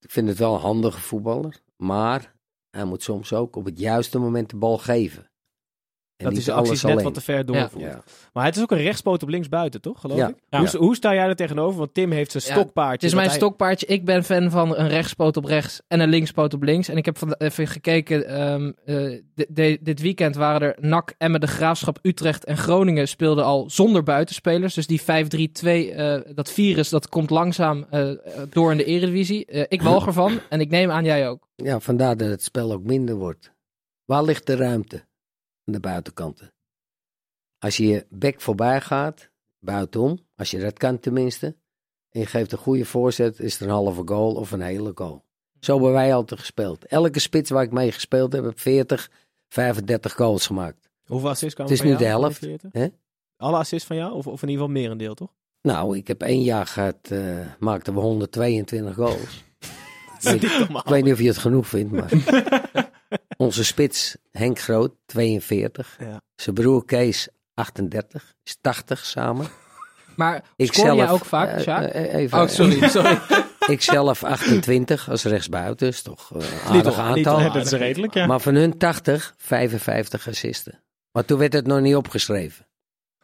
ik 0.00 0.10
vind 0.10 0.28
het 0.28 0.38
wel 0.38 0.54
een 0.54 0.60
handige 0.60 1.00
voetballer, 1.00 1.62
maar 1.76 2.34
hij 2.70 2.84
moet 2.84 3.02
soms 3.02 3.32
ook 3.32 3.56
op 3.56 3.64
het 3.64 3.78
juiste 3.78 4.18
moment 4.18 4.50
de 4.50 4.56
bal 4.56 4.78
geven. 4.78 5.27
En 6.18 6.24
Dat 6.24 6.36
is 6.36 6.44
de 6.44 6.52
acties 6.52 6.68
alles 6.68 6.82
net 6.82 6.92
alleen. 6.92 7.04
wat 7.04 7.14
te 7.14 7.20
ver 7.20 7.46
doorvoert. 7.46 7.84
Ja. 7.84 8.02
Maar 8.32 8.44
het 8.44 8.56
is 8.56 8.62
ook 8.62 8.70
een 8.70 8.78
rechtspoot 8.82 9.22
op 9.22 9.28
linksbuiten, 9.28 9.80
toch? 9.80 10.00
Geloof 10.00 10.18
Ja. 10.18 10.28
ik? 10.28 10.34
Ja. 10.48 10.58
Hoe, 10.58 10.76
hoe 10.76 10.94
sta 10.96 11.14
jij 11.14 11.26
er 11.28 11.36
tegenover? 11.36 11.78
Want 11.78 11.94
Tim 11.94 12.10
heeft 12.10 12.30
zijn 12.30 12.42
Ja, 12.46 12.52
stokpaardje. 12.52 12.92
Het 12.94 13.02
is 13.02 13.14
mijn 13.14 13.26
hij- 13.26 13.36
stokpaardje. 13.36 13.86
Ik 13.86 14.04
ben 14.04 14.24
fan 14.24 14.50
van 14.50 14.76
een 14.76 14.88
rechtspoot 14.88 15.36
op 15.36 15.44
rechts 15.44 15.80
en 15.88 16.00
een 16.00 16.08
linkspoot 16.08 16.54
op 16.54 16.62
links. 16.62 16.88
En 16.88 16.96
ik 16.96 17.04
heb 17.04 17.18
van, 17.18 17.32
even 17.34 17.66
gekeken. 17.66 18.26
ehm, 18.26 18.72
eh, 18.84 19.20
di- 19.34 19.46
di- 19.48 19.78
dit 19.80 20.00
weekend 20.00 20.36
waren 20.36 20.60
er 20.68 20.76
NAC, 20.88 21.14
Emmen, 21.18 21.40
de 21.40 21.46
Graafschap, 21.46 21.98
Utrecht 22.02 22.44
en 22.44 22.56
Groningen 22.56 23.08
speelden 23.08 23.44
al 23.44 23.70
zonder 23.70 24.02
buitenspelers. 24.02 24.74
Dus 24.74 24.86
die 24.86 25.02
5-3-2, 25.02 25.92
eh, 25.92 26.20
dat 26.34 26.50
virus, 26.50 26.88
dat 26.88 27.08
komt 27.08 27.30
langzaam 27.30 27.86
eh, 27.90 28.10
door 28.50 28.70
in 28.70 28.76
de 28.76 28.84
eredivisie. 28.84 29.44
Ik 29.68 29.82
walg 29.82 30.06
ervan 30.06 30.38
en 30.48 30.60
ik 30.60 30.70
neem 30.70 30.90
aan 30.90 31.04
jij 31.04 31.28
ook. 31.28 31.48
ja, 31.56 31.80
vandaar 31.80 32.16
dat 32.16 32.28
het 32.28 32.42
spel 32.42 32.72
ook 32.72 32.82
minder 32.84 33.14
wordt. 33.14 33.52
Waar 34.04 34.22
ligt 34.22 34.46
de 34.46 34.56
ruimte 34.56 35.06
aan 35.68 35.74
de 35.74 35.80
buitenkanten? 35.80 36.52
Als 37.58 37.76
je 37.76 37.86
je 37.86 38.06
bek 38.10 38.40
voorbij 38.40 38.80
gaat, 38.80 39.30
buitenom, 39.58 40.18
als 40.36 40.50
je 40.50 40.58
dat 40.58 40.78
kan 40.78 40.98
tenminste, 40.98 41.56
en 42.10 42.20
je 42.20 42.26
geeft 42.26 42.52
een 42.52 42.58
goede 42.58 42.84
voorzet, 42.84 43.40
is 43.40 43.60
er 43.60 43.66
een 43.66 43.72
halve 43.72 44.02
goal 44.04 44.34
of 44.34 44.52
een 44.52 44.60
hele 44.60 44.92
goal. 44.94 45.24
Zo 45.60 45.72
hebben 45.72 45.92
wij 45.92 46.14
altijd 46.14 46.40
gespeeld. 46.40 46.84
Elke 46.84 47.18
spits 47.18 47.50
waar 47.50 47.62
ik 47.62 47.72
mee 47.72 47.92
gespeeld 47.92 48.32
heb, 48.32 48.44
heb 48.44 48.60
40, 48.60 49.10
35 49.48 50.12
goals 50.12 50.46
gemaakt. 50.46 50.90
Hoeveel 51.06 51.28
assists 51.28 51.54
kwamen 51.54 51.72
Het 51.72 51.82
is 51.82 51.90
nu 51.90 51.96
de 51.96 52.04
helft, 52.04 52.38
40? 52.38 52.72
hè? 52.72 52.86
Alle 53.36 53.56
assists 53.56 53.86
van 53.86 53.96
jou? 53.96 54.12
Of, 54.12 54.26
of 54.26 54.42
in 54.42 54.48
ieder 54.48 54.64
geval 54.64 54.80
merendeel, 54.80 55.14
toch? 55.14 55.34
Nou, 55.62 55.96
ik 55.96 56.08
heb 56.08 56.22
één 56.22 56.42
jaar 56.42 56.66
gehad, 56.66 56.96
eh, 57.02 57.46
maakten 57.58 57.94
we 57.94 58.00
122 58.00 58.94
goals. 58.94 59.44
Ik 60.18 60.82
weet 60.84 61.04
niet 61.04 61.12
of 61.12 61.18
je 61.18 61.26
het 61.26 61.38
genoeg 61.38 61.66
vindt, 61.66 61.92
maar... 61.92 62.10
Onze 63.40 63.64
spits, 63.64 64.16
Henk 64.30 64.58
Groot, 64.58 64.92
42. 65.06 65.96
Ja. 66.00 66.20
Zijn 66.36 66.54
broer 66.54 66.84
Kees, 66.84 67.28
38. 67.54 68.34
Is 68.44 68.56
80 68.60 69.04
samen. 69.04 69.46
Maar 70.16 70.42
Ik 70.56 70.72
scoor 70.72 70.84
jij 70.86 70.96
zelf, 70.96 71.10
ook 71.10 71.24
vaak, 71.24 71.56
eh, 71.56 71.62
Sjaak? 71.62 71.88
eh, 71.88 72.14
even, 72.14 72.40
oh, 72.40 72.48
sorry, 72.48 72.88
sorry. 72.98 73.18
ik 73.66 73.82
zelf 73.82 74.24
28 74.24 75.10
als 75.10 75.24
rechtsbuiten. 75.24 75.88
Is 75.88 76.02
toch 76.02 76.30
eh, 76.34 76.40
een 76.40 76.74
Niet 76.74 76.86
aardig 76.86 76.96
niet 76.96 76.98
aantal. 77.26 77.34
toch 77.34 77.42
Ja, 77.42 77.50
dat 77.52 77.66
is 77.66 77.72
redelijk, 77.72 78.14
ja. 78.14 78.26
Maar 78.26 78.40
van 78.40 78.54
hun 78.54 78.78
80, 78.78 79.34
55 79.36 80.28
assisten. 80.28 80.82
Maar 81.12 81.24
toen 81.24 81.38
werd 81.38 81.52
het 81.52 81.66
nog 81.66 81.80
niet 81.80 81.94
opgeschreven. 81.96 82.66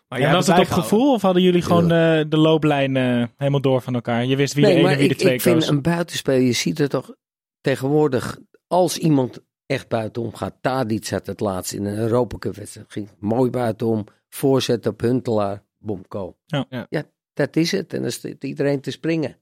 Maar 0.08 0.18
en 0.18 0.24
jij 0.24 0.34
was 0.34 0.46
het 0.46 0.58
op 0.58 0.66
gevoel 0.70 1.12
of 1.12 1.22
hadden 1.22 1.42
jullie 1.42 1.62
gewoon 1.62 1.90
eh, 1.92 2.24
de 2.28 2.36
looplijn 2.36 2.96
eh, 2.96 3.24
helemaal 3.36 3.60
door 3.60 3.82
van 3.82 3.94
elkaar? 3.94 4.24
Je 4.24 4.36
wist 4.36 4.54
wie 4.54 4.64
de 4.64 4.70
ene 4.70 4.88
en 4.88 4.98
wie 4.98 5.08
de 5.08 5.14
ik, 5.14 5.20
twee 5.20 5.34
ik 5.34 5.40
vind 5.40 5.58
koos. 5.58 5.68
een 5.68 5.82
buitenspeler, 5.82 6.40
je 6.40 6.52
ziet 6.52 6.78
het 6.78 6.90
toch 6.90 7.14
tegenwoordig, 7.60 8.38
als 8.66 8.98
iemand 8.98 9.40
echt 9.66 9.88
buitenom 9.88 10.34
gaat. 10.34 10.54
Tadic 10.60 11.08
had 11.08 11.26
het 11.26 11.40
laatst 11.40 11.72
in 11.72 11.84
een 11.84 11.96
Europa 11.98 12.38
Cup 12.38 12.54
wedstrijd. 12.54 12.92
Ging 12.92 13.08
mooi 13.18 13.50
buitenom, 13.50 14.04
voorzet 14.28 14.86
op 14.86 15.00
Huntelaar, 15.00 15.62
boom, 15.78 16.04
goal. 16.08 16.36
Ja. 16.46 16.66
Ja. 16.90 17.02
dat 17.32 17.56
is 17.56 17.72
het. 17.72 17.92
En 17.94 18.02
dan 18.02 18.10
staat 18.10 18.44
iedereen 18.44 18.80
te 18.80 18.90
springen. 18.90 19.36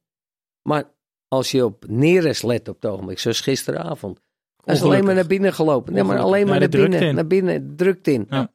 Maar 0.63 0.85
als 1.29 1.51
je 1.51 1.65
op 1.65 1.85
Neres 1.89 2.43
let 2.43 2.69
op 2.69 2.83
het 2.83 2.91
ogenblik, 2.91 3.19
zoals 3.19 3.41
gisteravond. 3.41 4.21
Hij 4.65 4.75
is 4.75 4.83
alleen 4.83 5.05
maar 5.05 5.15
naar 5.15 5.27
binnen 5.27 5.53
gelopen. 5.53 5.93
Nee, 5.93 6.03
maar 6.03 6.19
alleen 6.19 6.45
maar 6.47 6.55
Ja, 6.55 6.61
naar 6.61 6.69
binnen, 6.69 7.01
in. 7.01 7.15
naar 7.15 7.27
binnen, 7.27 7.77
drukt 7.77 8.09
in. 8.09 8.27
Ja. 8.31 8.53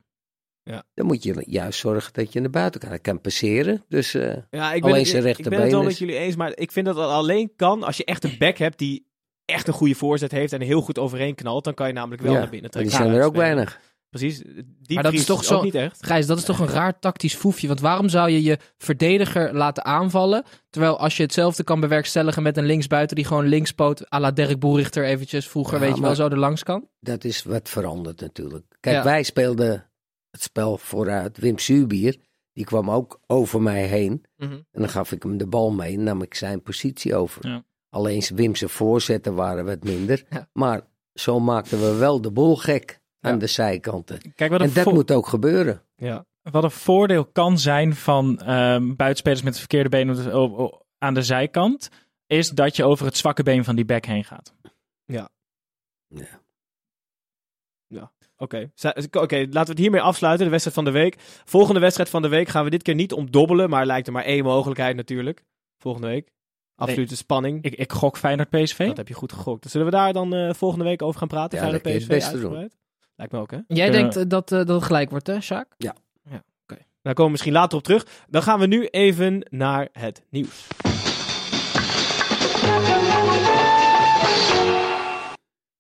Ja. 0.64 0.84
Dan 0.94 1.06
moet 1.06 1.24
je 1.24 1.44
juist 1.48 1.80
zorgen 1.80 2.14
dat 2.14 2.34
je 2.34 2.40
naar 2.40 2.50
buiten 2.50 2.80
kan. 2.80 2.90
Hij 2.90 3.00
kan 3.00 3.22
passeren, 3.22 3.84
dus... 3.88 4.14
eh, 4.14 4.36
Ja, 4.50 4.74
ik 4.74 4.82
ben, 4.82 4.90
Alleen 4.92 5.02
het, 5.04 5.08
zijn 5.08 5.26
ik 5.26 5.36
ben 5.36 5.44
het 5.44 5.46
wel 5.46 5.62
rechterbeen 5.62 5.84
met 5.86 5.98
jullie 5.98 6.16
eens, 6.18 6.36
maar 6.36 6.58
ik 6.58 6.72
vind 6.72 6.86
dat 6.86 6.96
het 6.96 7.06
alleen 7.06 7.56
kan 7.56 7.84
als 7.84 7.98
je 7.98 8.06
echt 8.06 8.24
een 8.24 8.36
back 8.38 8.58
hebt 8.58 8.78
die 8.78 9.07
echt 9.48 9.68
een 9.68 9.74
goede 9.74 9.96
voorzet 9.96 10.32
heeft 10.32 10.54
en 10.54 10.62
heel 10.62 10.82
goed 10.82 11.00
overheen 11.00 11.36
knalt. 11.36 11.64
Dan 11.64 11.74
kan 11.74 11.88
je 11.88 11.94
namelijk 11.94 12.22
wel 12.22 12.34
ja, 12.34 12.40
naar 12.40 12.50
binnen 12.50 12.70
maar 12.74 12.82
die 12.84 12.92
trekken. 12.92 13.08
zijn 13.12 13.20
er 13.22 13.28
ook 13.28 13.36
Spelen. 13.36 13.56
weinig. 13.56 13.80
Precies. 14.10 14.42
Die 14.82 14.94
Maar 14.96 15.04
dat 15.04 15.14
is 15.14 15.26
toch 15.26 15.44
zo- 15.44 15.62
niet 15.64 15.76
echt. 15.76 16.06
Gijs, 16.06 16.26
dat 16.26 16.38
is 16.38 16.44
toch 16.44 16.60
een 16.60 16.68
raar 16.68 17.00
tactisch 17.00 17.36
foefje. 17.36 17.68
Want 17.68 17.80
waarom 17.80 18.10
zou 18.10 18.30
je 18.30 18.44
je 18.44 18.58
verdediger 18.78 19.54
laten 19.56 19.86
aanvallen? 19.86 20.44
Terwijl 20.70 21.00
als 21.00 21.18
je 21.18 21.24
hetzelfde 21.24 21.64
kan 21.64 21.80
bewerkstelligen 21.80 22.44
met 22.44 22.58
een 22.58 22.66
linksbuiten 22.66 23.16
die 23.16 23.26
gewoon 23.26 23.46
linkspoot 23.46 24.14
à 24.14 24.20
la 24.20 24.32
Dirk 24.32 24.60
Boerichter 24.60 25.04
eventjes 25.06 25.48
vroeger, 25.48 25.74
Ja, 25.80 25.86
weet 25.86 25.96
je 25.96 26.02
wel, 26.02 26.16
zo 26.16 26.28
er 26.28 26.38
langs 26.38 26.64
kan. 26.64 26.88
Dat 27.00 27.24
is 27.24 27.44
wat 27.44 27.70
veranderd 27.70 28.20
natuurlijk. 28.22 28.66
Kijk, 28.80 28.96
Ja. 28.96 29.04
wij 29.04 29.24
speelden 29.24 29.90
het 30.32 30.42
spel 30.42 30.78
vooruit. 30.78 31.38
Wim 31.38 31.60
Zuurbier, 31.60 32.18
die 32.54 32.66
kwam 32.66 32.92
ook 32.92 33.20
over 33.26 33.62
mij 33.62 33.84
heen. 33.86 34.26
Mhm. 34.38 34.52
En 34.52 34.82
dan 34.82 34.90
gaf 34.90 35.12
ik 35.12 35.24
hem 35.24 35.38
de 35.38 35.48
bal 35.48 35.72
mee 35.72 35.94
en 35.94 36.04
nam 36.04 36.22
ik 36.22 36.34
zijn 36.34 36.62
positie 36.62 37.16
over. 37.16 37.48
Ja. 37.48 37.64
Alleen 37.98 38.24
Wim 38.36 38.56
zijn 38.56 38.70
voorzetten 38.70 39.36
waren 39.36 39.66
wat 39.66 39.84
minder. 39.84 40.24
Ja. 40.30 40.50
Maar 40.54 40.82
zo 41.14 41.40
maakten 41.40 41.80
we 41.82 41.96
wel 41.96 42.22
de 42.22 42.32
boel 42.32 42.56
gek 42.56 43.00
aan 43.20 43.32
Ja. 43.34 43.38
de 43.38 43.48
zijkanten. 43.48 44.34
Kijk, 44.36 44.52
wat 44.52 44.62
een, 44.62 44.68
En 44.68 44.74
dat 44.74 44.94
moet 44.94 45.12
ook 45.12 45.28
gebeuren. 45.28 45.82
Ja. 45.96 46.26
wat 46.42 46.64
een 46.64 46.72
voordeel 46.72 47.26
kan 47.26 47.58
zijn 47.60 47.96
van 47.96 48.40
ehm, 48.40 48.96
buitenspelers 48.96 49.42
met 49.42 49.50
het 49.52 49.60
verkeerde 49.60 49.90
been 49.90 50.08
de- 50.14 50.82
aan 50.98 51.14
de 51.14 51.22
zijkant, 51.24 51.90
is 52.28 52.50
dat 52.50 52.76
je 52.76 52.84
over 52.84 53.06
het 53.06 53.18
zwakke 53.18 53.44
been 53.44 53.64
van 53.64 53.76
die 53.76 53.86
back 53.86 54.06
heen 54.06 54.24
gaat. 54.24 54.54
Ja. 55.06 55.30
Oké, 58.40 58.72
Za- 58.76 58.96
Oké, 59.12 59.36
laten 59.38 59.52
we 59.52 59.60
het 59.60 59.78
hiermee 59.78 60.02
afsluiten, 60.02 60.46
de 60.46 60.52
wedstrijd 60.52 60.76
van 60.78 60.86
de 60.86 61.00
week. 61.00 61.16
Volgende 61.46 61.80
wedstrijd 61.80 62.10
van 62.10 62.22
de 62.22 62.28
week 62.28 62.48
gaan 62.48 62.64
we 62.64 62.70
dit 62.70 62.84
keer 62.84 62.96
niet 62.96 63.14
omdobbelen, 63.14 63.70
maar 63.70 63.86
lijkt 63.86 64.08
er 64.08 64.14
maar 64.14 64.24
één 64.24 64.44
mogelijkheid 64.44 64.96
natuurlijk. 64.96 65.44
Volgende 65.78 66.08
week. 66.08 66.32
Absolute 66.78 67.16
spanning. 67.16 67.64
Ik, 67.64 67.76
ik 67.76 67.92
gok 67.92 68.18
Feyenoord 68.18 68.50
PSV. 68.50 68.88
Dat 68.88 68.98
heb 68.98 69.08
je 69.08 69.14
goed 69.14 69.34
gegokt. 69.34 69.64
Dus 69.64 69.72
zullen 69.72 69.88
we 69.88 69.94
daar 69.94 70.14
dan 70.14 70.34
eh, 70.34 70.54
volgende 70.54 70.86
week 70.86 71.02
over 71.02 71.20
gaan 71.20 71.28
praten? 71.28 71.58
Ja, 71.58 71.64
Feyenoord 71.64 71.84
dat 71.84 71.98
PSV 71.98 72.34
uitgebreid? 72.34 72.78
Lijkt 73.16 73.34
me 73.34 73.40
ook, 73.40 73.52
hè? 73.52 73.58
Jij 73.68 73.90
denkt 73.90 74.16
eh, 74.16 74.24
dat, 74.28 74.52
eh, 74.52 74.58
dat 74.58 74.68
het 74.68 74.84
gelijk 74.84 75.10
wordt, 75.10 75.28
hè, 75.28 75.42
Sjaak? 75.42 75.68
Daar 77.02 77.16
komen 77.16 77.32
we 77.32 77.38
misschien 77.38 77.62
later 77.62 77.78
op 77.78 77.84
terug. 77.84 78.06
Dan 78.30 78.42
gaan 78.42 78.60
we 78.60 78.66
nu 78.66 78.86
even 78.86 79.46
naar 79.50 79.90
het 79.92 80.24
nieuws. 80.30 80.68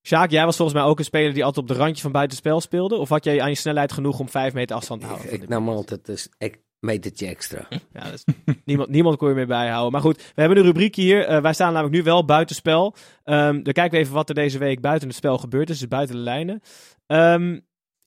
Sjaak, 0.07 0.31
jij 0.31 0.45
was 0.45 0.55
volgens 0.55 0.77
mij 0.77 0.87
ook 0.87 0.99
een 0.99 1.05
speler 1.05 1.33
die 1.33 1.45
altijd 1.45 1.69
op 1.69 1.75
de 1.75 1.83
randje 1.83 2.01
van 2.01 2.11
buitenspel 2.11 2.61
speelde. 2.61 2.95
Of 2.95 3.09
had 3.09 3.23
jij 3.23 3.41
aan 3.41 3.49
je 3.49 3.55
snelheid 3.55 3.91
genoeg 3.91 4.19
om 4.19 4.29
vijf 4.29 4.53
meter 4.53 4.75
afstand 4.75 5.01
te 5.01 5.07
Ik, 5.07 5.13
houden? 5.13 5.33
ik 5.33 5.41
de 5.41 5.47
nam 5.47 5.69
altijd 5.69 6.05
dus, 6.05 6.29
ik, 6.37 6.59
metertje 6.79 7.27
extra. 7.27 7.67
Ja, 7.93 8.11
dus 8.11 8.23
niemand, 8.65 8.89
niemand 8.89 9.17
kon 9.17 9.29
je 9.29 9.35
meer 9.35 9.47
bijhouden. 9.47 9.91
Maar 9.91 10.01
goed, 10.01 10.17
we 10.17 10.41
hebben 10.41 10.57
een 10.57 10.63
rubriek 10.63 10.95
hier. 10.95 11.25
Eh, 11.25 11.41
wij 11.41 11.53
staan 11.53 11.73
namelijk 11.73 11.95
nu 11.95 12.03
wel 12.03 12.25
buitenspel. 12.25 12.95
Ehm 13.23 13.63
dan 13.63 13.73
kijken 13.73 13.91
we 13.91 13.97
even 13.97 14.13
wat 14.13 14.29
er 14.29 14.35
deze 14.35 14.57
week 14.57 14.81
buiten 14.81 15.07
het 15.07 15.17
spel 15.17 15.37
gebeurd 15.37 15.69
is. 15.69 15.79
Dus 15.79 15.87
buiten 15.87 16.15
de 16.15 16.21
lijnen. 16.21 16.61
Ehm, 17.05 17.59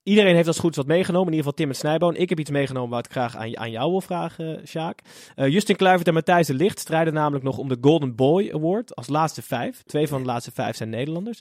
iedereen 0.03 0.35
heeft 0.35 0.47
als 0.47 0.59
goed 0.59 0.77
wat 0.77 0.87
meegenomen. 0.87 1.33
In 1.33 1.39
ieder 1.39 1.45
geval 1.45 1.65
Tim 1.65 1.69
en 1.69 1.75
Snijboon. 1.75 2.17
Ik 2.17 2.29
heb 2.29 2.39
iets 2.39 2.51
meegenomen 2.51 2.91
wat 2.91 3.05
ik 3.05 3.13
graag 3.13 3.37
aan, 3.37 3.59
aan 3.59 3.71
jou 3.71 3.91
wil 3.91 4.01
vragen, 4.01 4.67
Sjaak. 4.67 5.01
Eh, 5.35 5.49
Justin 5.49 5.77
Kluivert 5.77 6.09
en 6.09 6.15
Matthijs 6.15 6.47
de 6.47 6.55
Licht 6.55 6.79
strijden 6.79 7.15
namelijk 7.15 7.45
nog 7.45 7.59
om 7.59 7.69
de 7.69 7.79
Golden 7.81 8.15
Boy 8.15 8.51
Award. 8.53 8.95
Als 8.95 9.09
laatste 9.09 9.43
vijf. 9.43 9.83
Twee 9.83 10.09
van 10.09 10.21
de 10.21 10.27
laatste 10.27 10.51
vijf 10.51 10.77
zijn 10.77 10.91
Nederlanders. 10.91 11.41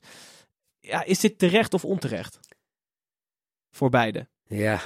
Ja, 0.79 1.03
is 1.03 1.19
dit 1.19 1.37
terecht 1.37 1.73
of 1.73 1.85
onterecht? 1.85 2.39
Voor 3.71 3.89
beide. 3.89 4.27
Ja, 4.47 4.81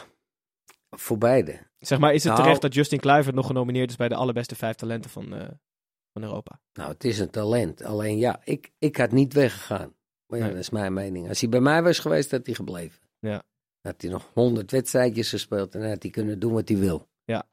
voor 1.00 1.18
beide. 1.18 1.60
Zeg 1.80 2.00
maar, 2.00 2.14
is 2.14 2.24
het 2.24 2.32
Nou- 2.32 2.44
terecht 2.44 2.62
dat 2.62 2.74
Justin 2.74 3.00
Kluivert 3.00 3.36
nog 3.36 3.48
genomineerd 3.48 3.90
is 3.90 3.96
bij 3.96 4.08
de 4.10 4.16
allerbeste 4.16 4.56
vijf 4.56 4.76
talenten 4.76 5.10
van, 5.10 5.34
eh, 5.34 5.48
van 6.14 6.24
Europa? 6.24 6.60
Nou, 6.74 6.92
het 6.92 7.04
is 7.04 7.20
een 7.20 7.30
talent. 7.30 7.84
Alleen 7.84 8.18
ja, 8.18 8.42
ik, 8.44 8.72
ik 8.78 8.98
had 8.98 9.12
niet 9.12 9.34
weggegaan. 9.34 9.94
Maar 10.28 10.40
ja, 10.40 10.46
Nee. 10.46 10.54
dat 10.54 10.64
is 10.64 10.70
mijn 10.70 10.94
mening. 10.94 11.28
Als 11.30 11.40
hij 11.42 11.50
bij 11.50 11.60
mij 11.60 11.84
was 11.84 12.00
geweest, 12.00 12.32
had 12.32 12.46
hij 12.46 12.56
gebleven. 12.56 13.00
Ja. 13.20 13.44
Had 13.82 14.02
hij 14.02 14.12
nog 14.12 14.30
honderd 14.34 14.72
wedstrijdjes 14.72 15.30
gespeeld 15.30 15.76
en 15.76 15.90
had 15.90 16.02
hij 16.02 16.12
kunnen 16.12 16.40
doen 16.40 16.54
wat 16.54 16.68
hij 16.70 16.78
wil. 16.78 17.10
Ja. 17.26 17.40
En 17.40 17.46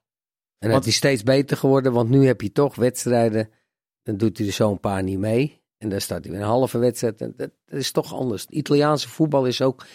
Want- 0.59 0.72
had 0.72 0.85
hij 0.85 0.92
steeds 0.92 1.22
beter 1.22 1.57
geworden, 1.57 1.92
want 1.92 2.09
nu 2.11 2.26
heb 2.26 2.40
je 2.40 2.53
toch 2.53 2.74
wedstrijden. 2.74 3.50
Dan 4.03 4.16
doet 4.16 4.38
hij 4.38 4.46
er 4.46 4.53
zo'n 4.53 4.81
paar 4.81 5.03
niet 5.03 5.18
mee. 5.18 5.62
En 5.79 5.88
dan 5.88 6.00
staat 6.00 6.22
hij 6.24 6.33
weer 6.33 6.40
een 6.40 6.46
halve 6.46 6.79
wedstrijd. 6.79 7.20
En 7.20 7.33
dat, 7.37 7.50
dat 7.64 7.79
is 7.79 7.92
toch 7.92 8.14
anders. 8.14 8.42
Het 8.42 8.50
Italiaanse 8.50 9.09
voetbal 9.09 9.46
is 9.46 9.62
ook 9.62 9.87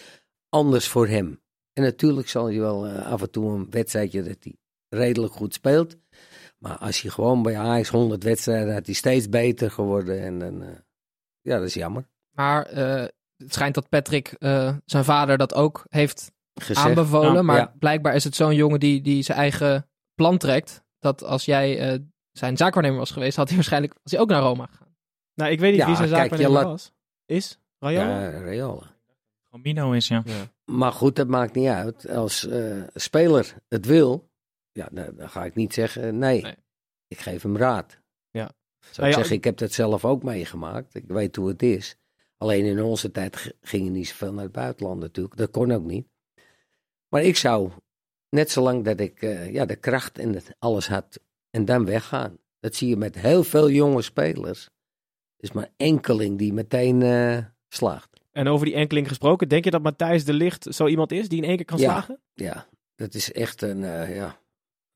anders 0.49 0.87
voor 0.87 1.07
hem. 1.07 1.41
En 1.75 1.83
natuurlijk 1.83 2.27
zal 2.29 2.45
hij 2.45 2.59
wel 2.59 2.87
eh, 2.87 3.11
af 3.11 3.21
en 3.21 3.31
toe 3.31 3.51
een 3.53 3.67
wedstrijdje 3.69 4.23
dat 4.23 4.37
hij 4.39 4.55
redelijk 4.89 5.33
goed 5.33 5.53
speelt. 5.53 5.95
Maar 6.57 6.77
als 6.77 7.01
je 7.01 7.11
gewoon 7.11 7.41
bij 7.41 7.57
Ajax 7.57 7.89
100 7.89 8.23
wedstrijden 8.23 8.73
had 8.73 8.85
hij 8.85 8.95
steeds 8.95 9.29
beter 9.29 9.71
geworden. 9.71 10.21
En 10.21 10.39
dan, 10.39 10.61
eh, 10.63 10.75
ja, 11.41 11.57
dat 11.57 11.67
is 11.67 11.73
jammer. 11.73 12.07
Maar 12.31 12.65
eh, 12.65 13.05
het 13.37 13.53
schijnt 13.53 13.75
dat 13.75 13.89
Patrick, 13.89 14.27
eh, 14.27 14.75
zijn 14.85 15.03
vader, 15.03 15.37
dat 15.37 15.53
ook 15.53 15.85
heeft 15.89 16.31
Gezegd. 16.61 16.87
aanbevolen. 16.87 17.33
Ja, 17.33 17.41
maar 17.41 17.57
ja. 17.57 17.73
blijkbaar 17.79 18.15
is 18.15 18.23
het 18.23 18.35
zo'n 18.35 18.55
jongen 18.55 18.79
die, 18.79 19.01
die 19.01 19.23
zijn 19.23 19.37
eigen 19.37 19.89
plan 20.13 20.37
trekt. 20.37 20.83
Dat 20.99 21.23
als 21.23 21.45
jij 21.45 21.79
eh, 21.93 21.99
zijn 22.31 22.57
zaakwaarnemer 22.57 22.99
was 22.99 23.11
geweest, 23.11 23.35
had 23.37 23.47
hij 23.47 23.55
waarschijnlijk 23.55 23.93
was 24.03 24.11
hij 24.11 24.21
ook 24.21 24.29
naar 24.29 24.41
Roma 24.41 24.65
gegaan. 24.65 24.95
Nou, 25.33 25.51
ik 25.51 25.59
weet 25.59 25.71
niet 25.71 25.79
Ja, 25.79 25.85
wie 25.87 25.95
zijn 25.95 26.09
kijk, 26.09 26.19
zaakwaarnemer 26.21 26.57
je 26.57 26.63
laat- 26.63 26.71
was. 26.71 26.91
Is? 27.25 27.59
Rayola? 27.79 28.21
Ja, 28.21 28.29
Real. 28.39 28.83
Is, 30.23 30.25
ja. 30.25 30.51
Maar 30.65 30.91
goed, 30.91 31.15
dat 31.15 31.27
maakt 31.27 31.55
niet 31.55 31.67
uit. 31.67 32.09
Als 32.09 32.47
eh, 32.47 32.83
speler 32.93 33.55
het 33.67 33.85
wil, 33.85 34.29
ja, 34.71 34.89
dan, 34.91 35.15
dan 35.15 35.29
ga 35.29 35.45
ik 35.45 35.55
niet 35.55 35.73
zeggen 35.73 36.17
nee. 36.17 36.41
Nee. 36.41 36.55
Ik 37.07 37.17
geef 37.19 37.41
hem 37.41 37.57
raad. 37.57 37.99
Ja. 38.29 38.51
Zou 38.79 38.95
Nou 38.95 39.07
ik 39.07 39.13
ja, 39.13 39.17
zeggen, 39.17 39.35
ik 39.35 39.43
heb 39.43 39.57
dat 39.57 39.71
zelf 39.71 40.05
ook 40.05 40.23
meegemaakt. 40.23 40.95
Ik 40.95 41.07
weet 41.07 41.35
hoe 41.35 41.47
het 41.47 41.63
is. 41.63 41.95
Alleen 42.37 42.65
in 42.65 42.81
onze 42.81 43.11
tijd 43.11 43.35
g- 43.35 43.51
ging 43.61 43.83
je 43.83 43.89
niet 43.89 44.07
zoveel 44.07 44.33
naar 44.33 44.43
het 44.43 44.51
buitenland 44.51 44.99
natuurlijk. 44.99 45.37
Dat 45.37 45.51
kon 45.51 45.71
ook 45.71 45.83
niet. 45.83 46.07
Maar 47.09 47.23
ik 47.23 47.35
zou, 47.37 47.71
net 48.29 48.51
zolang 48.51 48.83
dat 48.83 48.99
ik 48.99 49.21
eh, 49.21 49.53
ja, 49.53 49.65
de 49.65 49.75
kracht 49.75 50.17
en 50.19 50.33
het 50.33 50.55
alles 50.59 50.87
had, 50.87 51.19
en 51.49 51.65
dan 51.65 51.85
weggaan. 51.85 52.37
Dat 52.59 52.75
zie 52.75 52.89
je 52.89 52.97
met 52.97 53.15
heel 53.15 53.43
veel 53.43 53.69
jonge 53.69 54.01
spelers. 54.01 54.65
Er 54.65 55.43
is 55.43 55.51
maar 55.51 55.69
enkeling 55.77 56.37
die 56.37 56.53
meteen 56.53 57.01
eh, 57.01 57.37
slaagt. 57.67 58.14
En 58.35 58.47
over 58.47 58.65
die 58.65 58.75
enkeling 58.75 59.07
gesproken, 59.07 59.49
denk 59.49 59.63
je 59.63 59.71
dat 59.71 59.83
Matthijs 59.83 60.25
de 60.25 60.33
Licht 60.33 60.67
zo 60.69 60.87
iemand 60.87 61.11
is 61.11 61.29
die 61.29 61.41
in 61.41 61.47
één 61.47 61.55
keer 61.55 61.65
kan 61.65 61.77
Ja. 61.77 61.83
slagen? 61.91 62.19
Ja, 62.33 62.67
dat 62.95 63.13
is 63.13 63.31
echt 63.31 63.61
een, 63.61 63.83
eh, 63.83 64.15
ja, 64.15 64.39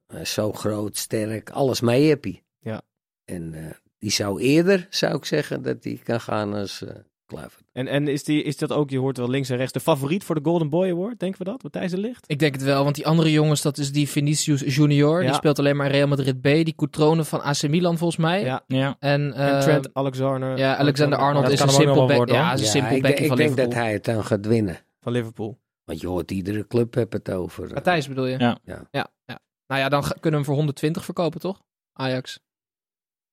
eh, 0.07 0.23
zo 0.25 0.51
groot, 0.53 0.97
sterk, 0.97 1.49
alles 1.49 1.81
mee 1.81 2.07
heb 2.09 2.23
hij. 2.23 2.43
Ja. 2.59 2.81
En 3.25 3.53
eh, 3.53 3.71
die 3.97 4.11
zou 4.11 4.41
eerder, 4.41 4.87
zou 4.89 5.15
ik 5.15 5.25
zeggen, 5.25 5.61
dat 5.61 5.83
die 5.83 5.97
kan 6.03 6.21
gaan 6.21 6.53
als 6.53 6.83
Kluivert. 7.29 7.63
En, 7.71 7.87
en 7.87 8.07
is, 8.07 8.23
die, 8.23 8.43
is 8.43 8.57
dat 8.57 8.71
ook, 8.71 8.89
je 8.89 8.97
hoort 8.99 9.17
wel 9.17 9.29
links 9.29 9.49
en 9.49 9.57
rechts, 9.57 9.71
de 9.73 9.79
favoriet 9.79 10.23
voor 10.23 10.35
de 10.35 10.41
Golden 10.43 10.69
Boy 10.69 10.89
Award? 10.89 11.19
Denken 11.19 11.39
we 11.39 11.43
dat? 11.51 11.63
Matthijs 11.63 11.91
de 11.91 11.97
Licht? 11.97 12.23
Ik 12.27 12.39
denk 12.39 12.53
het 12.53 12.63
wel, 12.63 12.83
want 12.83 12.95
die 12.95 13.07
andere 13.07 13.31
jongens, 13.31 13.61
dat 13.61 13.77
is 13.77 13.91
die 13.91 14.09
Vinicius 14.09 14.75
Junior. 14.75 15.19
Ja. 15.21 15.25
Die 15.27 15.35
speelt 15.35 15.59
alleen 15.59 15.75
maar 15.75 15.85
in 15.85 15.91
Real 15.91 16.07
Madrid 16.07 16.41
B. 16.41 16.43
Die 16.43 16.73
Coutrone 16.75 17.23
van 17.23 17.41
AC 17.41 17.67
Milan 17.67 17.97
volgens 17.97 18.19
mij. 18.21 18.43
Ja. 18.43 18.63
ja. 18.67 18.95
En, 18.99 19.33
En 19.33 19.55
eh, 19.55 19.61
Trent 19.61 19.89
Alexander. 19.93 20.57
ja, 20.57 20.75
Alexander 20.77 21.19
Arnold 21.19 21.43
Dat 21.43 21.53
is 21.53 21.59
een 21.59 21.69
simpel 21.69 22.07
back. 22.07 22.29
Ja, 22.29 22.53
is 22.53 22.59
een 22.59 22.65
Ja, 22.65 22.71
simpel 22.71 22.95
ik, 22.95 23.01
backje 23.01 23.01
denk- 23.01 23.19
ik 23.19 23.27
van 23.27 23.37
denk 23.37 23.49
Liverpool. 23.49 23.73
dat 23.73 23.83
hij 23.83 23.91
het 23.93 24.05
dan 24.05 24.23
gaat 24.23 24.45
winnen. 24.45 24.77
van 25.01 25.11
Liverpool. 25.11 25.59
Want 25.83 26.01
je 26.01 26.07
hoort 26.07 26.31
iedere 26.31 26.67
club 26.67 26.93
heeft 26.93 27.13
het 27.13 27.31
over. 27.31 27.73
Matthijs 27.73 28.07
bedoel 28.07 28.25
je? 28.25 28.37
Ja. 28.39 28.57
Ja. 28.63 28.87
ja, 28.91 29.07
ja. 29.25 29.39
Nou 29.67 29.81
ja, 29.81 29.89
dan 29.89 30.01
kunnen 30.01 30.21
we 30.21 30.35
hem 30.35 30.45
voor 30.45 30.55
120 30.55 31.05
verkopen, 31.05 31.39
toch? 31.39 31.61
Ajax. 31.93 32.39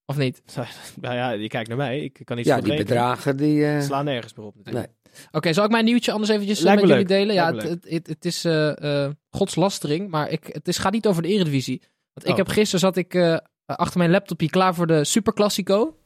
Of 0.07 0.17
niet? 0.17 0.43
Nou 1.01 1.15
ja, 1.15 1.31
je 1.31 1.49
kijkt 1.49 1.69
naar 1.69 1.77
mij. 1.77 2.01
Ik 2.01 2.21
kan 2.25 2.37
niet 2.37 2.47
Ja, 2.47 2.55
die 2.57 2.65
rekenen. 2.65 2.87
bedragen 2.87 3.37
die... 3.37 3.67
eh, 3.67 3.81
Slaan 3.81 4.05
nergens 4.05 4.35
meer 4.35 4.47
op 4.47 4.57
natuurlijk. 4.57 4.93
Oké, 5.31 5.53
zal 5.53 5.65
ik 5.65 5.71
mijn 5.71 5.85
nieuwtje 5.85 6.13
anders 6.13 6.31
eventjes 6.31 6.59
eh, 6.59 6.65
Lijkt 6.65 6.81
met 6.81 6.91
me 6.91 6.97
jullie 6.97 7.09
leuk. 7.11 7.19
delen? 7.21 7.35
Ja, 7.35 7.51
Lijkt 7.51 7.63
het, 7.69 7.85
het, 7.85 7.93
het, 7.93 8.07
het 8.07 8.25
is 8.25 8.45
eh, 8.45 9.05
eh, 9.05 9.11
godslastering, 9.31 10.11
maar 10.11 10.31
ik, 10.31 10.49
het 10.53 10.69
is, 10.69 10.79
gaat 10.79 10.93
niet 10.93 11.07
over 11.07 11.23
de 11.23 11.29
eredivisie. 11.29 11.81
Want 12.13 12.27
ik 12.27 12.33
Oh. 12.33 12.37
heb 12.39 12.49
gisteren 12.49 12.81
zat 12.81 12.97
ik 12.97 13.15
eh, 13.15 13.37
achter 13.67 13.99
mijn 13.99 14.11
laptopje 14.11 14.51
klaar 14.51 14.75
voor 14.75 14.87
de 14.87 15.05
Super 15.05 15.33
Classico. 15.33 15.97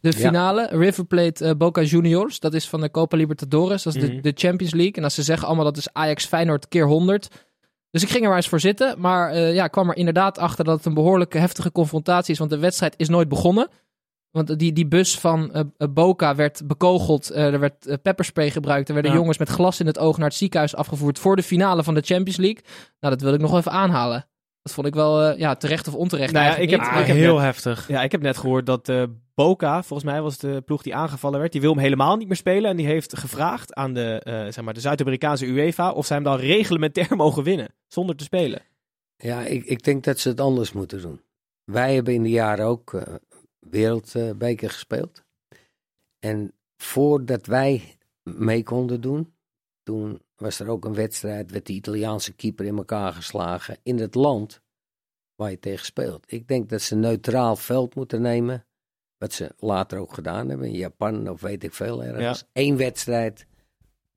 De 0.00 0.08
Ja. 0.10 0.16
finale, 0.18 0.68
River 0.70 1.04
Plate 1.04 1.56
Boca 1.56 1.82
Juniors. 1.82 2.40
Dat 2.40 2.54
is 2.54 2.68
van 2.68 2.80
de 2.80 2.90
Copa 2.90 3.16
Libertadores. 3.16 3.82
Dat 3.82 3.94
is 3.96 4.02
Mhm. 4.02 4.14
de, 4.14 4.20
de 4.20 4.32
Champions 4.34 4.72
League. 4.74 4.92
En 4.94 5.04
als 5.04 5.14
ze 5.14 5.22
zeggen 5.22 5.46
allemaal 5.46 5.64
dat 5.64 5.76
is 5.76 5.92
Ajax 5.92 6.26
Feyenoord 6.26 6.68
keer 6.68 6.86
100. 6.86 7.28
Dus 7.90 8.02
ik 8.02 8.08
ging 8.08 8.22
er 8.22 8.28
maar 8.28 8.36
eens 8.36 8.48
voor 8.48 8.60
zitten. 8.60 9.00
Maar 9.00 9.30
eh, 9.30 9.54
ja, 9.54 9.64
ik 9.64 9.70
kwam 9.70 9.88
er 9.88 9.96
inderdaad 9.96 10.38
achter 10.38 10.64
dat 10.64 10.76
het 10.76 10.86
een 10.86 10.94
behoorlijke 10.94 11.38
heftige 11.38 11.72
confrontatie 11.72 12.32
is. 12.32 12.38
Want 12.38 12.50
de 12.50 12.58
wedstrijd 12.58 12.94
is 12.96 13.08
nooit 13.08 13.28
begonnen. 13.28 13.68
Want 14.30 14.58
die, 14.58 14.72
die 14.72 14.86
bus 14.86 15.18
van 15.18 15.52
eh, 15.52 15.60
eh, 15.76 15.88
Boca 15.90 16.34
werd 16.34 16.66
bekogeld. 16.66 17.34
Er 17.34 17.60
werd 17.60 18.02
pepperspray 18.02 18.50
gebruikt. 18.50 18.88
Er 18.88 18.94
werden 18.94 19.12
Ja. 19.12 19.18
jongens 19.18 19.38
met 19.38 19.48
glas 19.48 19.80
in 19.80 19.86
het 19.86 19.98
oog 19.98 20.16
naar 20.16 20.28
het 20.28 20.36
ziekenhuis 20.36 20.74
afgevoerd. 20.76 21.18
voor 21.18 21.36
de 21.36 21.42
finale 21.42 21.82
van 21.84 21.94
de 21.94 22.00
Champions 22.00 22.36
League. 22.36 22.62
Nou, 23.00 23.14
dat 23.14 23.22
wil 23.22 23.34
ik 23.34 23.40
nog 23.40 23.56
even 23.56 23.72
aanhalen. 23.72 24.26
Dat 24.66 24.74
vond 24.74 24.86
ik 24.86 24.94
wel 24.94 25.22
eh, 25.22 25.38
ja, 25.38 25.54
terecht 25.54 25.88
of 25.88 25.94
onterecht. 25.94 26.32
Nou 26.32 26.44
ja, 26.46 26.56
ik 26.56 26.70
heb- 26.70 26.80
Ah, 26.80 26.86
maar- 26.92 27.06
heb 27.06 27.16
heel 27.16 27.34
net- 27.34 27.42
heftig. 27.44 27.88
Ja, 27.88 28.02
ik 28.02 28.12
heb 28.12 28.22
net 28.22 28.36
gehoord 28.36 28.66
dat 28.66 28.88
eh, 28.88 29.02
Boca, 29.34 29.82
volgens 29.82 30.10
mij 30.10 30.22
was 30.22 30.38
de 30.38 30.62
ploeg 30.64 30.82
die 30.82 30.94
aangevallen 30.94 31.40
werd, 31.40 31.52
die 31.52 31.60
wil 31.60 31.70
hem 31.72 31.80
helemaal 31.82 32.16
niet 32.16 32.26
meer 32.26 32.36
spelen. 32.36 32.70
En 32.70 32.76
die 32.76 32.86
heeft 32.86 33.18
gevraagd 33.18 33.74
aan 33.74 33.92
de, 33.94 34.20
eh, 34.22 34.34
zeg 34.52 34.60
maar, 34.64 34.74
de 34.74 34.80
Zuid-Amerikaanse 34.80 35.46
UEFA 35.46 35.92
of 35.92 36.06
zij 36.06 36.16
hem 36.16 36.24
dan 36.24 36.36
reglementair 36.38 37.16
mogen 37.16 37.42
winnen, 37.42 37.68
zonder 37.86 38.16
te 38.16 38.24
spelen. 38.24 38.62
Ja, 39.16 39.40
ik, 39.44 39.64
ik 39.64 39.82
denk 39.82 40.04
dat 40.04 40.18
ze 40.18 40.28
het 40.28 40.40
anders 40.40 40.72
moeten 40.72 41.00
doen. 41.00 41.20
Wij 41.64 41.94
hebben 41.94 42.14
in 42.14 42.22
de 42.22 42.30
jaren 42.30 42.66
ook 42.66 42.94
eh, 42.94 43.14
wereldbeker 43.58 44.70
gespeeld. 44.70 45.22
En 46.18 46.52
voordat 46.76 47.46
wij 47.46 47.96
mee 48.22 48.62
konden 48.62 49.00
doen, 49.00 49.34
toen 49.86 50.20
was 50.36 50.60
er 50.60 50.68
ook 50.68 50.84
een 50.84 50.94
wedstrijd, 50.94 51.50
werd 51.50 51.66
de 51.66 51.72
Italiaanse 51.72 52.32
keeper 52.32 52.64
in 52.66 52.76
elkaar 52.76 53.12
geslagen 53.12 53.76
in 53.82 53.98
het 53.98 54.14
land 54.14 54.60
waar 55.34 55.50
je 55.50 55.58
tegen 55.58 55.84
speelt. 55.84 56.32
Ik 56.32 56.48
denk 56.48 56.68
dat 56.68 56.82
ze 56.82 56.94
neutraal 56.96 57.56
veld 57.56 57.94
moeten 57.94 58.22
nemen, 58.22 58.66
wat 59.18 59.32
ze 59.32 59.54
later 59.58 59.98
ook 59.98 60.14
gedaan 60.14 60.48
hebben, 60.48 60.66
in 60.68 60.74
Japan 60.76 61.28
of 61.28 61.40
weet 61.40 61.64
ik 61.64 61.72
veel 61.74 62.04
ergens. 62.04 62.44
Eén 62.52 62.76
wedstrijd 62.76 63.46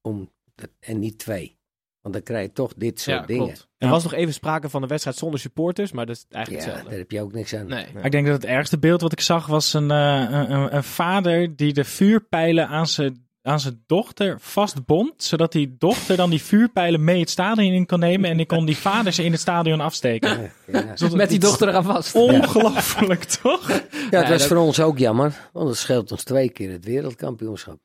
om 0.01 0.31
dat- 0.55 0.69
en 0.79 0.99
niet 0.99 1.17
twee. 1.19 1.57
Want 2.01 2.13
dan 2.13 2.23
krijg 2.23 2.45
je 2.47 2.53
toch 2.53 2.73
dit 2.73 2.99
soort 2.99 3.19
Ja, 3.19 3.25
dingen. 3.25 3.43
klopt. 3.45 3.67
Er 3.77 3.87
Ja. 3.87 3.93
was 3.93 4.03
nog 4.03 4.13
even 4.13 4.33
sprake 4.33 4.69
van 4.69 4.81
een 4.81 4.87
wedstrijd 4.87 5.17
zonder 5.17 5.39
supporters, 5.39 5.91
maar 5.91 6.05
dat 6.05 6.15
is 6.15 6.25
eigenlijk 6.29 6.65
Ja, 6.65 6.69
hetzelfde. 6.69 6.89
daar 6.89 6.99
heb 6.99 7.11
je 7.11 7.21
ook 7.21 7.33
niks 7.33 7.55
aan. 7.55 7.67
Nee. 7.67 7.85
Ja. 7.93 8.03
Ik 8.03 8.11
denk 8.11 8.25
dat 8.25 8.35
het 8.35 8.45
ergste 8.51 8.79
beeld 8.79 9.01
wat 9.01 9.11
ik 9.11 9.21
zag 9.21 9.45
was 9.47 9.73
een, 9.73 9.91
eh, 9.91 10.27
een, 10.29 10.75
een 10.75 10.83
vader 10.83 11.55
die 11.55 11.73
de 11.73 11.83
vuurpijlen 11.83 12.67
aan 12.67 12.87
zijn, 12.87 13.28
aan 13.41 13.59
zijn 13.59 13.83
dochter 13.85 14.39
vastbond. 14.39 15.23
Zodat 15.23 15.51
die 15.51 15.77
dochter 15.77 16.17
dan 16.17 16.29
die 16.29 16.41
vuurpijlen 16.41 17.03
mee 17.03 17.19
het 17.19 17.29
stadion 17.29 17.73
in 17.73 17.85
kon 17.85 17.99
nemen. 17.99 18.29
En 18.29 18.37
die 18.37 18.45
kon 18.45 18.65
die 18.65 18.77
vader 18.77 19.13
ze 19.13 19.23
in 19.23 19.31
het 19.31 19.41
stadion 19.41 19.79
afsteken. 19.81 20.51
Ja. 20.67 20.95
Zodat 20.95 21.15
Met 21.17 21.29
die 21.29 21.39
dochter 21.39 21.67
eraan 21.67 21.83
vast. 21.83 22.15
Ongelooflijk, 22.15 23.23
toch? 23.23 23.67
Ja, 23.69 23.75
het 23.75 24.07
Ja, 24.11 24.19
was 24.19 24.29
dat- 24.29 24.45
voor 24.47 24.57
ons 24.57 24.79
ook 24.79 24.97
jammer, 24.97 25.49
want 25.53 25.67
het 25.69 25.77
scheelt 25.77 26.11
ons 26.11 26.23
twee 26.23 26.49
keer 26.49 26.71
het 26.71 26.85
wereldkampioenschap. 26.85 27.79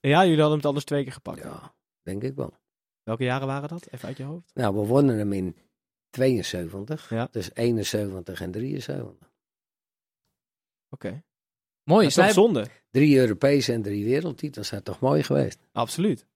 Ja, 0.00 0.22
jullie 0.24 0.40
hadden 0.40 0.56
het 0.56 0.66
anders 0.66 0.84
twee 0.84 1.02
keer 1.02 1.12
gepakt. 1.12 1.42
Ja, 1.42 1.74
denk 2.02 2.22
ik 2.22 2.34
wel. 2.34 2.54
Welke 3.02 3.24
jaren 3.24 3.46
waren 3.46 3.68
dat? 3.68 3.86
Even 3.90 4.08
uit 4.08 4.16
je 4.16 4.22
hoofd. 4.24 4.50
Nou, 4.54 4.74
we 4.74 4.86
wonnen 4.86 5.18
hem 5.18 5.32
in 5.32 5.56
72, 6.10 7.10
Ja. 7.10 7.28
dus 7.30 7.50
71 7.54 8.40
en 8.40 8.50
73. 8.50 9.30
Oké. 10.90 11.22
Mooi. 11.92 12.08
Dat 12.08 12.18
is 12.18 12.24
toch 12.24 12.44
zonde? 12.44 12.66
Drie 12.90 13.18
Europese 13.18 13.72
en 13.72 13.82
drie 13.82 14.04
wereldtitels, 14.04 14.70
dat 14.70 14.78
is 14.78 14.84
toch 14.84 15.00
mooi 15.00 15.22
geweest? 15.22 15.58
Absoluut. 15.72 16.26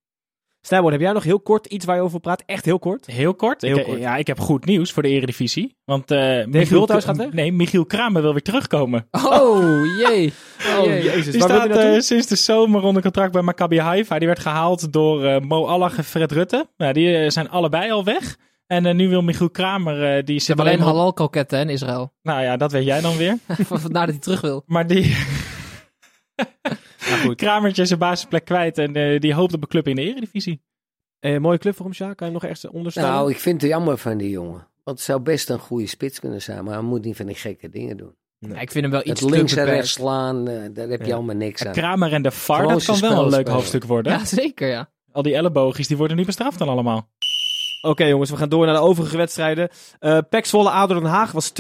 Snijboord, 0.61 0.93
heb 0.93 1.03
jij 1.03 1.13
nog 1.13 1.25
heel 1.25 1.41
kort 1.41 1.67
iets 1.67 1.85
waar 1.85 1.97
je 1.97 2.03
over 2.03 2.21
praat? 2.21 2.43
Echt 2.47 2.65
heel 2.65 2.79
kort? 2.79 3.07
Heel 3.07 3.35
kort. 3.35 3.63
Heel 3.63 3.79
ik, 3.79 3.85
kort. 3.85 3.99
Ja, 3.99 4.17
ik 4.17 4.27
heb 4.27 4.39
goed 4.39 4.65
nieuws 4.65 4.93
voor 4.93 5.03
de 5.03 5.09
Eredivisie. 5.09 5.77
Want 5.85 6.11
eh 6.11 6.45
Michiel, 6.47 6.79
Bulthuis 6.79 7.05
gaat 7.05 7.17
weg? 7.17 7.33
Nee, 7.33 7.53
Michiel 7.53 7.85
Kramer 7.85 8.23
wil 8.23 8.33
weer 8.33 8.43
terugkomen. 8.43 9.07
Oh, 9.37 9.85
jee. 9.99 10.33
Oh, 10.79 10.85
jee. 10.85 11.03
jezus. 11.03 11.33
Die 11.33 11.43
staat 11.43 11.69
eh, 11.69 11.99
sinds 11.99 12.27
de 12.27 12.37
zomer 12.37 12.83
onder 12.83 13.03
contract 13.03 13.33
bij 13.33 13.43
Maccabi 13.43 13.79
Haifa. 13.79 14.19
Die 14.19 14.27
werd 14.27 14.39
gehaald 14.39 14.93
door 14.93 15.25
eh, 15.25 15.41
Mo 15.41 15.65
Allah 15.65 15.99
en 15.99 16.05
Fred 16.05 16.33
Rutte. 16.33 16.69
Nou, 16.77 16.93
die 16.93 17.31
zijn 17.31 17.51
allebei 17.51 17.91
al 17.91 18.05
weg. 18.05 18.37
En 18.67 18.87
eh, 18.87 18.95
nu 18.95 19.09
wil 19.09 19.23
Michiel 19.23 19.51
Kramer, 19.51 20.17
eh, 20.17 20.25
die 20.25 20.39
Ze 20.39 20.45
zit 20.45 20.47
hebben 20.47 20.67
alleen 20.67 20.81
alleen... 20.81 20.95
halal 20.95 21.13
kroketten 21.13 21.59
hè, 21.59 21.65
in 21.65 21.71
Israël. 21.71 22.13
Nou 22.23 22.43
ja, 22.43 22.57
dat 22.57 22.73
weet 22.73 22.85
jij 22.85 23.01
dan 23.01 23.17
weer. 23.17 23.37
Vandaar 23.69 24.07
dat 24.07 24.15
hij 24.15 24.19
terug 24.25 24.41
wil. 24.41 24.63
Maar 24.67 24.87
die 24.87 25.17
Nou 27.11 27.21
goed. 27.21 27.37
Kramertje 27.37 27.83
is 27.83 27.89
zijn 27.89 28.01
basisplek 28.01 28.45
kwijt 28.45 28.79
en 28.79 28.95
eh, 28.97 29.21
die 29.21 29.35
hoopt 29.35 29.55
op 29.55 29.63
een 29.63 29.69
club 29.69 29.89
in 29.89 29.97
de 29.97 30.03
eredivisie. 30.03 30.63
Eh, 31.19 31.39
mooie 31.39 31.59
club 31.59 31.77
voor 31.77 31.85
hem, 31.85 31.95
Sjaak. 31.95 32.17
Kan 32.17 32.27
je 32.27 32.33
hem 32.33 32.43
nog 32.43 32.51
ergens 32.51 32.73
ondersteunen? 32.73 33.13
Nou, 33.13 33.31
ik 33.31 33.39
vind 33.39 33.61
het 33.61 33.71
jammer 33.71 33.99
van 33.99 34.17
die 34.19 34.31
jongen. 34.31 34.67
Want 34.85 34.97
het 34.99 35.07
zou 35.07 35.21
best 35.21 35.51
een 35.51 35.59
goede 35.59 35.87
spits 35.87 36.21
kunnen 36.21 36.43
zijn, 36.43 36.65
maar 36.65 36.75
hij 36.75 36.83
moet 36.83 37.05
niet 37.05 37.17
van 37.17 37.27
die 37.27 37.35
gekke 37.35 37.69
dingen 37.69 37.97
doen. 37.97 38.15
Ja, 38.39 38.61
ik 38.61 38.71
vind 38.71 38.85
hem 38.85 38.91
wel 38.93 39.01
iets 39.01 39.21
Het 39.21 39.31
te 39.31 39.37
links 39.37 39.57
en 39.57 39.65
rechts 39.65 39.91
slaan, 39.93 40.45
daar 40.45 40.89
heb 40.89 41.01
je 41.01 41.07
Ja. 41.07 41.15
allemaal 41.15 41.35
niks 41.35 41.65
aan. 41.65 41.73
Kramer 41.73 42.13
en 42.13 42.23
de 42.23 42.31
VAR, 42.31 42.57
Gewoon 42.57 42.73
dat 42.73 42.85
kan 42.85 43.01
wel 43.01 43.11
een 43.11 43.25
leuk 43.25 43.33
spelen. 43.33 43.53
hoofdstuk 43.53 43.85
worden. 43.85 44.13
Ja, 44.13 44.25
zeker 44.25 44.69
ja. 44.69 44.91
Al 45.13 45.23
die 45.23 45.35
elleboogjes, 45.35 45.87
die 45.89 45.97
worden 45.97 46.17
niet 46.17 46.27
bestraft 46.27 46.59
dan 46.59 46.69
allemaal. 46.69 47.09
Oké 47.81 48.05
jongens, 48.05 48.31
we 48.31 48.37
gaan 48.37 48.49
door 48.49 48.67
naar 48.67 48.75
de 48.75 48.81
overige 48.81 49.17
wedstrijden. 49.17 49.69
Eh 49.99 50.19
Pek 50.29 50.53
ADO 50.53 50.95
Den 50.95 51.05
Haag 51.05 51.33
was 51.33 51.51
2-3. 51.51 51.55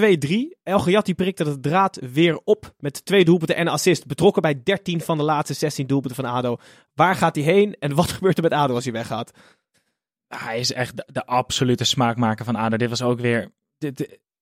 El 0.62 0.78
Gayati 0.78 1.14
prikte 1.14 1.44
de 1.44 1.60
draad 1.60 1.98
weer 2.12 2.40
op 2.44 2.74
met 2.78 3.04
twee 3.04 3.24
doelpunten 3.24 3.56
en 3.56 3.68
assist. 3.68 4.06
Betrokken 4.06 4.42
bij 4.42 4.62
13 4.62 5.00
van 5.00 5.18
de 5.18 5.24
laatste 5.24 5.54
16 5.54 5.86
doelpunten 5.86 6.24
van 6.24 6.34
ADO. 6.34 6.56
Waar 6.94 7.14
gaat 7.14 7.34
hij 7.34 7.44
heen 7.44 7.74
en 7.78 7.94
wat 7.94 8.10
gebeurt 8.16 8.36
er 8.36 8.42
met 8.42 8.52
ADO 8.52 8.74
als 8.74 8.84
hij 8.84 8.92
weggaat? 8.92 9.30
Hij 10.28 10.58
is 10.58 10.72
echt 10.72 11.02
de, 11.12 11.26
absolute 11.26 11.84
smaakmaker 11.84 12.44
van 12.44 12.56
ADO. 12.56 12.76
Dit 12.76 12.88
was 12.88 13.02
ook 13.02 13.20
weer... 13.20 13.52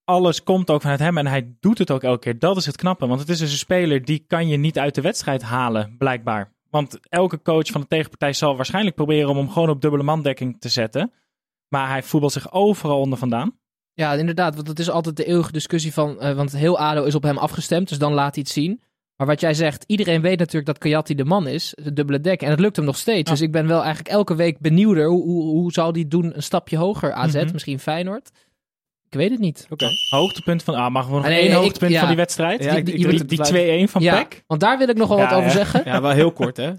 alles 0.03 0.43
komt 0.43 0.69
ook 0.69 0.81
vanuit 0.81 0.99
hem 0.99 1.17
en 1.17 1.27
hij 1.27 1.55
doet 1.59 1.77
het 1.77 1.91
ook 1.91 2.03
elke 2.03 2.19
keer. 2.19 2.39
Dat 2.39 2.57
is 2.57 2.65
het 2.65 2.77
knappe, 2.77 3.07
want 3.07 3.19
het 3.19 3.29
is 3.29 3.39
dus 3.39 3.51
een 3.51 3.57
speler 3.57 4.05
die 4.05 4.23
kan 4.27 4.47
je 4.47 4.57
niet 4.57 4.79
uit 4.79 4.95
de 4.95 5.01
wedstrijd 5.01 5.41
halen, 5.41 5.95
blijkbaar. 5.97 6.53
Want 6.69 6.99
elke 7.09 7.41
coach 7.41 7.67
van 7.67 7.81
de 7.81 7.87
tegenpartij 7.87 8.33
zal 8.33 8.55
waarschijnlijk 8.55 8.95
proberen 8.95 9.29
om 9.29 9.37
hem 9.37 9.49
gewoon 9.49 9.69
op 9.69 9.81
dubbele 9.81 10.03
mandekking 10.03 10.59
te 10.59 10.69
zetten. 10.69 11.11
Maar 11.75 11.89
hij 11.89 12.03
voetbalt 12.03 12.31
zich 12.33 12.51
overal 12.53 12.99
onder 12.99 13.17
vandaan. 13.17 13.57
Ja, 13.93 14.13
inderdaad. 14.13 14.55
Want 14.55 14.67
het 14.67 14.79
is 14.79 14.89
altijd 14.89 15.15
de 15.17 15.25
eeuwige 15.25 15.51
discussie 15.51 15.93
van... 15.93 16.19
eh, 16.19 16.33
want 16.35 16.51
heel 16.57 16.79
ADO 16.79 17.03
is 17.03 17.15
op 17.15 17.23
hem 17.23 17.37
afgestemd, 17.37 17.89
dus 17.89 17.97
dan 17.97 18.13
laat 18.13 18.33
hij 18.35 18.43
het 18.43 18.53
zien. 18.53 18.81
Maar 19.15 19.27
wat 19.27 19.39
jij 19.39 19.53
zegt, 19.53 19.83
iedereen 19.87 20.21
weet 20.21 20.39
natuurlijk 20.39 20.65
dat 20.65 20.77
Kayati 20.77 21.15
de 21.15 21.25
man 21.25 21.47
is. 21.47 21.73
De 21.83 21.93
dubbele 21.93 22.19
dek. 22.21 22.41
En 22.41 22.49
het 22.49 22.59
lukt 22.59 22.75
hem 22.75 22.85
nog 22.85 22.97
steeds. 22.97 23.29
Ja. 23.29 23.35
Dus 23.35 23.41
ik 23.41 23.51
ben 23.51 23.67
wel 23.67 23.79
eigenlijk 23.83 24.07
elke 24.09 24.35
week 24.35 24.59
benieuwder. 24.59 25.07
Hoe, 25.07 25.23
hoe, 25.23 25.43
hoe 25.43 25.71
zou 25.71 25.93
die 25.93 26.07
doen? 26.07 26.35
Een 26.35 26.43
stapje 26.43 26.77
hoger 26.77 27.13
AZ, 27.13 27.35
Mhm. 27.35 27.51
misschien 27.51 27.79
Feyenoord? 27.79 28.29
Ik 29.09 29.13
weet 29.13 29.29
het 29.31 29.39
niet. 29.39 29.67
Oké. 29.69 29.87
Hoogtepunt 30.09 30.63
van... 30.63 30.75
Ah, 30.75 30.91
mag 30.91 31.05
we 31.07 31.13
nog 31.13 31.23
Ah, 31.23 31.27
nee, 31.29 31.39
één 31.39 31.49
ik- 31.49 31.55
hoogtepunt 31.55 31.91
ja. 31.91 31.99
van 31.99 32.07
die 32.07 32.17
wedstrijd? 32.17 32.63
Ja, 32.63 32.69
die 32.69 32.79
ik- 32.79 32.87
ik 32.87 32.95
die, 32.95 33.03
druk 33.07 33.29
die, 33.29 33.37
het 33.39 33.47
die 33.47 33.87
2-1 33.87 33.91
van 33.91 34.01
ja, 34.01 34.15
Peck? 34.15 34.43
want 34.47 34.61
daar 34.61 34.77
wil 34.77 34.89
ik 34.89 34.97
nog 34.97 35.07
wel 35.07 35.17
Ja, 35.17 35.23
wat 35.23 35.33
over 35.33 35.49
ja. 35.49 35.55
zeggen. 35.55 35.81
Ja, 35.85 36.01
wel 36.01 36.11
heel 36.11 36.31
kort 36.31 36.57
hè. 36.57 36.71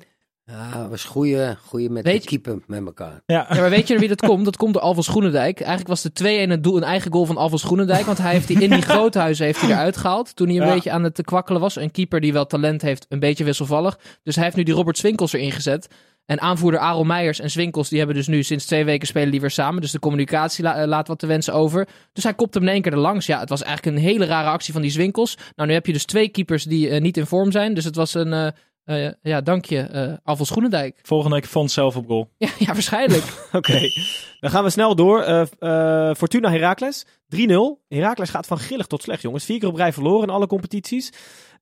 Ja, 0.51 0.81
het 0.81 0.91
was 0.91 1.05
goede, 1.05 1.57
goede 1.67 1.91
met 1.91 2.05
Weet 2.05 2.23
de 2.23 2.29
keeper 2.29 2.59
met 2.67 2.87
elkaar. 2.87 3.23
Ja. 3.27 3.47
Ja, 3.51 3.61
maar 3.61 3.71
weet 3.71 3.89
je 3.89 3.95
er 3.95 4.01
wie 4.01 4.09
dat 4.09 4.21
komt? 4.21 4.45
Dat 4.45 4.57
komt 4.57 4.73
door 4.73 4.83
Alvels 4.83 5.09
Groenendijk. 5.09 5.59
Eigenlijk 5.61 5.89
was 5.89 6.03
de 6.03 6.11
2-1 6.47 6.51
een, 6.51 6.63
doel, 6.63 6.77
een 6.77 6.83
eigen 6.83 7.13
goal 7.13 7.25
van 7.25 7.37
Alvels 7.37 7.63
Groenendijk. 7.63 8.07
Want 8.07 8.19
hij 8.19 8.33
heeft 8.33 8.49
die 8.49 8.61
in 8.63 8.71
die 8.71 8.83
groothuizen 8.93 9.45
heeft 9.47 9.61
hij 9.61 9.71
eruit 9.71 9.97
gehaald. 9.97 10.37
Toen 10.37 10.49
hij 10.49 10.57
een 10.57 10.67
Ja. 10.67 10.75
beetje 10.75 10.91
aan 10.91 11.03
het 11.05 11.21
kwakkelen 11.25 11.61
was. 11.61 11.77
Een 11.77 11.91
keeper 11.91 12.21
die 12.21 12.33
wel 12.33 12.47
talent 12.47 12.83
heeft, 12.83 13.07
een 13.09 13.19
beetje 13.21 13.45
wisselvallig. 13.45 13.99
Dus 14.23 14.35
hij 14.35 14.45
heeft 14.45 14.57
nu 14.57 14.63
die 14.63 14.75
Robert 14.75 14.99
Swinkels 14.99 15.33
erin 15.33 15.53
gezet. 15.53 15.89
En 16.27 16.41
aanvoerder 16.41 16.81
Aaron 16.81 17.07
Meijers 17.07 17.41
en 17.41 17.51
Swinkels, 17.51 17.89
die 17.89 17.99
hebben 17.99 18.17
dus 18.17 18.27
nu 18.27 18.43
sinds 18.43 18.67
twee 18.67 18.85
weken 18.85 19.07
spelen 19.07 19.31
die 19.31 19.41
weer 19.41 19.51
samen. 19.51 19.81
Dus 19.81 19.91
de 19.91 19.99
communicatie 19.99 20.65
la- 20.65 20.75
eh, 20.77 20.87
laat 20.87 21.09
wat 21.09 21.19
te 21.19 21.27
wensen 21.27 21.55
over. 21.55 21.89
Dus 22.13 22.25
hij 22.25 22.35
kopt 22.35 22.55
hem 22.55 22.63
in 22.63 22.69
één 22.69 22.83
keer 22.83 22.93
er 22.93 22.99
langs. 22.99 23.27
Ja, 23.27 23.41
het 23.41 23.49
was 23.49 23.63
eigenlijk 23.63 23.97
een 23.97 24.03
hele 24.03 24.25
rare 24.25 24.49
actie 24.49 24.73
van 24.73 24.83
die 24.83 24.91
Swinkels. 24.91 25.37
Nou, 25.57 25.69
nu 25.69 25.75
heb 25.75 25.87
je 25.87 25.93
dus 25.93 26.05
twee 26.05 26.29
keepers 26.29 26.65
die 26.65 26.89
eh, 26.89 27.01
niet 27.01 27.17
in 27.17 27.27
vorm 27.27 27.51
zijn. 27.53 27.75
Dus 27.75 27.85
het 27.85 27.97
was 27.97 28.15
een, 28.15 28.33
eh, 28.33 28.47
eh, 28.87 29.13
ja, 29.23 29.41
dank 29.41 29.65
je, 29.65 29.81
eh 29.81 30.13
Alvels 30.23 30.51
Groenendijk. 30.51 30.99
Volgende 31.03 31.35
week 31.35 31.47
Fons 31.47 31.73
zelf 31.75 31.97
op 31.97 32.07
goal. 32.07 32.29
Ja, 32.39 32.49
ja 32.59 32.67
waarschijnlijk. 32.73 33.25
Oké, 33.53 33.81
dan 34.41 34.51
gaan 34.51 34.65
we 34.65 34.71
snel 34.71 34.95
door. 34.97 35.23
Eh 35.23 35.47
eh, 35.59 36.15
Fortuna 36.15 36.51
Heracles, 36.51 37.07
3-0. 37.07 37.09
Heracles 37.89 38.31
gaat 38.31 38.47
van 38.47 38.59
grillig 38.59 38.87
tot 38.87 39.03
slecht, 39.03 39.23
jongens. 39.23 39.45
Vier 39.45 39.59
keer 39.59 39.69
op 39.69 39.77
rij 39.77 39.93
verloren 39.93 40.29
in 40.29 40.35
alle 40.35 40.47
competities. 40.47 41.13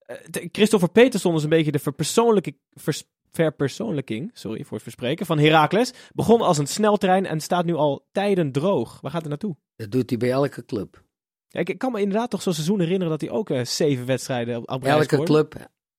Eh, 0.06 0.16
Christopher 0.52 0.88
Peterson 0.88 1.34
is 1.34 1.42
een 1.42 1.48
beetje 1.48 1.72
de 1.72 1.78
verpersoonlijke, 1.78 2.54
vers- 2.70 3.04
verpersoonlijking 3.32 4.30
sorry 4.34 4.62
voor 4.62 4.72
het 4.72 4.82
verspreken, 4.82 5.26
van 5.26 5.38
Heracles. 5.38 5.92
Begon 6.14 6.40
als 6.40 6.58
een 6.58 6.66
sneltrein 6.66 7.26
en 7.26 7.40
staat 7.40 7.64
nu 7.64 7.74
al 7.74 8.06
tijden 8.12 8.52
droog. 8.52 8.98
Waar 9.00 9.10
gaat 9.10 9.20
hij 9.20 9.30
naartoe? 9.30 9.56
Dat 9.76 9.90
doet 9.90 10.10
hij 10.10 10.18
bij 10.18 10.30
elke 10.30 10.64
club. 10.64 11.02
Kijk, 11.48 11.68
ik 11.68 11.78
kan 11.78 11.92
me 11.92 12.00
inderdaad 12.00 12.30
toch 12.30 12.42
zo'n 12.42 12.52
seizoen 12.52 12.80
herinneren 12.80 13.10
dat 13.10 13.20
hij 13.20 13.30
ook 13.30 13.50
eh, 13.50 13.64
zeven 13.64 14.06
wedstrijden 14.06 14.68
op, 14.68 14.84
Elke 14.84 15.22
club, 15.22 15.54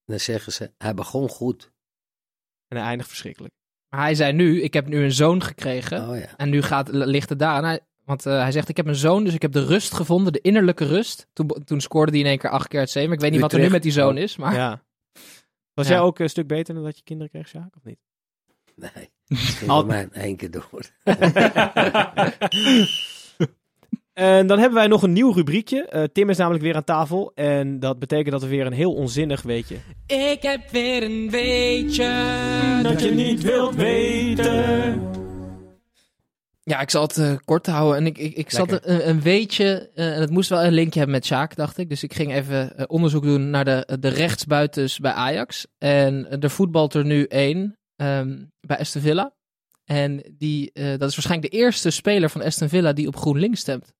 dan 0.05 0.19
zeggen 0.19 0.51
ze, 0.53 0.71
hij 0.77 0.93
begon 0.93 1.29
goed. 1.29 1.71
En 2.67 2.77
hij 2.77 2.85
eindigt 2.85 3.09
verschrikkelijk. 3.09 3.53
Maar 3.89 4.01
hij 4.03 4.15
zei 4.15 4.33
nu, 4.33 4.61
ik 4.61 4.73
heb 4.73 4.87
nu 4.87 5.03
een 5.03 5.11
zoon 5.11 5.43
gekregen. 5.43 6.09
Oh 6.09 6.17
ja. 6.17 6.27
En 6.37 6.49
nu 6.49 6.61
gaat, 6.61 6.87
ligt 6.89 7.29
het 7.29 7.39
daar. 7.39 7.63
Hij- 7.63 7.79
want 8.03 8.25
eh, 8.25 8.41
hij 8.41 8.51
zegt, 8.51 8.69
ik 8.69 8.77
heb 8.77 8.87
een 8.87 8.95
zoon, 8.95 9.23
dus 9.23 9.33
ik 9.33 9.41
heb 9.41 9.51
de 9.51 9.65
rust 9.65 9.93
gevonden, 9.93 10.33
de 10.33 10.41
innerlijke 10.41 10.85
rust. 10.85 11.27
Toen, 11.33 11.47
toen 11.65 11.81
scoorde 11.81 12.11
hij 12.11 12.19
in 12.21 12.25
één 12.25 12.37
keer 12.37 12.49
acht 12.49 12.67
keer 12.67 12.79
uit 12.79 12.89
zeven. 12.89 13.13
Ik 13.13 13.19
weet 13.19 13.31
niet 13.31 13.41
wat 13.41 13.53
er 13.53 13.59
nu 13.59 13.69
met 13.69 13.83
die 13.83 13.91
zoon 13.91 14.17
is, 14.17 14.37
maar 14.37 14.53
Ja. 14.53 14.83
Was 15.73 15.87
Ja. 15.87 15.93
jij 15.93 16.01
ook 16.01 16.19
een 16.19 16.29
stuk 16.29 16.47
beter 16.47 16.73
dan 16.73 16.83
dat 16.83 16.97
je 16.97 17.03
kinderen 17.03 17.31
kreeg, 17.31 17.47
Sjaak, 17.47 17.75
of 17.75 17.83
niet? 17.83 17.99
Nee, 18.75 18.89
het 19.27 19.37
ging 19.39 19.69
Al- 19.69 19.85
bij 19.85 19.95
mij 19.95 20.03
in 20.03 20.13
één 20.21 20.35
keer 20.35 20.51
door. 20.51 20.81
En 24.15 24.47
dan 24.47 24.59
hebben 24.59 24.77
wij 24.77 24.87
nog 24.87 25.03
een 25.03 25.13
nieuw 25.13 25.31
rubriekje. 25.31 25.85
Eh, 25.85 26.03
Tim 26.03 26.29
is 26.29 26.37
namelijk 26.37 26.63
weer 26.63 26.75
aan 26.75 26.83
tafel. 26.83 27.31
En 27.35 27.79
dat 27.79 27.99
betekent 27.99 28.31
dat 28.31 28.41
we 28.41 28.47
weer 28.47 28.65
een 28.65 28.73
heel 28.73 28.93
onzinnig 28.93 29.41
weetje. 29.41 29.75
Ik 30.07 30.41
heb 30.41 30.69
weer 30.71 31.03
een 31.03 31.29
weetje 31.29 32.09
Dat 32.83 33.01
je 33.01 33.11
niet 33.11 33.41
wilt 33.41 33.75
weten. 33.75 35.01
ja, 36.63 36.79
ik 36.79 36.89
zal 36.89 37.01
het 37.01 37.17
eh, 37.17 37.35
kort 37.45 37.65
houden. 37.65 37.97
En 37.97 38.05
ik, 38.05 38.17
ik, 38.17 38.35
ik 38.35 38.51
zat 38.51 38.71
een, 38.71 39.09
een 39.09 39.21
weetje, 39.21 39.89
eh, 39.95 40.15
en 40.15 40.21
het 40.21 40.29
moest 40.29 40.49
wel 40.49 40.63
een 40.63 40.73
linkje 40.73 40.99
hebben 40.99 41.15
met 41.15 41.25
Sjaak, 41.25 41.55
dacht 41.55 41.77
ik. 41.77 41.89
Dus 41.89 42.03
ik 42.03 42.13
ging 42.13 42.33
even 42.33 42.89
onderzoek 42.89 43.23
doen 43.23 43.49
naar 43.49 43.65
de, 43.65 43.97
de 43.99 44.09
rechtsbuitens 44.09 44.99
bij 44.99 45.11
Ajax. 45.11 45.67
En 45.77 46.41
er 46.41 46.49
voetbalt 46.49 46.93
er 46.93 47.05
nu 47.05 47.23
één 47.23 47.77
ehm, 47.95 48.43
bij 48.59 48.77
Aston 48.77 49.01
Villa. 49.01 49.33
En 49.85 50.35
die, 50.37 50.71
eh, 50.73 50.85
dat 50.97 51.09
is 51.09 51.15
waarschijnlijk 51.15 51.51
de 51.51 51.57
eerste 51.57 51.89
speler 51.89 52.29
van 52.29 52.41
Aston 52.41 52.69
Villa 52.69 52.93
die 52.93 53.07
op 53.07 53.15
GroenLinks 53.15 53.59
stemt. 53.59 53.93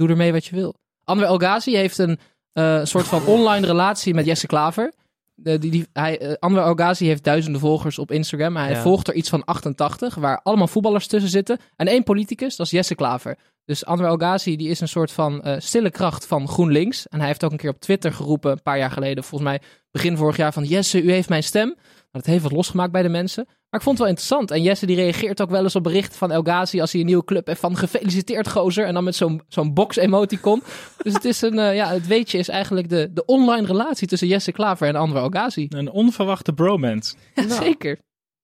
Doe 0.00 0.08
ermee 0.08 0.32
wat 0.32 0.44
je 0.46 0.54
wil. 0.56 0.74
Anwar 1.04 1.26
El 1.26 1.36
Ghazi 1.38 1.76
heeft 1.76 1.98
een 1.98 2.18
eh, 2.52 2.84
soort 2.84 3.06
van 3.06 3.24
online 3.26 3.66
relatie 3.66 4.14
met 4.14 4.24
Jesse 4.26 4.46
Klaver. 4.46 4.92
De, 5.34 5.58
die, 5.58 5.70
die, 5.70 5.86
hij, 5.92 6.36
Anwar 6.38 6.74
Ghazi 6.74 7.06
heeft 7.06 7.24
duizenden 7.24 7.60
volgers 7.60 7.98
op 7.98 8.10
Instagram. 8.10 8.56
Hij 8.56 8.70
Ja. 8.70 8.80
volgt 8.80 9.08
er 9.08 9.14
iets 9.14 9.28
van 9.28 9.44
88, 9.44 10.14
waar 10.14 10.40
allemaal 10.42 10.66
voetballers 10.66 11.06
tussen 11.06 11.30
zitten. 11.30 11.58
En 11.76 11.86
één 11.86 12.02
politicus, 12.02 12.56
dat 12.56 12.66
is 12.66 12.72
Jesse 12.72 12.94
Klaver. 12.94 13.38
Dus 13.64 13.84
Anwar 13.84 14.08
El 14.08 14.16
Ghazi 14.16 14.56
die 14.56 14.68
is 14.68 14.80
een 14.80 14.88
soort 14.88 15.12
van 15.12 15.42
eh, 15.42 15.54
stille 15.58 15.90
kracht 15.90 16.26
van 16.26 16.48
GroenLinks. 16.48 17.08
En 17.08 17.18
hij 17.18 17.28
heeft 17.28 17.44
ook 17.44 17.52
een 17.52 17.56
keer 17.58 17.70
op 17.70 17.80
Twitter 17.80 18.12
geroepen, 18.12 18.50
een 18.50 18.62
paar 18.62 18.78
jaar 18.78 18.90
geleden, 18.90 19.24
volgens 19.24 19.50
mij 19.50 19.60
begin 19.90 20.16
vorig 20.16 20.36
jaar, 20.36 20.52
van 20.52 20.64
Jesse, 20.64 21.02
u 21.02 21.10
heeft 21.12 21.28
mijn 21.28 21.42
stem. 21.42 21.68
Maar 21.76 22.22
dat 22.22 22.26
heeft 22.26 22.42
wat 22.42 22.52
losgemaakt 22.52 22.92
bij 22.92 23.02
de 23.02 23.08
mensen. 23.08 23.46
Maar 23.70 23.80
ik 23.80 23.86
vond 23.86 23.98
het 23.98 24.06
wel 24.06 24.16
interessant. 24.16 24.50
En 24.50 24.62
Jesse 24.62 24.86
die 24.86 24.96
reageert 24.96 25.40
ook 25.40 25.50
wel 25.50 25.62
eens 25.62 25.76
op 25.76 25.82
berichten 25.82 26.18
van 26.18 26.30
El 26.30 26.42
Ghazi 26.42 26.80
als 26.80 26.92
hij 26.92 27.00
een 27.00 27.06
nieuwe 27.06 27.24
club 27.24 27.46
heeft 27.46 27.60
van 27.60 27.76
gefeliciteerd 27.76 28.48
gozer. 28.48 28.84
En 28.84 28.94
dan 28.94 29.04
met 29.04 29.14
zo'n 29.16 29.42
zo'n 29.48 29.74
box-emoticon. 29.74 30.62
dus 31.02 31.12
het 31.12 31.24
is 31.24 31.42
een, 31.42 31.58
eh, 31.58 31.74
ja, 31.74 31.88
het 31.88 32.06
weetje 32.06 32.38
is 32.38 32.48
eigenlijk 32.48 32.88
de, 32.88 33.12
de 33.12 33.24
online 33.24 33.66
relatie 33.66 34.08
tussen 34.08 34.28
Jesse 34.28 34.52
Klaver 34.52 34.88
en 34.88 34.96
Anwar 34.96 35.22
El 35.22 35.28
Ghazi. 35.28 35.66
Een 35.68 35.90
onverwachte 35.90 36.52
bromance. 36.52 37.14
Zeker. 37.48 37.98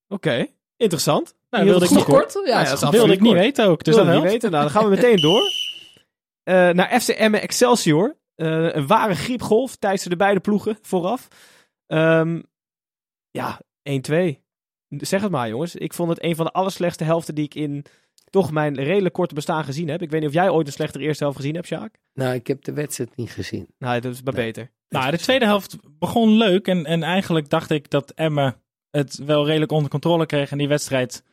Oké, 0.07 0.47
interessant. 0.77 1.35
Nou, 1.49 1.65
wilde 1.65 1.85
ik, 1.85 1.91
niet, 1.91 2.03
Kort? 2.03 2.41
Ja, 2.45 2.61
ja, 2.61 2.75
dat 2.75 2.89
wilde 2.89 3.13
ik 3.13 3.19
niet 3.19 3.29
kort. 3.29 3.41
weten 3.41 3.65
ook. 3.65 3.83
Dus 3.83 3.95
dat 3.95 4.07
niet 4.07 4.21
weten. 4.21 4.51
Nou, 4.51 4.63
dan 4.63 4.71
gaan 4.71 4.83
we 4.83 4.89
meteen 4.89 5.21
door. 5.21 5.41
Eh, 6.43 6.69
naar 6.69 7.01
FC 7.01 7.07
Emmen 7.09 7.41
Excelsior. 7.41 8.17
Eh, 8.35 8.73
een 8.75 8.87
ware 8.87 9.15
griepgolf 9.15 9.75
tijdens 9.75 10.03
de 10.03 10.15
beide 10.15 10.39
ploegen 10.39 10.77
vooraf. 10.81 11.27
Ehm, 11.87 12.41
ja, 13.31 13.61
1-2. 13.83 14.45
Zeg 14.89 15.21
het 15.21 15.31
maar, 15.31 15.49
jongens. 15.49 15.75
Ik 15.75 15.93
vond 15.93 16.09
het 16.09 16.23
een 16.23 16.35
van 16.35 16.45
de 16.45 16.51
allerslechtste 16.51 17.03
helften 17.03 17.35
die 17.35 17.45
ik 17.45 17.55
in 17.55 17.85
toch 18.29 18.51
mijn 18.51 18.75
redelijk 18.75 19.13
korte 19.13 19.33
bestaan 19.33 19.63
gezien 19.63 19.87
heb. 19.87 20.01
Ik 20.01 20.09
weet 20.09 20.19
niet 20.19 20.29
of 20.29 20.35
jij 20.35 20.49
ooit 20.49 20.67
een 20.67 20.73
slechtere 20.73 21.03
eerste 21.03 21.23
helft 21.23 21.39
gezien 21.39 21.55
hebt, 21.55 21.67
Sjaak. 21.67 21.99
Nou, 22.13 22.33
ik 22.33 22.47
heb 22.47 22.63
de 22.63 22.73
wedstrijd 22.73 23.15
niet 23.15 23.31
gezien. 23.31 23.67
Nou, 23.77 23.99
dat 23.99 24.13
is 24.13 24.21
maar 24.21 24.33
Nee. 24.33 24.45
beter. 24.45 24.71
Nou, 24.89 25.11
de 25.11 25.17
tweede 25.17 25.45
helft 25.45 25.77
begon 25.99 26.29
leuk. 26.37 26.67
En, 26.67 26.85
en 26.85 27.03
eigenlijk 27.03 27.49
dacht 27.49 27.69
ik 27.69 27.89
dat 27.89 28.11
Emmen 28.11 28.55
het 28.91 29.17
wel 29.25 29.45
redelijk 29.45 29.71
onder 29.71 29.89
controle 29.89 30.25
kreeg. 30.25 30.51
En 30.51 30.57
die 30.57 30.67
wedstrijd 30.67 31.23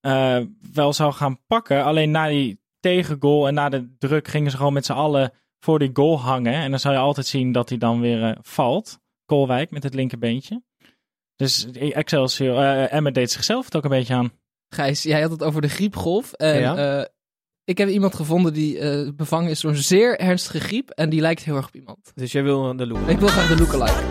eh, 0.00 0.38
wel 0.72 0.92
zou 0.92 1.12
gaan 1.12 1.38
pakken. 1.46 1.84
Alleen 1.84 2.10
na 2.10 2.28
die 2.28 2.60
tegengoal 2.80 3.46
en 3.48 3.54
na 3.54 3.68
de 3.68 3.94
druk 3.98 4.28
gingen 4.28 4.50
ze 4.50 4.56
gewoon 4.56 4.72
met 4.72 4.84
z'n 4.86 4.92
allen 4.92 5.32
voor 5.60 5.78
die 5.78 5.90
goal 5.92 6.20
hangen. 6.20 6.54
En 6.54 6.70
dan 6.70 6.78
zou 6.80 6.94
je 6.94 7.00
altijd 7.00 7.26
zien 7.26 7.52
dat 7.52 7.68
hij 7.68 7.78
dan 7.78 8.00
weer 8.00 8.22
eh, 8.24 8.36
valt. 8.42 8.98
Koolwijk 9.24 9.70
met 9.70 9.82
het 9.82 9.94
linkerbeentje. 9.94 10.62
Dus 11.36 11.66
Excelsior, 11.72 12.56
eh 12.58 12.92
Emmen 12.92 13.12
deed 13.12 13.30
zichzelf 13.30 13.64
het 13.64 13.76
ook 13.76 13.84
een 13.84 13.90
beetje 13.90 14.14
aan. 14.14 14.32
Gijs, 14.68 15.02
jij 15.02 15.20
had 15.20 15.30
het 15.30 15.42
over 15.42 15.60
de 15.60 15.68
griepgolf. 15.68 16.32
En 16.32 16.58
Ja. 16.60 16.98
eh, 17.00 17.04
ik 17.64 17.78
heb 17.78 17.88
iemand 17.88 18.14
gevonden 18.14 18.52
die 18.52 18.78
eh, 18.78 19.10
bevangen 19.14 19.50
is 19.50 19.60
door 19.60 19.70
een 19.70 19.76
zeer 19.76 20.18
ernstige 20.18 20.60
griep. 20.60 20.90
En 20.90 21.10
die 21.10 21.20
lijkt 21.20 21.42
heel 21.44 21.56
erg 21.56 21.66
op 21.66 21.74
iemand. 21.74 22.12
Dus 22.14 22.32
jij 22.32 22.42
wil 22.42 22.76
de 22.76 22.86
loer. 22.86 23.08
Ik 23.08 23.18
wil 23.18 23.28
graag 23.28 23.48
de 23.48 23.56
lookalike. 23.56 24.02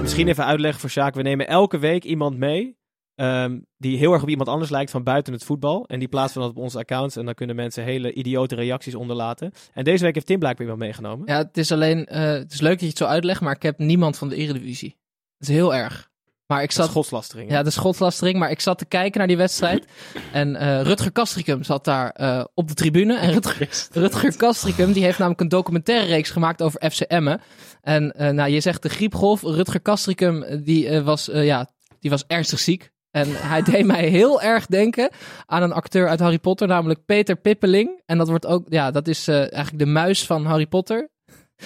Misschien 0.00 0.28
even 0.28 0.44
uitleggen 0.44 0.80
voor 0.80 0.90
Sjaak. 0.90 1.14
We 1.14 1.22
nemen 1.22 1.46
elke 1.48 1.78
week 1.78 2.04
iemand 2.04 2.36
mee 2.36 2.76
ehm, 3.14 3.58
die 3.76 3.98
heel 3.98 4.12
erg 4.12 4.22
op 4.22 4.28
iemand 4.28 4.48
anders 4.48 4.70
lijkt 4.70 4.90
van 4.90 5.02
buiten 5.02 5.32
het 5.32 5.44
voetbal. 5.44 5.86
En 5.86 5.98
die 5.98 6.08
plaatsen 6.08 6.40
we 6.40 6.46
dan 6.46 6.56
op 6.56 6.62
onze 6.62 6.78
accounts. 6.78 7.16
En 7.16 7.24
dan 7.24 7.34
kunnen 7.34 7.56
mensen 7.56 7.84
hele 7.84 8.12
idiote 8.12 8.54
reacties 8.54 8.94
onderlaten. 8.94 9.52
En 9.72 9.84
deze 9.84 10.04
week 10.04 10.14
heeft 10.14 10.26
Tim 10.26 10.38
blijkbaar 10.38 10.62
iemand 10.62 10.82
meegenomen. 10.82 11.26
Ja, 11.26 11.36
het 11.38 11.56
is 11.56 11.72
alleen, 11.72 12.06
eh, 12.06 12.20
het 12.22 12.52
is 12.52 12.60
leuk 12.60 12.72
dat 12.72 12.80
je 12.80 12.86
het 12.86 12.98
zo 12.98 13.04
uitlegt, 13.04 13.40
maar 13.40 13.54
ik 13.54 13.62
heb 13.62 13.78
niemand 13.78 14.18
van 14.18 14.28
de 14.28 14.36
Eredivisie. 14.36 14.96
Het 15.38 15.48
is 15.48 15.54
heel 15.54 15.74
erg. 15.74 16.12
Maar 16.46 16.62
ik 16.62 16.68
Dat 16.68 16.78
is 16.78 16.84
zat, 16.84 16.94
godslastering. 16.94 17.48
hè? 17.50 17.56
ja, 17.56 17.62
de 17.62 17.70
schotlastering, 17.70 18.38
maar 18.38 18.50
ik 18.50 18.60
zat 18.60 18.78
te 18.78 18.84
kijken 18.84 19.18
naar 19.18 19.28
die 19.28 19.36
wedstrijd. 19.36 19.86
En 20.32 20.56
eh, 20.56 20.80
Rutger 20.82 21.12
Kastricum 21.12 21.62
zat 21.62 21.84
daar 21.84 22.10
eh, 22.10 22.44
op 22.54 22.68
de 22.68 22.74
tribune. 22.74 23.18
En 23.18 23.32
Rutger, 23.32 23.88
Rutger 23.92 24.36
Kastricum, 24.36 24.92
die 24.92 25.02
heeft 25.02 25.18
namelijk 25.18 25.40
een 25.40 25.48
documentaire 25.48 26.06
reeks 26.06 26.30
gemaakt 26.30 26.62
over 26.62 26.90
FC 26.90 27.00
Emmen. 27.00 27.40
En 27.80 28.12
eh, 28.12 28.30
nou, 28.30 28.50
je 28.50 28.60
zegt 28.60 28.82
de 28.82 28.88
griepgolf. 28.88 29.42
Rutger 29.42 29.80
Kastricum, 29.80 30.62
die, 30.64 30.88
eh, 30.88 31.04
was, 31.04 31.28
eh, 31.28 31.44
ja, 31.44 31.70
die 32.00 32.10
was 32.10 32.24
ernstig 32.26 32.58
ziek. 32.58 32.90
En 33.14 33.28
hij 33.30 33.62
deed 33.62 33.86
mij 33.86 34.08
heel 34.08 34.42
erg 34.42 34.66
denken 34.66 35.10
aan 35.46 35.62
een 35.62 35.72
acteur 35.72 36.08
uit 36.08 36.20
Harry 36.20 36.38
Potter, 36.38 36.68
namelijk 36.68 37.04
Peter 37.04 37.36
Pippeling. 37.36 38.02
En 38.06 38.18
dat 38.18 38.28
wordt 38.28 38.46
ook, 38.46 38.66
ja, 38.68 38.90
dat 38.90 39.08
is 39.08 39.28
eh, 39.28 39.36
eigenlijk 39.38 39.78
de 39.78 39.86
muis 39.86 40.26
van 40.26 40.44
Harry 40.44 40.66
Potter. 40.66 41.08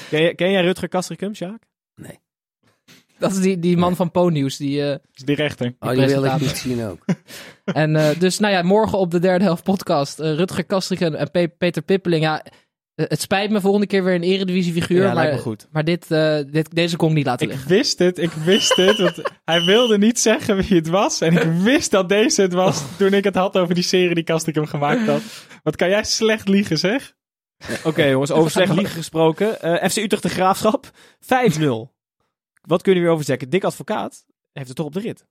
Ken, 0.09 0.23
jij, 0.23 0.35
ken 0.35 0.51
jij 0.51 0.63
Rutger 0.63 0.89
Kastricum, 0.89 1.35
Sjaak? 1.35 1.63
Dat 3.19 3.31
is 3.31 3.41
die, 3.41 3.59
die 3.59 3.77
man 3.77 3.97
van 3.97 4.11
Po-nieuws. 4.11 4.57
Die, 4.57 4.83
eh, 4.83 4.97
is 5.15 5.23
die 5.25 5.37
rechter. 5.37 5.75
Oh, 5.79 5.91
die 5.91 6.07
wil 6.07 6.25
ik 6.25 6.41
niet 6.41 6.57
zien 6.57 6.85
ook. 6.85 7.05
en 7.65 7.97
eh, 7.97 8.19
dus, 8.19 8.39
nou 8.39 8.53
ja, 8.53 8.63
morgen 8.63 8.99
op 8.99 9.11
de 9.11 9.19
derde 9.19 9.45
helft 9.45 9.63
podcast. 9.63 10.19
Rutger 10.19 10.65
Kastriken 10.65 11.15
en 11.15 11.31
Pe- 11.31 11.53
Peter 11.59 11.83
Pippeling. 11.83 12.23
Ja, 12.23 12.45
het 13.07 13.21
spijt 13.21 13.51
me 13.51 13.61
volgende 13.61 13.87
keer 13.87 14.05
weer 14.05 14.15
een 14.15 14.23
eredivisie 14.23 14.73
figuur. 14.73 15.03
Ja, 15.03 15.13
lijkt 15.13 15.17
maar 15.31 15.39
me 15.39 15.39
goed. 15.45 15.67
maar 15.71 15.85
dit, 15.85 16.11
eh, 16.11 16.39
dit, 16.51 16.75
deze 16.75 16.97
kon 16.97 17.09
ik 17.09 17.15
niet 17.15 17.27
laten 17.27 17.47
Ik 17.47 17.53
liggen. 17.53 17.69
wist 17.71 17.99
het, 17.99 18.19
ik 18.19 18.31
wist 18.33 18.77
het. 18.77 18.99
Want 18.99 19.17
hij 19.45 19.61
wilde 19.65 19.99
niet 19.99 20.21
zeggen 20.21 20.57
wie 20.57 20.77
het 20.77 20.89
was. 20.89 21.21
En 21.21 21.37
ik 21.37 21.43
wist 21.63 21.91
dat 21.91 22.09
deze 22.09 22.43
het 22.43 22.53
was 22.53 22.83
toen 22.99 23.13
ik 23.13 23.25
het 23.25 23.35
had 23.35 23.57
over 23.57 23.75
die 23.75 23.85
serie 23.85 24.15
die 24.15 24.25
Kast 24.25 24.47
ik 24.47 24.55
hem 24.55 24.67
gemaakt 24.67 25.07
had. 25.07 25.23
Wat 25.63 25.77
kan 25.77 25.89
jij 25.89 26.05
slecht 26.05 26.49
liegen, 26.49 26.79
zeg? 26.79 27.15
Oké 27.85 28.05
jongens, 28.05 28.31
over 28.31 28.51
slecht 28.51 28.75
liegen 28.75 28.95
gesproken. 28.95 29.61
Eh, 29.61 29.89
FC 29.91 29.97
Utrecht 29.97 30.23
de 30.23 30.29
Graafschap, 30.29 30.91
5-0. 31.21 31.95
Wat 32.61 32.83
kunnen 32.83 33.01
we 33.01 33.07
weer 33.07 33.11
over 33.17 33.25
zeggen? 33.25 33.51
Dick 33.51 33.65
Advocaat 33.65 34.25
heeft 34.53 34.69
het 34.69 34.77
toch 34.77 34.87
op 34.87 34.93
de 34.93 35.01
rit. 35.01 35.25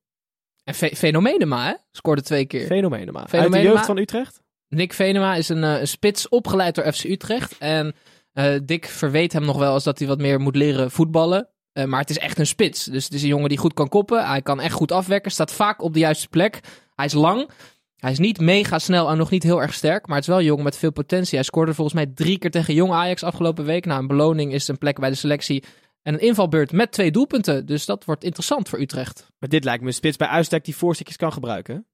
En 0.64 0.76
Ve- 0.76 0.96
Fenomenema, 0.96 1.66
hè? 1.68 1.74
Scoorde 1.92 2.22
twee 2.22 2.46
keer. 2.46 2.66
Fenomenema. 2.66 3.20
Uit 3.20 3.30
de 3.32 3.38
Fenomenema. 3.38 3.70
jeugd 3.72 3.86
van 3.86 3.98
Utrecht? 3.98 4.42
Nick 4.70 4.94
Venema 4.94 5.36
is 5.36 5.50
een, 5.50 5.64
eh, 5.64 5.80
een 5.80 5.88
spits 5.88 6.30
opgeleid 6.30 6.76
door 6.76 6.94
FC 6.94 7.04
Utrecht. 7.04 7.58
En 7.58 7.96
eh, 8.34 8.56
Dick 8.64 8.86
verweet 8.86 9.34
hem 9.34 9.46
nog 9.46 9.58
wel 9.58 9.74
eens 9.74 9.84
dat 9.84 10.00
hij 10.00 10.08
wat 10.08 10.18
meer 10.18 10.40
moet 10.40 10.56
leren 10.56 10.92
voetballen. 10.92 11.50
Eh, 11.72 11.86
maar 11.86 12.00
het 12.00 12.10
is 12.10 12.18
echt 12.18 12.40
een 12.40 12.48
spits. 12.48 12.86
Dus 12.86 13.04
het 13.04 13.14
is 13.14 13.22
een 13.22 13.28
jongen 13.28 13.50
die 13.50 13.58
goed 13.58 13.74
kan 13.74 13.90
koppen. 13.90 14.28
Hij 14.28 14.42
kan 14.42 14.60
echt 14.60 14.74
goed 14.74 14.92
afwerken. 14.92 15.32
Staat 15.32 15.54
vaak 15.54 15.82
op 15.82 15.94
de 15.94 16.00
juiste 16.00 16.28
plek. 16.28 16.60
Hij 16.96 17.06
is 17.06 17.14
lang. 17.14 17.50
Hij 17.98 18.12
is 18.12 18.20
niet 18.20 18.40
mega 18.40 18.80
snel 18.80 19.10
en 19.10 19.18
nog 19.18 19.30
niet 19.30 19.44
heel 19.44 19.62
erg 19.62 19.74
sterk. 19.74 20.08
Maar 20.08 20.16
het 20.16 20.26
is 20.26 20.30
wel 20.30 20.40
een 20.40 20.46
jongen 20.46 20.64
met 20.64 20.78
veel 20.78 20.92
potentie. 20.92 21.38
Hij 21.38 21.44
scoorde 21.44 21.74
volgens 21.74 21.96
mij 21.96 22.06
drie 22.06 22.38
keer 22.38 22.52
tegen 22.52 22.74
Jong 22.74 22.92
Ajax 22.92 23.24
afgelopen 23.24 23.66
week. 23.66 23.86
Nou, 23.86 24.00
een 24.02 24.08
beloning 24.08 24.54
is 24.54 24.68
een 24.68 24.78
plek 24.78 25.00
bij 25.00 25.10
de 25.10 25.16
selectie. 25.16 25.64
En 26.02 26.14
een 26.14 26.20
invalbeurt 26.20 26.72
met 26.72 26.92
twee 26.92 27.12
doelpunten. 27.12 27.66
Dus 27.66 27.86
dat 27.86 28.06
wordt 28.06 28.24
interessant 28.24 28.70
voor 28.70 28.80
Utrecht. 28.80 29.28
Maar 29.40 29.50
dit 29.50 29.64
lijkt 29.64 29.82
me 29.82 29.88
een 29.88 29.94
spits 29.94 30.18
bij 30.18 30.28
uitstek 30.28 30.66
die 30.66 30.76
voorstukjes 30.76 31.18
kan 31.18 31.34
gebruiken. 31.34 31.86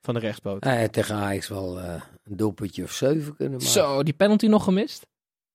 Van 0.00 0.14
de 0.14 0.20
rechtspoot. 0.20 0.64
Hij 0.64 0.80
had 0.80 0.92
tegen 0.92 1.14
Ajax 1.14 1.48
wel 1.48 1.80
eh, 1.80 2.02
een 2.26 2.36
doelpuntje 2.36 2.82
of 2.82 2.92
zeven 2.92 3.36
kunnen 3.36 3.58
maken. 3.58 3.72
Zo, 3.72 4.02
die 4.02 4.14
penalty 4.14 4.46
nog 4.46 4.64
gemist. 4.64 5.06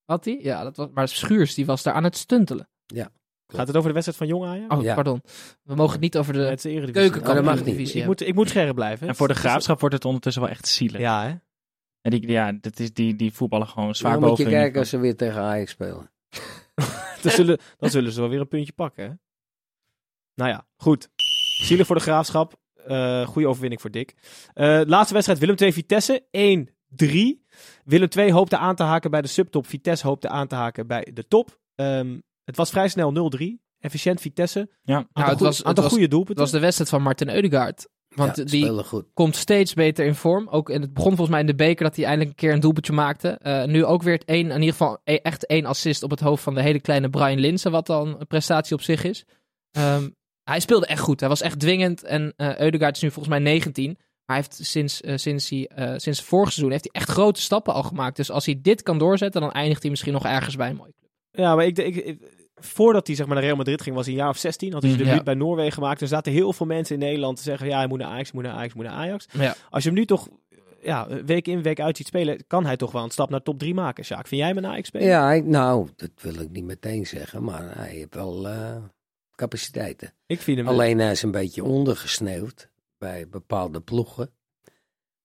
Had 0.04 0.24
hij? 0.24 0.38
Ja, 0.42 0.62
dat 0.62 0.76
was, 0.76 0.88
maar 0.94 1.08
Schuurs 1.08 1.54
die 1.54 1.66
was 1.66 1.82
daar 1.82 1.94
aan 1.94 2.04
het 2.04 2.16
stuntelen. 2.16 2.68
Gaat 3.46 3.66
het 3.66 3.76
over 3.76 3.88
de 3.88 3.94
wedstrijd 3.94 4.18
van 4.18 4.26
Jong 4.26 4.44
Ajax? 4.44 4.74
Oh, 4.74 4.82
Ja. 4.82 4.94
pardon. 4.94 5.22
We 5.62 5.74
mogen 5.74 5.92
het 5.92 6.00
niet 6.00 6.16
over 6.16 6.32
de 6.32 6.38
Het 6.38 6.58
is 6.58 6.64
Eredivisie. 6.64 6.92
keukenkampioen 6.92 7.38
Oh, 7.38 7.44
dat 7.44 7.54
mag 7.56 7.64
niet. 7.66 7.74
divisie 7.76 8.00
Ik 8.00 8.06
moet, 8.06 8.20
ik 8.20 8.34
moet 8.34 8.48
scherp 8.48 8.74
blijven. 8.74 9.08
En 9.08 9.14
voor 9.16 9.28
de 9.28 9.34
graafschap 9.34 9.80
wordt 9.80 9.94
het 9.94 10.04
ondertussen 10.04 10.42
wel 10.42 10.50
echt 10.50 10.68
zielig. 10.68 11.00
Ja, 11.00 11.22
hè? 11.22 11.34
En 12.00 12.10
die, 12.10 12.28
ja, 12.28 12.52
dat 12.52 12.78
is, 12.78 12.92
die, 12.92 13.16
die 13.16 13.32
voetballen 13.32 13.66
gewoon 13.66 13.94
zwaar 13.94 14.12
Dan 14.12 14.20
moet 14.20 14.28
boven 14.28 14.44
je 14.44 14.50
kijken 14.50 14.78
als 14.78 14.88
ze 14.88 14.98
weer 14.98 15.16
tegen 15.16 15.40
Ajax 15.40 15.70
spelen. 15.70 16.10
Dan 17.22 17.32
zullen, 17.32 17.58
dan 17.78 17.90
zullen 17.90 18.12
ze 18.12 18.20
wel 18.20 18.28
weer 18.28 18.40
een 18.40 18.48
puntje 18.48 18.72
pakken. 18.72 19.04
Hè? 19.04 19.10
Nou 20.34 20.50
ja, 20.50 20.66
goed. 20.76 21.08
Zielig 21.62 21.86
voor 21.86 21.96
de 21.96 22.02
graafschap. 22.02 22.60
Eh 22.86 23.26
goede 23.26 23.48
overwinning 23.48 23.80
voor 23.80 23.90
Dick. 23.90 24.14
Eh, 24.54 24.80
laatste 24.84 25.12
wedstrijd 25.14 25.40
Willem 25.40 25.56
2 25.56 25.72
Vitesse 25.72 26.24
1-3. 26.30 27.44
Willem 27.84 28.08
2 28.08 28.32
hoopte 28.32 28.56
aan 28.56 28.74
te 28.74 28.82
haken 28.82 29.10
bij 29.10 29.22
de 29.22 29.28
subtop. 29.28 29.66
Vitesse 29.66 30.06
hoopte 30.06 30.28
aan 30.28 30.46
te 30.46 30.54
haken 30.54 30.86
bij 30.86 31.08
de 31.14 31.26
top. 31.28 31.58
Ehm, 31.74 32.18
het 32.44 32.56
was 32.56 32.70
vrij 32.70 32.88
snel 32.88 33.12
0-3. 33.12 33.60
Efficiënt 33.78 34.20
Vitesse. 34.20 34.70
Ja. 34.82 34.96
Aantal, 34.96 35.08
Nou, 35.12 35.30
het 35.30 35.40
was- 35.40 35.58
het 35.58 35.66
aantal 35.66 35.82
was- 35.82 35.92
goede 35.92 36.06
Het 36.06 36.14
doelpunten. 36.14 36.42
was 36.44 36.52
de 36.52 36.58
wedstrijd 36.60 36.90
van 36.90 37.02
Martin 37.02 37.28
Eudegaard. 37.30 37.88
Want 38.14 38.36
ja, 38.36 38.44
die 38.44 38.82
goed. 38.84 39.04
komt 39.14 39.36
steeds 39.36 39.74
beter 39.74 40.06
in 40.06 40.14
vorm. 40.14 40.48
Ook 40.48 40.70
in 40.70 40.80
het 40.80 40.92
begon 40.92 41.08
volgens 41.10 41.30
mij 41.30 41.40
in 41.40 41.46
de 41.46 41.54
beker 41.54 41.84
dat 41.84 41.96
hij 41.96 42.04
eindelijk 42.04 42.30
een 42.30 42.36
keer 42.46 42.52
een 42.54 42.60
doelpuntje 42.60 42.92
maakte. 42.92 43.28
Eh, 43.28 43.64
nu 43.64 43.84
ook 43.84 44.02
weer 44.02 44.12
het 44.14 44.24
één, 44.24 44.50
in 44.50 44.58
ieder 44.60 44.70
geval 44.76 44.98
e- 45.04 45.14
echt 45.14 45.46
één 45.46 45.64
assist 45.64 46.02
op 46.02 46.10
het 46.10 46.20
hoofd 46.20 46.42
van 46.42 46.54
de 46.54 46.62
hele 46.62 46.80
kleine 46.80 47.10
Brian 47.10 47.38
Linsen. 47.38 47.70
Wat 47.70 47.86
dan 47.86 48.20
een 48.20 48.26
prestatie 48.26 48.74
op 48.74 48.82
zich 48.82 49.04
is. 49.04 49.24
Ehm, 49.70 50.08
hij 50.44 50.60
speelde 50.60 50.86
echt 50.86 51.00
goed. 51.00 51.20
Hij 51.20 51.28
was 51.28 51.40
echt 51.40 51.58
dwingend. 51.60 52.02
En 52.04 52.32
eh 52.36 52.58
Eudegaard 52.58 52.96
is 52.96 53.02
nu 53.02 53.10
volgens 53.10 53.28
mij 53.34 53.38
19. 53.42 53.86
Maar 54.26 54.36
hij 54.40 54.46
heeft 54.50 54.66
sinds, 54.70 55.00
eh, 55.00 55.16
sinds, 55.16 55.50
hij, 55.50 55.66
eh, 55.74 55.92
sinds 55.96 56.22
vorig 56.22 56.48
seizoen 56.52 56.70
heeft 56.70 56.88
hij 56.92 57.00
echt 57.00 57.10
grote 57.10 57.40
stappen 57.40 57.74
al 57.74 57.82
gemaakt. 57.82 58.16
Dus 58.16 58.30
als 58.30 58.46
hij 58.46 58.58
dit 58.62 58.82
kan 58.82 58.98
doorzetten, 58.98 59.40
dan 59.40 59.52
eindigt 59.52 59.80
hij 59.82 59.90
misschien 59.90 60.12
nog 60.12 60.24
ergens 60.24 60.56
bij 60.56 60.68
een 60.70 60.76
mooie 60.76 60.92
club. 60.98 61.10
Ja, 61.30 61.54
maar 61.54 61.64
ik, 61.66 61.78
ik, 61.78 61.96
ik- 61.96 62.40
voordat 62.54 63.06
hij 63.06 63.16
zeg 63.16 63.26
maar, 63.26 63.34
naar 63.34 63.44
Real 63.44 63.56
Madrid 63.56 63.82
ging, 63.82 63.94
was 63.96 64.04
hij 64.04 64.14
een 64.14 64.20
jaar 64.20 64.28
of 64.28 64.36
16. 64.36 64.72
Had 64.72 64.82
hij 64.82 64.90
zijn 64.90 65.02
Mm, 65.02 65.08
debuut 65.08 65.26
ja. 65.26 65.32
bij 65.34 65.42
Noorwegen 65.44 65.72
gemaakt. 65.72 66.00
Er 66.00 66.08
zaten 66.08 66.32
heel 66.32 66.52
veel 66.52 66.66
mensen 66.66 66.94
in 66.94 67.00
Nederland 67.00 67.36
te 67.36 67.42
zeggen: 67.42 67.66
ja, 67.68 67.76
hij 67.78 67.86
moet 67.86 67.98
naar 67.98 68.08
Ajax, 68.08 68.30
hij 68.30 68.40
moet 68.40 68.48
naar 68.50 68.58
Ajax, 68.58 68.72
hij 68.74 68.82
moet 68.82 68.92
naar 68.92 69.00
Ajax. 69.00 69.26
Ja. 69.32 69.54
Als 69.70 69.82
je 69.82 69.88
hem 69.88 69.98
nu 69.98 70.04
toch 70.04 70.28
ja, 70.82 71.06
week 71.24 71.46
in, 71.48 71.62
week 71.62 71.80
uit 71.80 71.96
ziet 71.96 72.06
spelen, 72.06 72.44
kan 72.46 72.64
hij 72.66 72.76
toch 72.76 72.92
wel 72.92 73.02
een 73.04 73.10
stap 73.10 73.30
naar 73.30 73.42
top 73.42 73.58
3 73.58 73.74
maken. 73.74 74.04
Sjaak, 74.04 74.26
vind 74.26 74.40
jij 74.40 74.48
hem 74.50 74.58
een 74.58 74.66
Ajax 74.66 74.88
spelen? 74.88 75.06
Ja, 75.06 75.24
hij- 75.24 75.40
nou, 75.40 75.88
dat 75.96 76.10
wil 76.20 76.34
ik 76.40 76.50
niet 76.50 76.64
meteen 76.64 77.06
zeggen, 77.06 77.44
maar 77.44 77.76
hij 77.76 77.88
heeft 77.90 78.14
wel 78.14 78.48
eh, 78.48 78.76
capaciteiten. 79.42 80.14
Ik 80.26 80.40
vind 80.40 80.58
hem 80.58 80.68
Alleen 80.68 80.98
hij 80.98 81.10
is 81.10 81.22
een 81.22 81.30
beetje 81.30 81.64
ondergesneeuwd 81.64 82.70
bij 82.98 83.28
bepaalde 83.28 83.80
ploegen. 83.80 84.30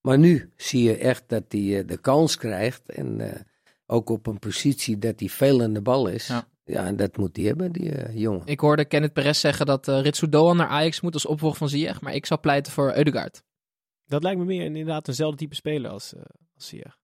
Maar 0.02 0.18
nu 0.18 0.52
zie 0.56 0.84
je 0.84 0.98
echt 0.98 1.24
dat 1.30 1.44
hij 1.48 1.80
eh, 1.80 1.88
de 1.88 1.98
kans 1.98 2.38
krijgt. 2.38 2.90
En 2.90 3.22
eh, 3.22 3.42
ook 3.86 4.10
op 4.10 4.28
een 4.28 4.40
positie 4.40 4.98
dat 4.98 5.20
hij 5.20 5.30
veel 5.30 5.62
aan 5.62 5.74
de 5.74 5.82
bal 5.82 6.08
is. 6.08 6.28
Ja. 6.28 6.48
Ja, 6.64 6.86
en 6.86 6.96
dat 6.96 7.18
moet 7.18 7.36
hij 7.36 7.46
hebben, 7.46 7.72
die 7.72 7.92
eh, 7.92 8.18
jongen. 8.18 8.46
Ik 8.46 8.60
hoorde 8.60 8.86
Kenneth 8.86 9.14
Perez 9.14 9.40
zeggen 9.40 9.66
dat 9.66 9.88
uh, 9.88 10.02
Ritsu 10.02 10.30
Doan 10.30 10.58
naar 10.58 10.68
Ajax 10.68 11.02
moet 11.02 11.14
als 11.14 11.26
opvolger 11.26 11.58
van 11.58 11.70
Ziyech. 11.70 12.02
Maar 12.02 12.14
ik 12.14 12.26
zou 12.26 12.40
pleiten 12.40 12.72
voor 12.72 12.94
Eudegaard. 12.96 13.44
Dat 14.06 14.24
lijkt 14.24 14.40
me 14.40 14.46
meer 14.46 14.66
inderdaad 14.66 15.08
eenzelfde 15.08 15.38
type 15.38 15.56
speler 15.56 15.92
als, 15.92 16.14
uh, 16.14 16.22
als 16.56 16.68
Ziyech. 16.68 16.98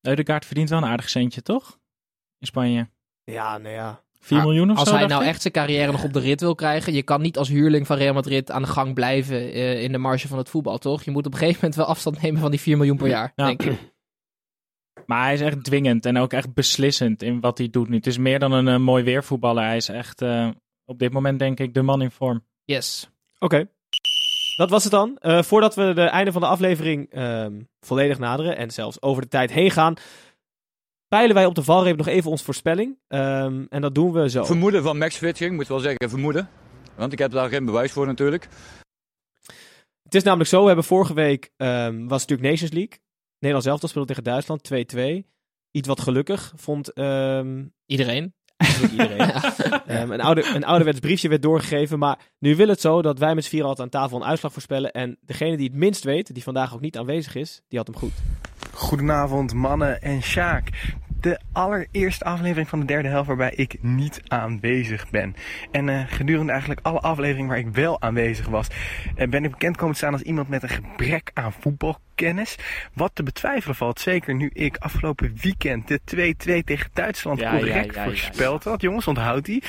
Eudegaard 0.00 0.44
verdient 0.44 0.68
wel 0.68 0.78
een 0.78 0.84
aardig 0.84 1.08
centje, 1.08 1.42
toch? 1.42 1.78
In 2.38 2.46
Spanje. 2.46 2.88
Ja, 3.24 3.58
nou 3.58 3.74
ja. 3.74 4.04
4 4.20 4.36
Maar 4.36 4.46
miljoen 4.46 4.70
of 4.70 4.78
Als 4.78 4.88
zo, 4.88 4.94
hij 4.94 5.00
dacht 5.00 5.12
nou 5.12 5.24
ik? 5.24 5.28
echt 5.30 5.40
zijn 5.42 5.52
carrière 5.52 5.92
nog 5.92 6.04
op 6.04 6.12
de 6.12 6.20
rit 6.20 6.40
wil 6.40 6.54
krijgen. 6.54 6.92
Je 6.92 7.02
kan 7.02 7.20
niet 7.20 7.38
als 7.38 7.48
huurling 7.48 7.86
van 7.86 7.96
Real 7.96 8.14
Madrid 8.14 8.50
aan 8.50 8.62
de 8.62 8.68
gang 8.68 8.94
blijven 8.94 9.56
uh, 9.56 9.82
in 9.82 9.92
de 9.92 9.98
marge 9.98 10.28
van 10.28 10.38
het 10.38 10.48
voetbal, 10.48 10.78
toch? 10.78 11.02
Je 11.02 11.10
moet 11.10 11.26
op 11.26 11.32
een 11.32 11.38
gegeven 11.38 11.58
moment 11.60 11.78
wel 11.78 11.86
afstand 11.88 12.22
nemen 12.22 12.40
van 12.40 12.50
die 12.50 12.60
4 12.60 12.76
miljoen 12.76 12.96
per 12.96 13.08
jaar, 13.08 13.32
Ja. 13.36 13.46
denk 13.46 13.62
ik. 13.62 13.78
Maar 15.06 15.22
hij 15.24 15.32
is 15.34 15.40
echt 15.40 15.64
dwingend 15.64 16.06
en 16.06 16.16
ook 16.18 16.32
echt 16.32 16.54
beslissend 16.54 17.22
in 17.22 17.40
wat 17.40 17.58
hij 17.58 17.68
doet 17.70 17.88
nu. 17.88 17.96
Het 17.96 18.06
is 18.06 18.18
meer 18.18 18.38
dan 18.38 18.52
een 18.52 18.68
eh, 18.68 18.76
mooi 18.76 19.04
weervoetballer. 19.04 19.64
Hij 19.64 19.76
is 19.76 19.88
echt 19.88 20.22
eh, 20.22 20.48
op 20.84 20.98
dit 20.98 21.12
moment 21.12 21.38
denk 21.38 21.58
ik 21.60 21.74
de 21.74 21.82
man 21.82 22.02
in 22.02 22.10
vorm. 22.10 22.44
Yes. 22.64 23.08
Oké. 23.38 23.68
Dat 24.56 24.70
was 24.70 24.82
het 24.82 24.92
dan. 24.92 25.18
Uh, 25.20 25.42
voordat 25.42 25.74
we 25.74 25.92
de 25.94 26.02
einde 26.02 26.32
van 26.32 26.40
de 26.40 26.46
aflevering 26.46 27.16
um, 27.18 27.68
volledig 27.80 28.18
naderen 28.18 28.56
en 28.56 28.70
zelfs 28.70 29.02
over 29.02 29.22
de 29.22 29.28
tijd 29.28 29.52
heen 29.52 29.70
gaan, 29.70 29.94
peilen 31.10 31.34
wij 31.34 31.46
op 31.46 31.54
de 31.54 31.62
valreep 31.62 31.96
nog 31.96 32.06
even 32.06 32.30
onze 32.30 32.44
voorspelling. 32.44 32.98
Um, 33.08 33.66
en 33.68 33.80
dat 33.80 33.94
doen 33.94 34.12
we 34.12 34.30
zo. 34.30 34.44
Vermoeden 34.44 34.82
van 34.82 34.98
Max 34.98 35.16
Fitching, 35.16 35.54
moet 35.54 35.68
wel 35.68 35.78
zeggen 35.78 36.10
vermoeden. 36.10 36.48
Want 36.96 37.12
ik 37.12 37.18
heb 37.18 37.30
daar 37.30 37.48
geen 37.48 37.64
bewijs 37.64 37.92
voor 37.92 38.06
natuurlijk. 38.06 38.48
Het 40.02 40.14
is 40.14 40.22
namelijk 40.22 40.50
zo, 40.50 40.60
we 40.60 40.66
hebben 40.66 40.84
vorige 40.84 41.14
week, 41.14 41.50
um, 41.56 42.08
was 42.08 42.20
natuurlijk 42.20 42.48
Nations 42.48 42.72
League. 42.72 42.98
Nederland 43.38 43.64
zelf 43.64 43.90
speelde 43.90 44.08
tegen 44.08 44.24
Duitsland, 44.24 44.70
2-2. 44.94 44.98
Iets 45.70 45.88
wat 45.88 46.00
gelukkig, 46.00 46.52
vond 46.56 46.98
um, 46.98 47.72
iedereen. 47.86 48.34
iedereen. 48.90 49.16
ja. 49.86 50.02
um, 50.02 50.10
een, 50.10 50.20
oude, 50.20 50.44
een 50.54 50.64
ouderwets 50.64 51.00
briefje 51.00 51.28
werd 51.28 51.42
doorgegeven, 51.42 51.98
maar 51.98 52.18
nu 52.38 52.56
wil 52.56 52.68
het 52.68 52.80
zo 52.80 53.02
dat 53.02 53.18
wij 53.18 53.34
met 53.34 53.44
z'n 53.44 53.50
vier 53.50 53.62
altijd 53.62 53.80
aan 53.80 54.00
tafel 54.00 54.16
een 54.16 54.28
uitslag 54.28 54.52
voorspellen. 54.52 54.92
En 54.92 55.18
degene 55.20 55.56
die 55.56 55.66
het 55.66 55.76
minst 55.76 56.04
weet, 56.04 56.34
die 56.34 56.42
vandaag 56.42 56.74
ook 56.74 56.80
niet 56.80 56.98
aanwezig 56.98 57.34
is, 57.34 57.62
die 57.68 57.78
had 57.78 57.86
hem 57.86 57.96
goed. 57.96 58.12
Goedenavond 58.74 59.54
mannen 59.54 60.02
en 60.02 60.22
Sjaak. 60.22 60.70
De 61.20 61.40
allereerste 61.52 62.24
aflevering 62.24 62.68
van 62.68 62.80
de 62.80 62.86
derde 62.86 63.08
helft 63.08 63.26
waarbij 63.26 63.52
ik 63.54 63.76
niet 63.80 64.22
aanwezig 64.28 65.10
ben. 65.10 65.34
En 65.70 65.88
uh, 65.88 66.02
gedurende 66.06 66.50
eigenlijk 66.52 66.80
alle 66.82 67.00
afleveringen 67.00 67.48
waar 67.48 67.58
ik 67.58 67.68
wel 67.68 68.00
aanwezig 68.00 68.46
was, 68.46 68.66
uh, 69.16 69.28
ben 69.28 69.44
ik 69.44 69.50
bekend 69.50 69.76
komen 69.76 69.92
te 69.92 69.98
staan 69.98 70.12
als 70.12 70.22
iemand 70.22 70.48
met 70.48 70.62
een 70.62 70.68
gebrek 70.68 71.30
aan 71.34 71.52
voetbalkennis. 71.52 72.56
Wat 72.94 73.10
te 73.14 73.22
betwijfelen 73.22 73.76
valt, 73.76 74.00
zeker 74.00 74.34
nu 74.34 74.50
ik 74.52 74.76
afgelopen 74.76 75.36
weekend 75.40 75.88
de 75.88 76.00
2-2 76.60 76.64
tegen 76.64 76.90
Duitsland 76.92 77.40
Ja, 77.40 77.50
correct 77.50 77.94
ja, 77.94 78.00
ja, 78.00 78.02
ja, 78.02 78.04
voorspeld 78.04 78.64
had. 78.64 78.80
Jongens, 78.80 79.06
onthoud 79.06 79.44
die. 79.44 79.62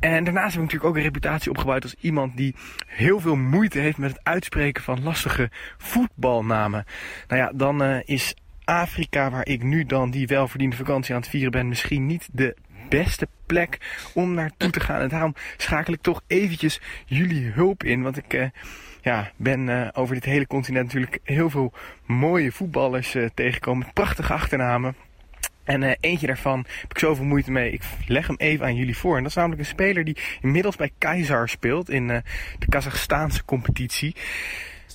En 0.00 0.24
daarnaast 0.24 0.54
heb 0.54 0.62
ik 0.62 0.72
natuurlijk 0.72 0.84
ook 0.84 0.96
een 0.96 1.02
reputatie 1.02 1.50
opgebouwd 1.50 1.82
als 1.82 1.94
iemand 2.00 2.36
die 2.36 2.54
heel 2.86 3.20
veel 3.20 3.36
moeite 3.36 3.78
heeft 3.78 3.98
met 3.98 4.10
het 4.10 4.20
uitspreken 4.22 4.82
van 4.82 5.02
lastige 5.02 5.50
voetbalnamen. 5.78 6.84
Nou 7.28 7.40
ja, 7.40 7.52
dan 7.54 7.82
eh, 7.82 7.98
is 8.04 8.34
Afrika, 8.66 9.30
waar 9.30 9.46
ik 9.46 9.62
nu 9.62 9.84
dan 9.84 10.10
die 10.10 10.26
welverdiende 10.26 10.76
vakantie 10.76 11.14
aan 11.14 11.20
het 11.20 11.30
vieren 11.30 11.50
ben, 11.50 11.68
misschien 11.68 12.06
niet 12.06 12.28
de 12.32 12.56
beste 12.88 13.28
plek 13.46 13.78
om 14.14 14.34
naartoe 14.34 14.70
te 14.70 14.80
gaan. 14.80 15.00
En 15.00 15.08
daarom 15.08 15.34
schakel 15.56 15.92
ik 15.92 16.02
toch 16.02 16.22
eventjes 16.26 16.80
jullie 17.06 17.50
hulp 17.50 17.84
in. 17.84 18.02
Want 18.02 18.16
ik 18.16 18.34
eh, 18.34 18.46
ja, 19.02 19.30
ben 19.36 19.68
eh, 19.68 19.88
over 19.92 20.14
dit 20.14 20.24
hele 20.24 20.46
continent 20.46 20.86
natuurlijk 20.86 21.18
heel 21.24 21.50
veel 21.50 21.72
mooie 22.06 22.52
voetballers 22.52 23.14
eh, 23.14 23.28
tegengekomen. 23.34 23.84
Met 23.84 23.94
prachtige 23.94 24.32
achternamen. 24.32 24.96
En 25.64 25.96
eentje 26.00 26.26
daarvan 26.26 26.64
heb 26.80 26.90
ik 26.90 26.98
zoveel 26.98 27.24
moeite 27.24 27.50
mee. 27.50 27.72
Ik 27.72 27.82
leg 28.06 28.26
hem 28.26 28.36
even 28.36 28.66
aan 28.66 28.76
jullie 28.76 28.96
voor. 28.96 29.16
En 29.16 29.22
dat 29.22 29.30
is 29.30 29.36
namelijk 29.36 29.60
een 29.60 29.66
speler 29.66 30.04
die 30.04 30.16
inmiddels 30.40 30.76
bij 30.76 30.90
Kaiser 30.98 31.48
speelt 31.48 31.90
in 31.90 32.06
de 32.08 32.22
Kazachstaanse 32.68 33.44
competitie. 33.44 34.14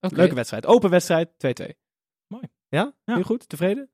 Oké. 0.00 0.14
Leuke 0.14 0.34
wedstrijd. 0.34 0.66
Open 0.66 0.90
wedstrijd, 0.90 1.28
2-2. 1.62 1.66
Mooi. 2.26 2.44
Ja? 2.68 2.94
Ja. 3.04 3.16
Nu 3.16 3.22
goed? 3.22 3.48
Tevreden? 3.48 3.90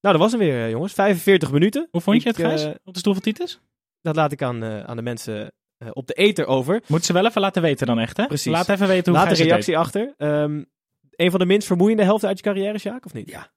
Nou, 0.00 0.18
dat 0.18 0.18
was 0.18 0.30
hem 0.30 0.40
weer, 0.40 0.64
eh, 0.64 0.70
jongens. 0.70 0.92
45 0.92 1.52
minuten. 1.52 1.88
Hoe 1.90 2.00
vond 2.00 2.22
je 2.22 2.28
Ik, 2.28 2.36
het, 2.36 2.46
Gijs? 2.46 2.64
eh, 2.64 2.70
op 2.84 2.92
de 2.92 2.98
stoel 2.98 3.12
van 3.12 3.22
Titus? 3.22 3.60
dat 4.00 4.16
laat 4.16 4.32
ik 4.32 4.42
aan, 4.42 4.62
eh, 4.62 4.80
aan 4.84 4.96
de 4.96 5.02
mensen 5.02 5.52
eh, 5.78 5.88
op 5.92 6.06
de 6.06 6.12
ether 6.14 6.46
over. 6.46 6.82
Moet 6.86 7.04
ze 7.04 7.12
wel 7.12 7.26
even 7.26 7.40
laten 7.40 7.62
weten 7.62 7.86
dan 7.86 7.98
echt, 7.98 8.16
hè? 8.16 8.26
Precies. 8.26 8.52
Laat 8.52 8.68
even 8.68 8.86
weten 8.88 9.12
hoe 9.12 9.22
Laat 9.22 9.30
het 9.30 9.38
reactie 9.46 9.78
achter. 9.78 10.14
Ehm, 10.16 10.62
een 11.10 11.30
van 11.30 11.40
de 11.40 11.46
minst 11.46 11.66
vermoeiende 11.66 12.02
helften 12.04 12.28
uit 12.28 12.38
je 12.38 12.44
carrière, 12.44 12.78
Sjaak, 12.78 13.04
of 13.04 13.12
niet? 13.12 13.30
Ja. 13.30 13.52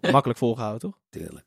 Makkelijk 0.12 0.38
volgehouden, 0.38 0.80
toch? 0.80 0.98
Tuurlijk. 1.10 1.46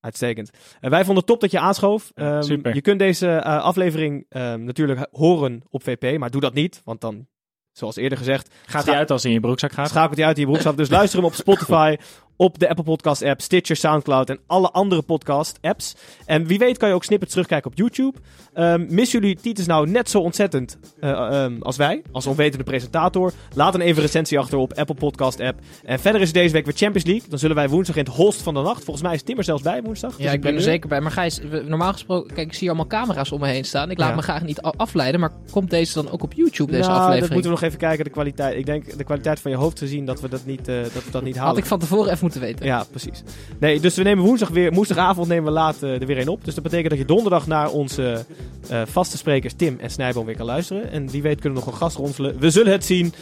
Uitstekend. 0.00 0.50
En 0.80 0.90
wij 0.90 0.98
vonden 0.98 1.16
het 1.16 1.26
top 1.26 1.40
dat 1.40 1.50
je 1.50 1.58
aanschoof. 1.58 2.10
Ja, 2.14 2.32
Ehm, 2.34 2.42
super. 2.42 2.74
Je 2.74 2.80
kunt 2.80 2.98
deze 2.98 3.28
eh, 3.28 3.62
aflevering 3.62 4.26
ehm, 4.28 4.64
natuurlijk 4.64 5.08
horen 5.10 5.62
op 5.68 5.82
VP, 5.82 6.18
maar 6.18 6.30
doe 6.30 6.40
dat 6.40 6.54
niet, 6.54 6.80
want 6.84 7.00
dan, 7.00 7.26
zoals 7.72 7.96
eerder 7.96 8.18
gezegd. 8.18 8.54
Gaat 8.66 8.86
hij 8.86 8.94
uit 8.96 9.10
als 9.10 9.22
hij 9.22 9.30
in 9.30 9.36
je 9.36 9.42
broekzak 9.42 9.72
gaat? 9.72 9.88
schakelt 9.88 10.16
hij 10.16 10.26
uit 10.26 10.36
in 10.36 10.42
je 10.42 10.48
broekzak. 10.48 10.76
Dus 10.76 10.90
luister 10.90 11.18
hem 11.18 11.28
op 11.28 11.34
Spotify, 11.44 11.96
op 12.40 12.58
de 12.58 12.68
Apple 12.68 12.84
Podcast 12.84 13.22
app, 13.22 13.40
Stitcher, 13.40 13.76
Soundcloud 13.76 14.30
en 14.30 14.38
alle 14.46 14.70
andere 14.70 15.02
podcast 15.02 15.58
apps. 15.60 15.94
En 16.26 16.46
wie 16.46 16.58
weet 16.58 16.78
kan 16.78 16.88
je 16.88 16.94
ook 16.94 17.04
snippets 17.04 17.30
terugkijken 17.30 17.70
op 17.70 17.76
YouTube. 17.76 18.18
Ehm 18.54 18.86
missen 18.88 19.20
jullie 19.20 19.36
Titus 19.36 19.66
nou 19.66 19.90
net 19.90 20.10
zo 20.10 20.20
ontzettend 20.20 20.78
eh, 21.00 21.10
ehm, 21.10 21.56
als 21.60 21.76
wij, 21.76 22.02
als 22.12 22.26
onwetende 22.26 22.64
presentator? 22.64 23.32
Laat 23.54 23.72
dan 23.72 23.80
even 23.80 23.96
een 23.96 24.02
recensie 24.02 24.38
achter 24.38 24.58
op 24.58 24.72
Apple 24.72 24.94
Podcast 24.94 25.40
app. 25.40 25.60
En 25.84 26.00
verder 26.00 26.20
is 26.20 26.32
deze 26.32 26.52
week 26.52 26.64
weer 26.64 26.74
Champions 26.76 27.06
League. 27.06 27.28
Dan 27.28 27.38
zullen 27.38 27.56
wij 27.56 27.68
woensdag 27.68 27.96
in 27.96 28.04
het 28.04 28.14
holst 28.14 28.42
van 28.42 28.54
de 28.54 28.60
nacht. 28.60 28.84
Volgens 28.84 29.06
mij 29.06 29.14
is 29.14 29.22
Tim 29.22 29.38
er 29.38 29.44
zelfs 29.44 29.62
bij 29.62 29.82
woensdag. 29.82 30.18
Ja, 30.18 30.24
Dus 30.24 30.32
ik 30.32 30.40
ben 30.40 30.50
er 30.50 30.56
er 30.56 30.62
zeker 30.62 30.88
bij. 30.88 31.00
Maar 31.00 31.10
Gijs, 31.12 31.40
normaal 31.66 31.92
gesproken, 31.92 32.34
kijk, 32.34 32.46
ik 32.46 32.54
zie 32.54 32.68
allemaal 32.68 32.86
camera's 32.86 33.32
om 33.32 33.40
me 33.40 33.46
heen 33.46 33.64
staan. 33.64 33.90
Ik 33.90 33.98
laat 33.98 34.08
Ja. 34.08 34.14
me 34.14 34.22
graag 34.22 34.42
niet 34.42 34.60
afleiden, 34.60 35.20
maar 35.20 35.32
komt 35.50 35.70
deze 35.70 35.94
dan 35.94 36.10
ook 36.10 36.22
op 36.22 36.32
YouTube, 36.32 36.70
deze 36.72 36.88
nou, 36.88 36.92
aflevering? 36.92 37.20
dat 37.20 37.32
moeten 37.32 37.50
we 37.50 37.56
nog 37.56 37.66
even 37.66 37.78
kijken, 37.78 38.04
de 38.04 38.10
kwaliteit. 38.10 38.56
Ik 38.56 38.66
denk 38.66 38.98
de 38.98 39.04
kwaliteit 39.04 39.40
van 39.40 39.50
je 39.50 39.56
hoofd 39.56 39.78
gezien 39.78 40.04
dat 40.04 40.20
we 40.20 40.28
dat 40.28 40.46
niet, 40.46 40.68
eh, 40.68 40.82
dat 40.82 41.04
we 41.04 41.10
dat 41.10 41.22
niet 41.22 41.34
halen. 41.34 41.48
Had 41.48 41.58
ik 41.58 41.66
van 41.66 41.78
tevoren 41.78 42.12
even 42.12 42.29
moeten 42.32 42.40
weten. 42.40 42.66
Ja, 42.66 42.84
precies. 42.90 43.22
Nee, 43.58 43.80
dus 43.80 43.94
we 43.96 44.02
nemen 44.02 44.24
woensdag 44.24 44.48
weer, 44.48 44.72
woensdagavond 44.72 45.28
nemen 45.28 45.44
we 45.44 45.50
laat 45.50 45.82
eh, 45.82 46.00
er 46.00 46.06
weer 46.06 46.18
een 46.18 46.28
op. 46.28 46.44
Dus 46.44 46.54
dat 46.54 46.62
betekent 46.64 46.90
dat 46.90 46.98
je 46.98 47.04
donderdag 47.04 47.46
naar 47.46 47.70
onze 47.70 48.24
eh, 48.68 48.80
vaste 48.86 49.16
sprekers 49.16 49.54
Tim 49.56 49.76
en 49.80 49.90
Snijboom 49.90 50.26
weer 50.26 50.36
kan 50.36 50.46
luisteren. 50.46 50.90
En 50.90 51.10
wie 51.10 51.22
weet 51.22 51.40
kunnen 51.40 51.58
we 51.58 51.64
nog 51.64 51.74
een 51.74 51.80
gast 51.80 51.96
ronselen. 51.96 52.38
We 52.38 52.50
zullen 52.50 52.72
het 52.72 52.84
zien. 52.84 53.12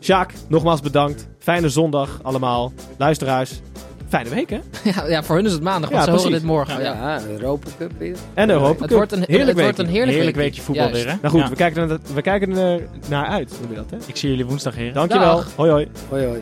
Sjaak, 0.00 0.32
nogmaals 0.48 0.80
bedankt. 0.80 1.26
Fijne 1.38 1.68
zondag 1.68 2.18
allemaal. 2.22 2.72
Luisteraars, 2.98 3.60
fijne 4.08 4.28
week 4.28 4.50
hè? 4.50 4.58
Ja, 4.94 5.06
ja, 5.06 5.22
voor 5.22 5.36
hun 5.36 5.44
is 5.46 5.52
het 5.52 5.62
maandag, 5.62 5.90
want 5.90 6.04
Ja, 6.04 6.10
ze 6.10 6.16
horen 6.16 6.32
dit 6.32 6.42
morgen. 6.42 6.82
Ja. 6.82 6.92
Ja, 6.92 7.22
Europa 7.28 7.68
Cup 7.78 7.92
weer. 7.98 8.16
En 8.34 8.46
de 8.46 8.52
Europa 8.52 8.78
Het 8.78 8.88
Cup. 8.88 8.96
wordt 8.96 9.12
een 9.12 9.24
heerlijk 9.26 9.48
het 9.56 9.60
wordt 9.60 9.78
een 9.78 9.86
heerlijk, 9.86 10.12
Heerlijk 10.16 10.36
weekje. 10.36 10.62
voetbal 10.62 10.84
Juist. 10.86 11.02
weer, 11.04 11.12
hè? 11.12 11.18
Nou 11.22 11.32
goed, 11.34 11.42
Ja. 11.42 11.48
we, 11.48 11.56
kijken 11.56 11.90
er, 11.90 11.98
we 12.14 12.22
kijken 12.22 12.56
er 12.56 12.80
naar 13.08 13.26
uit, 13.26 13.52
noem 13.60 13.70
je 13.70 13.76
dat 13.76 13.90
hè? 13.90 13.96
Ik 14.06 14.16
zie 14.16 14.28
jullie 14.30 14.46
woensdag, 14.46 14.74
heren. 14.74 14.94
Dankjewel. 14.94 15.36
Dag. 15.36 15.52
Hoi 15.56 15.70
hoi. 15.70 15.88
Hoi 16.08 16.24
hoi. 16.26 16.40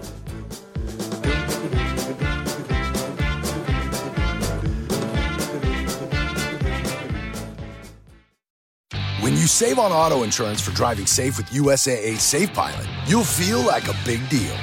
You 9.43 9.49
save 9.49 9.79
on 9.81 9.91
auto 9.91 10.23
insurance 10.23 10.61
for 10.63 10.73
driving 10.73 11.07
safe 11.07 11.37
with 11.37 11.51
USAA 11.51 12.17
Safe 12.19 12.53
Pilot, 12.53 12.87
you'll 13.07 13.25
feel 13.25 13.61
like 13.73 13.89
a 13.89 13.95
big 14.05 14.21
deal, 14.29 14.57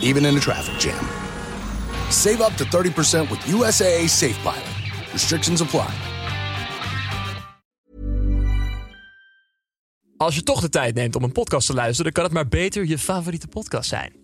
even 0.00 0.24
in 0.24 0.36
a 0.36 0.40
traffic 0.40 0.76
jam. 0.78 1.04
Save 2.10 2.40
up 2.40 2.52
to 2.56 2.64
30% 2.64 3.30
with 3.30 3.40
USAA 3.46 4.08
Safe 4.08 4.38
Pilot. 4.42 4.68
Restrictions 5.12 5.60
apply. 5.60 5.90
Als 10.16 10.34
je 10.34 10.42
toch 10.42 10.60
de 10.60 10.68
tijd 10.68 10.94
neemt 10.94 11.16
om 11.16 11.22
een 11.22 11.32
podcast 11.32 11.66
te 11.66 11.74
luisteren, 11.74 12.04
dan 12.04 12.12
kan 12.12 12.24
het 12.24 12.32
maar 12.32 12.60
beter 12.60 12.86
je 12.86 12.98
favoriete 12.98 13.48
podcast 13.48 13.88
zijn. 13.88 14.23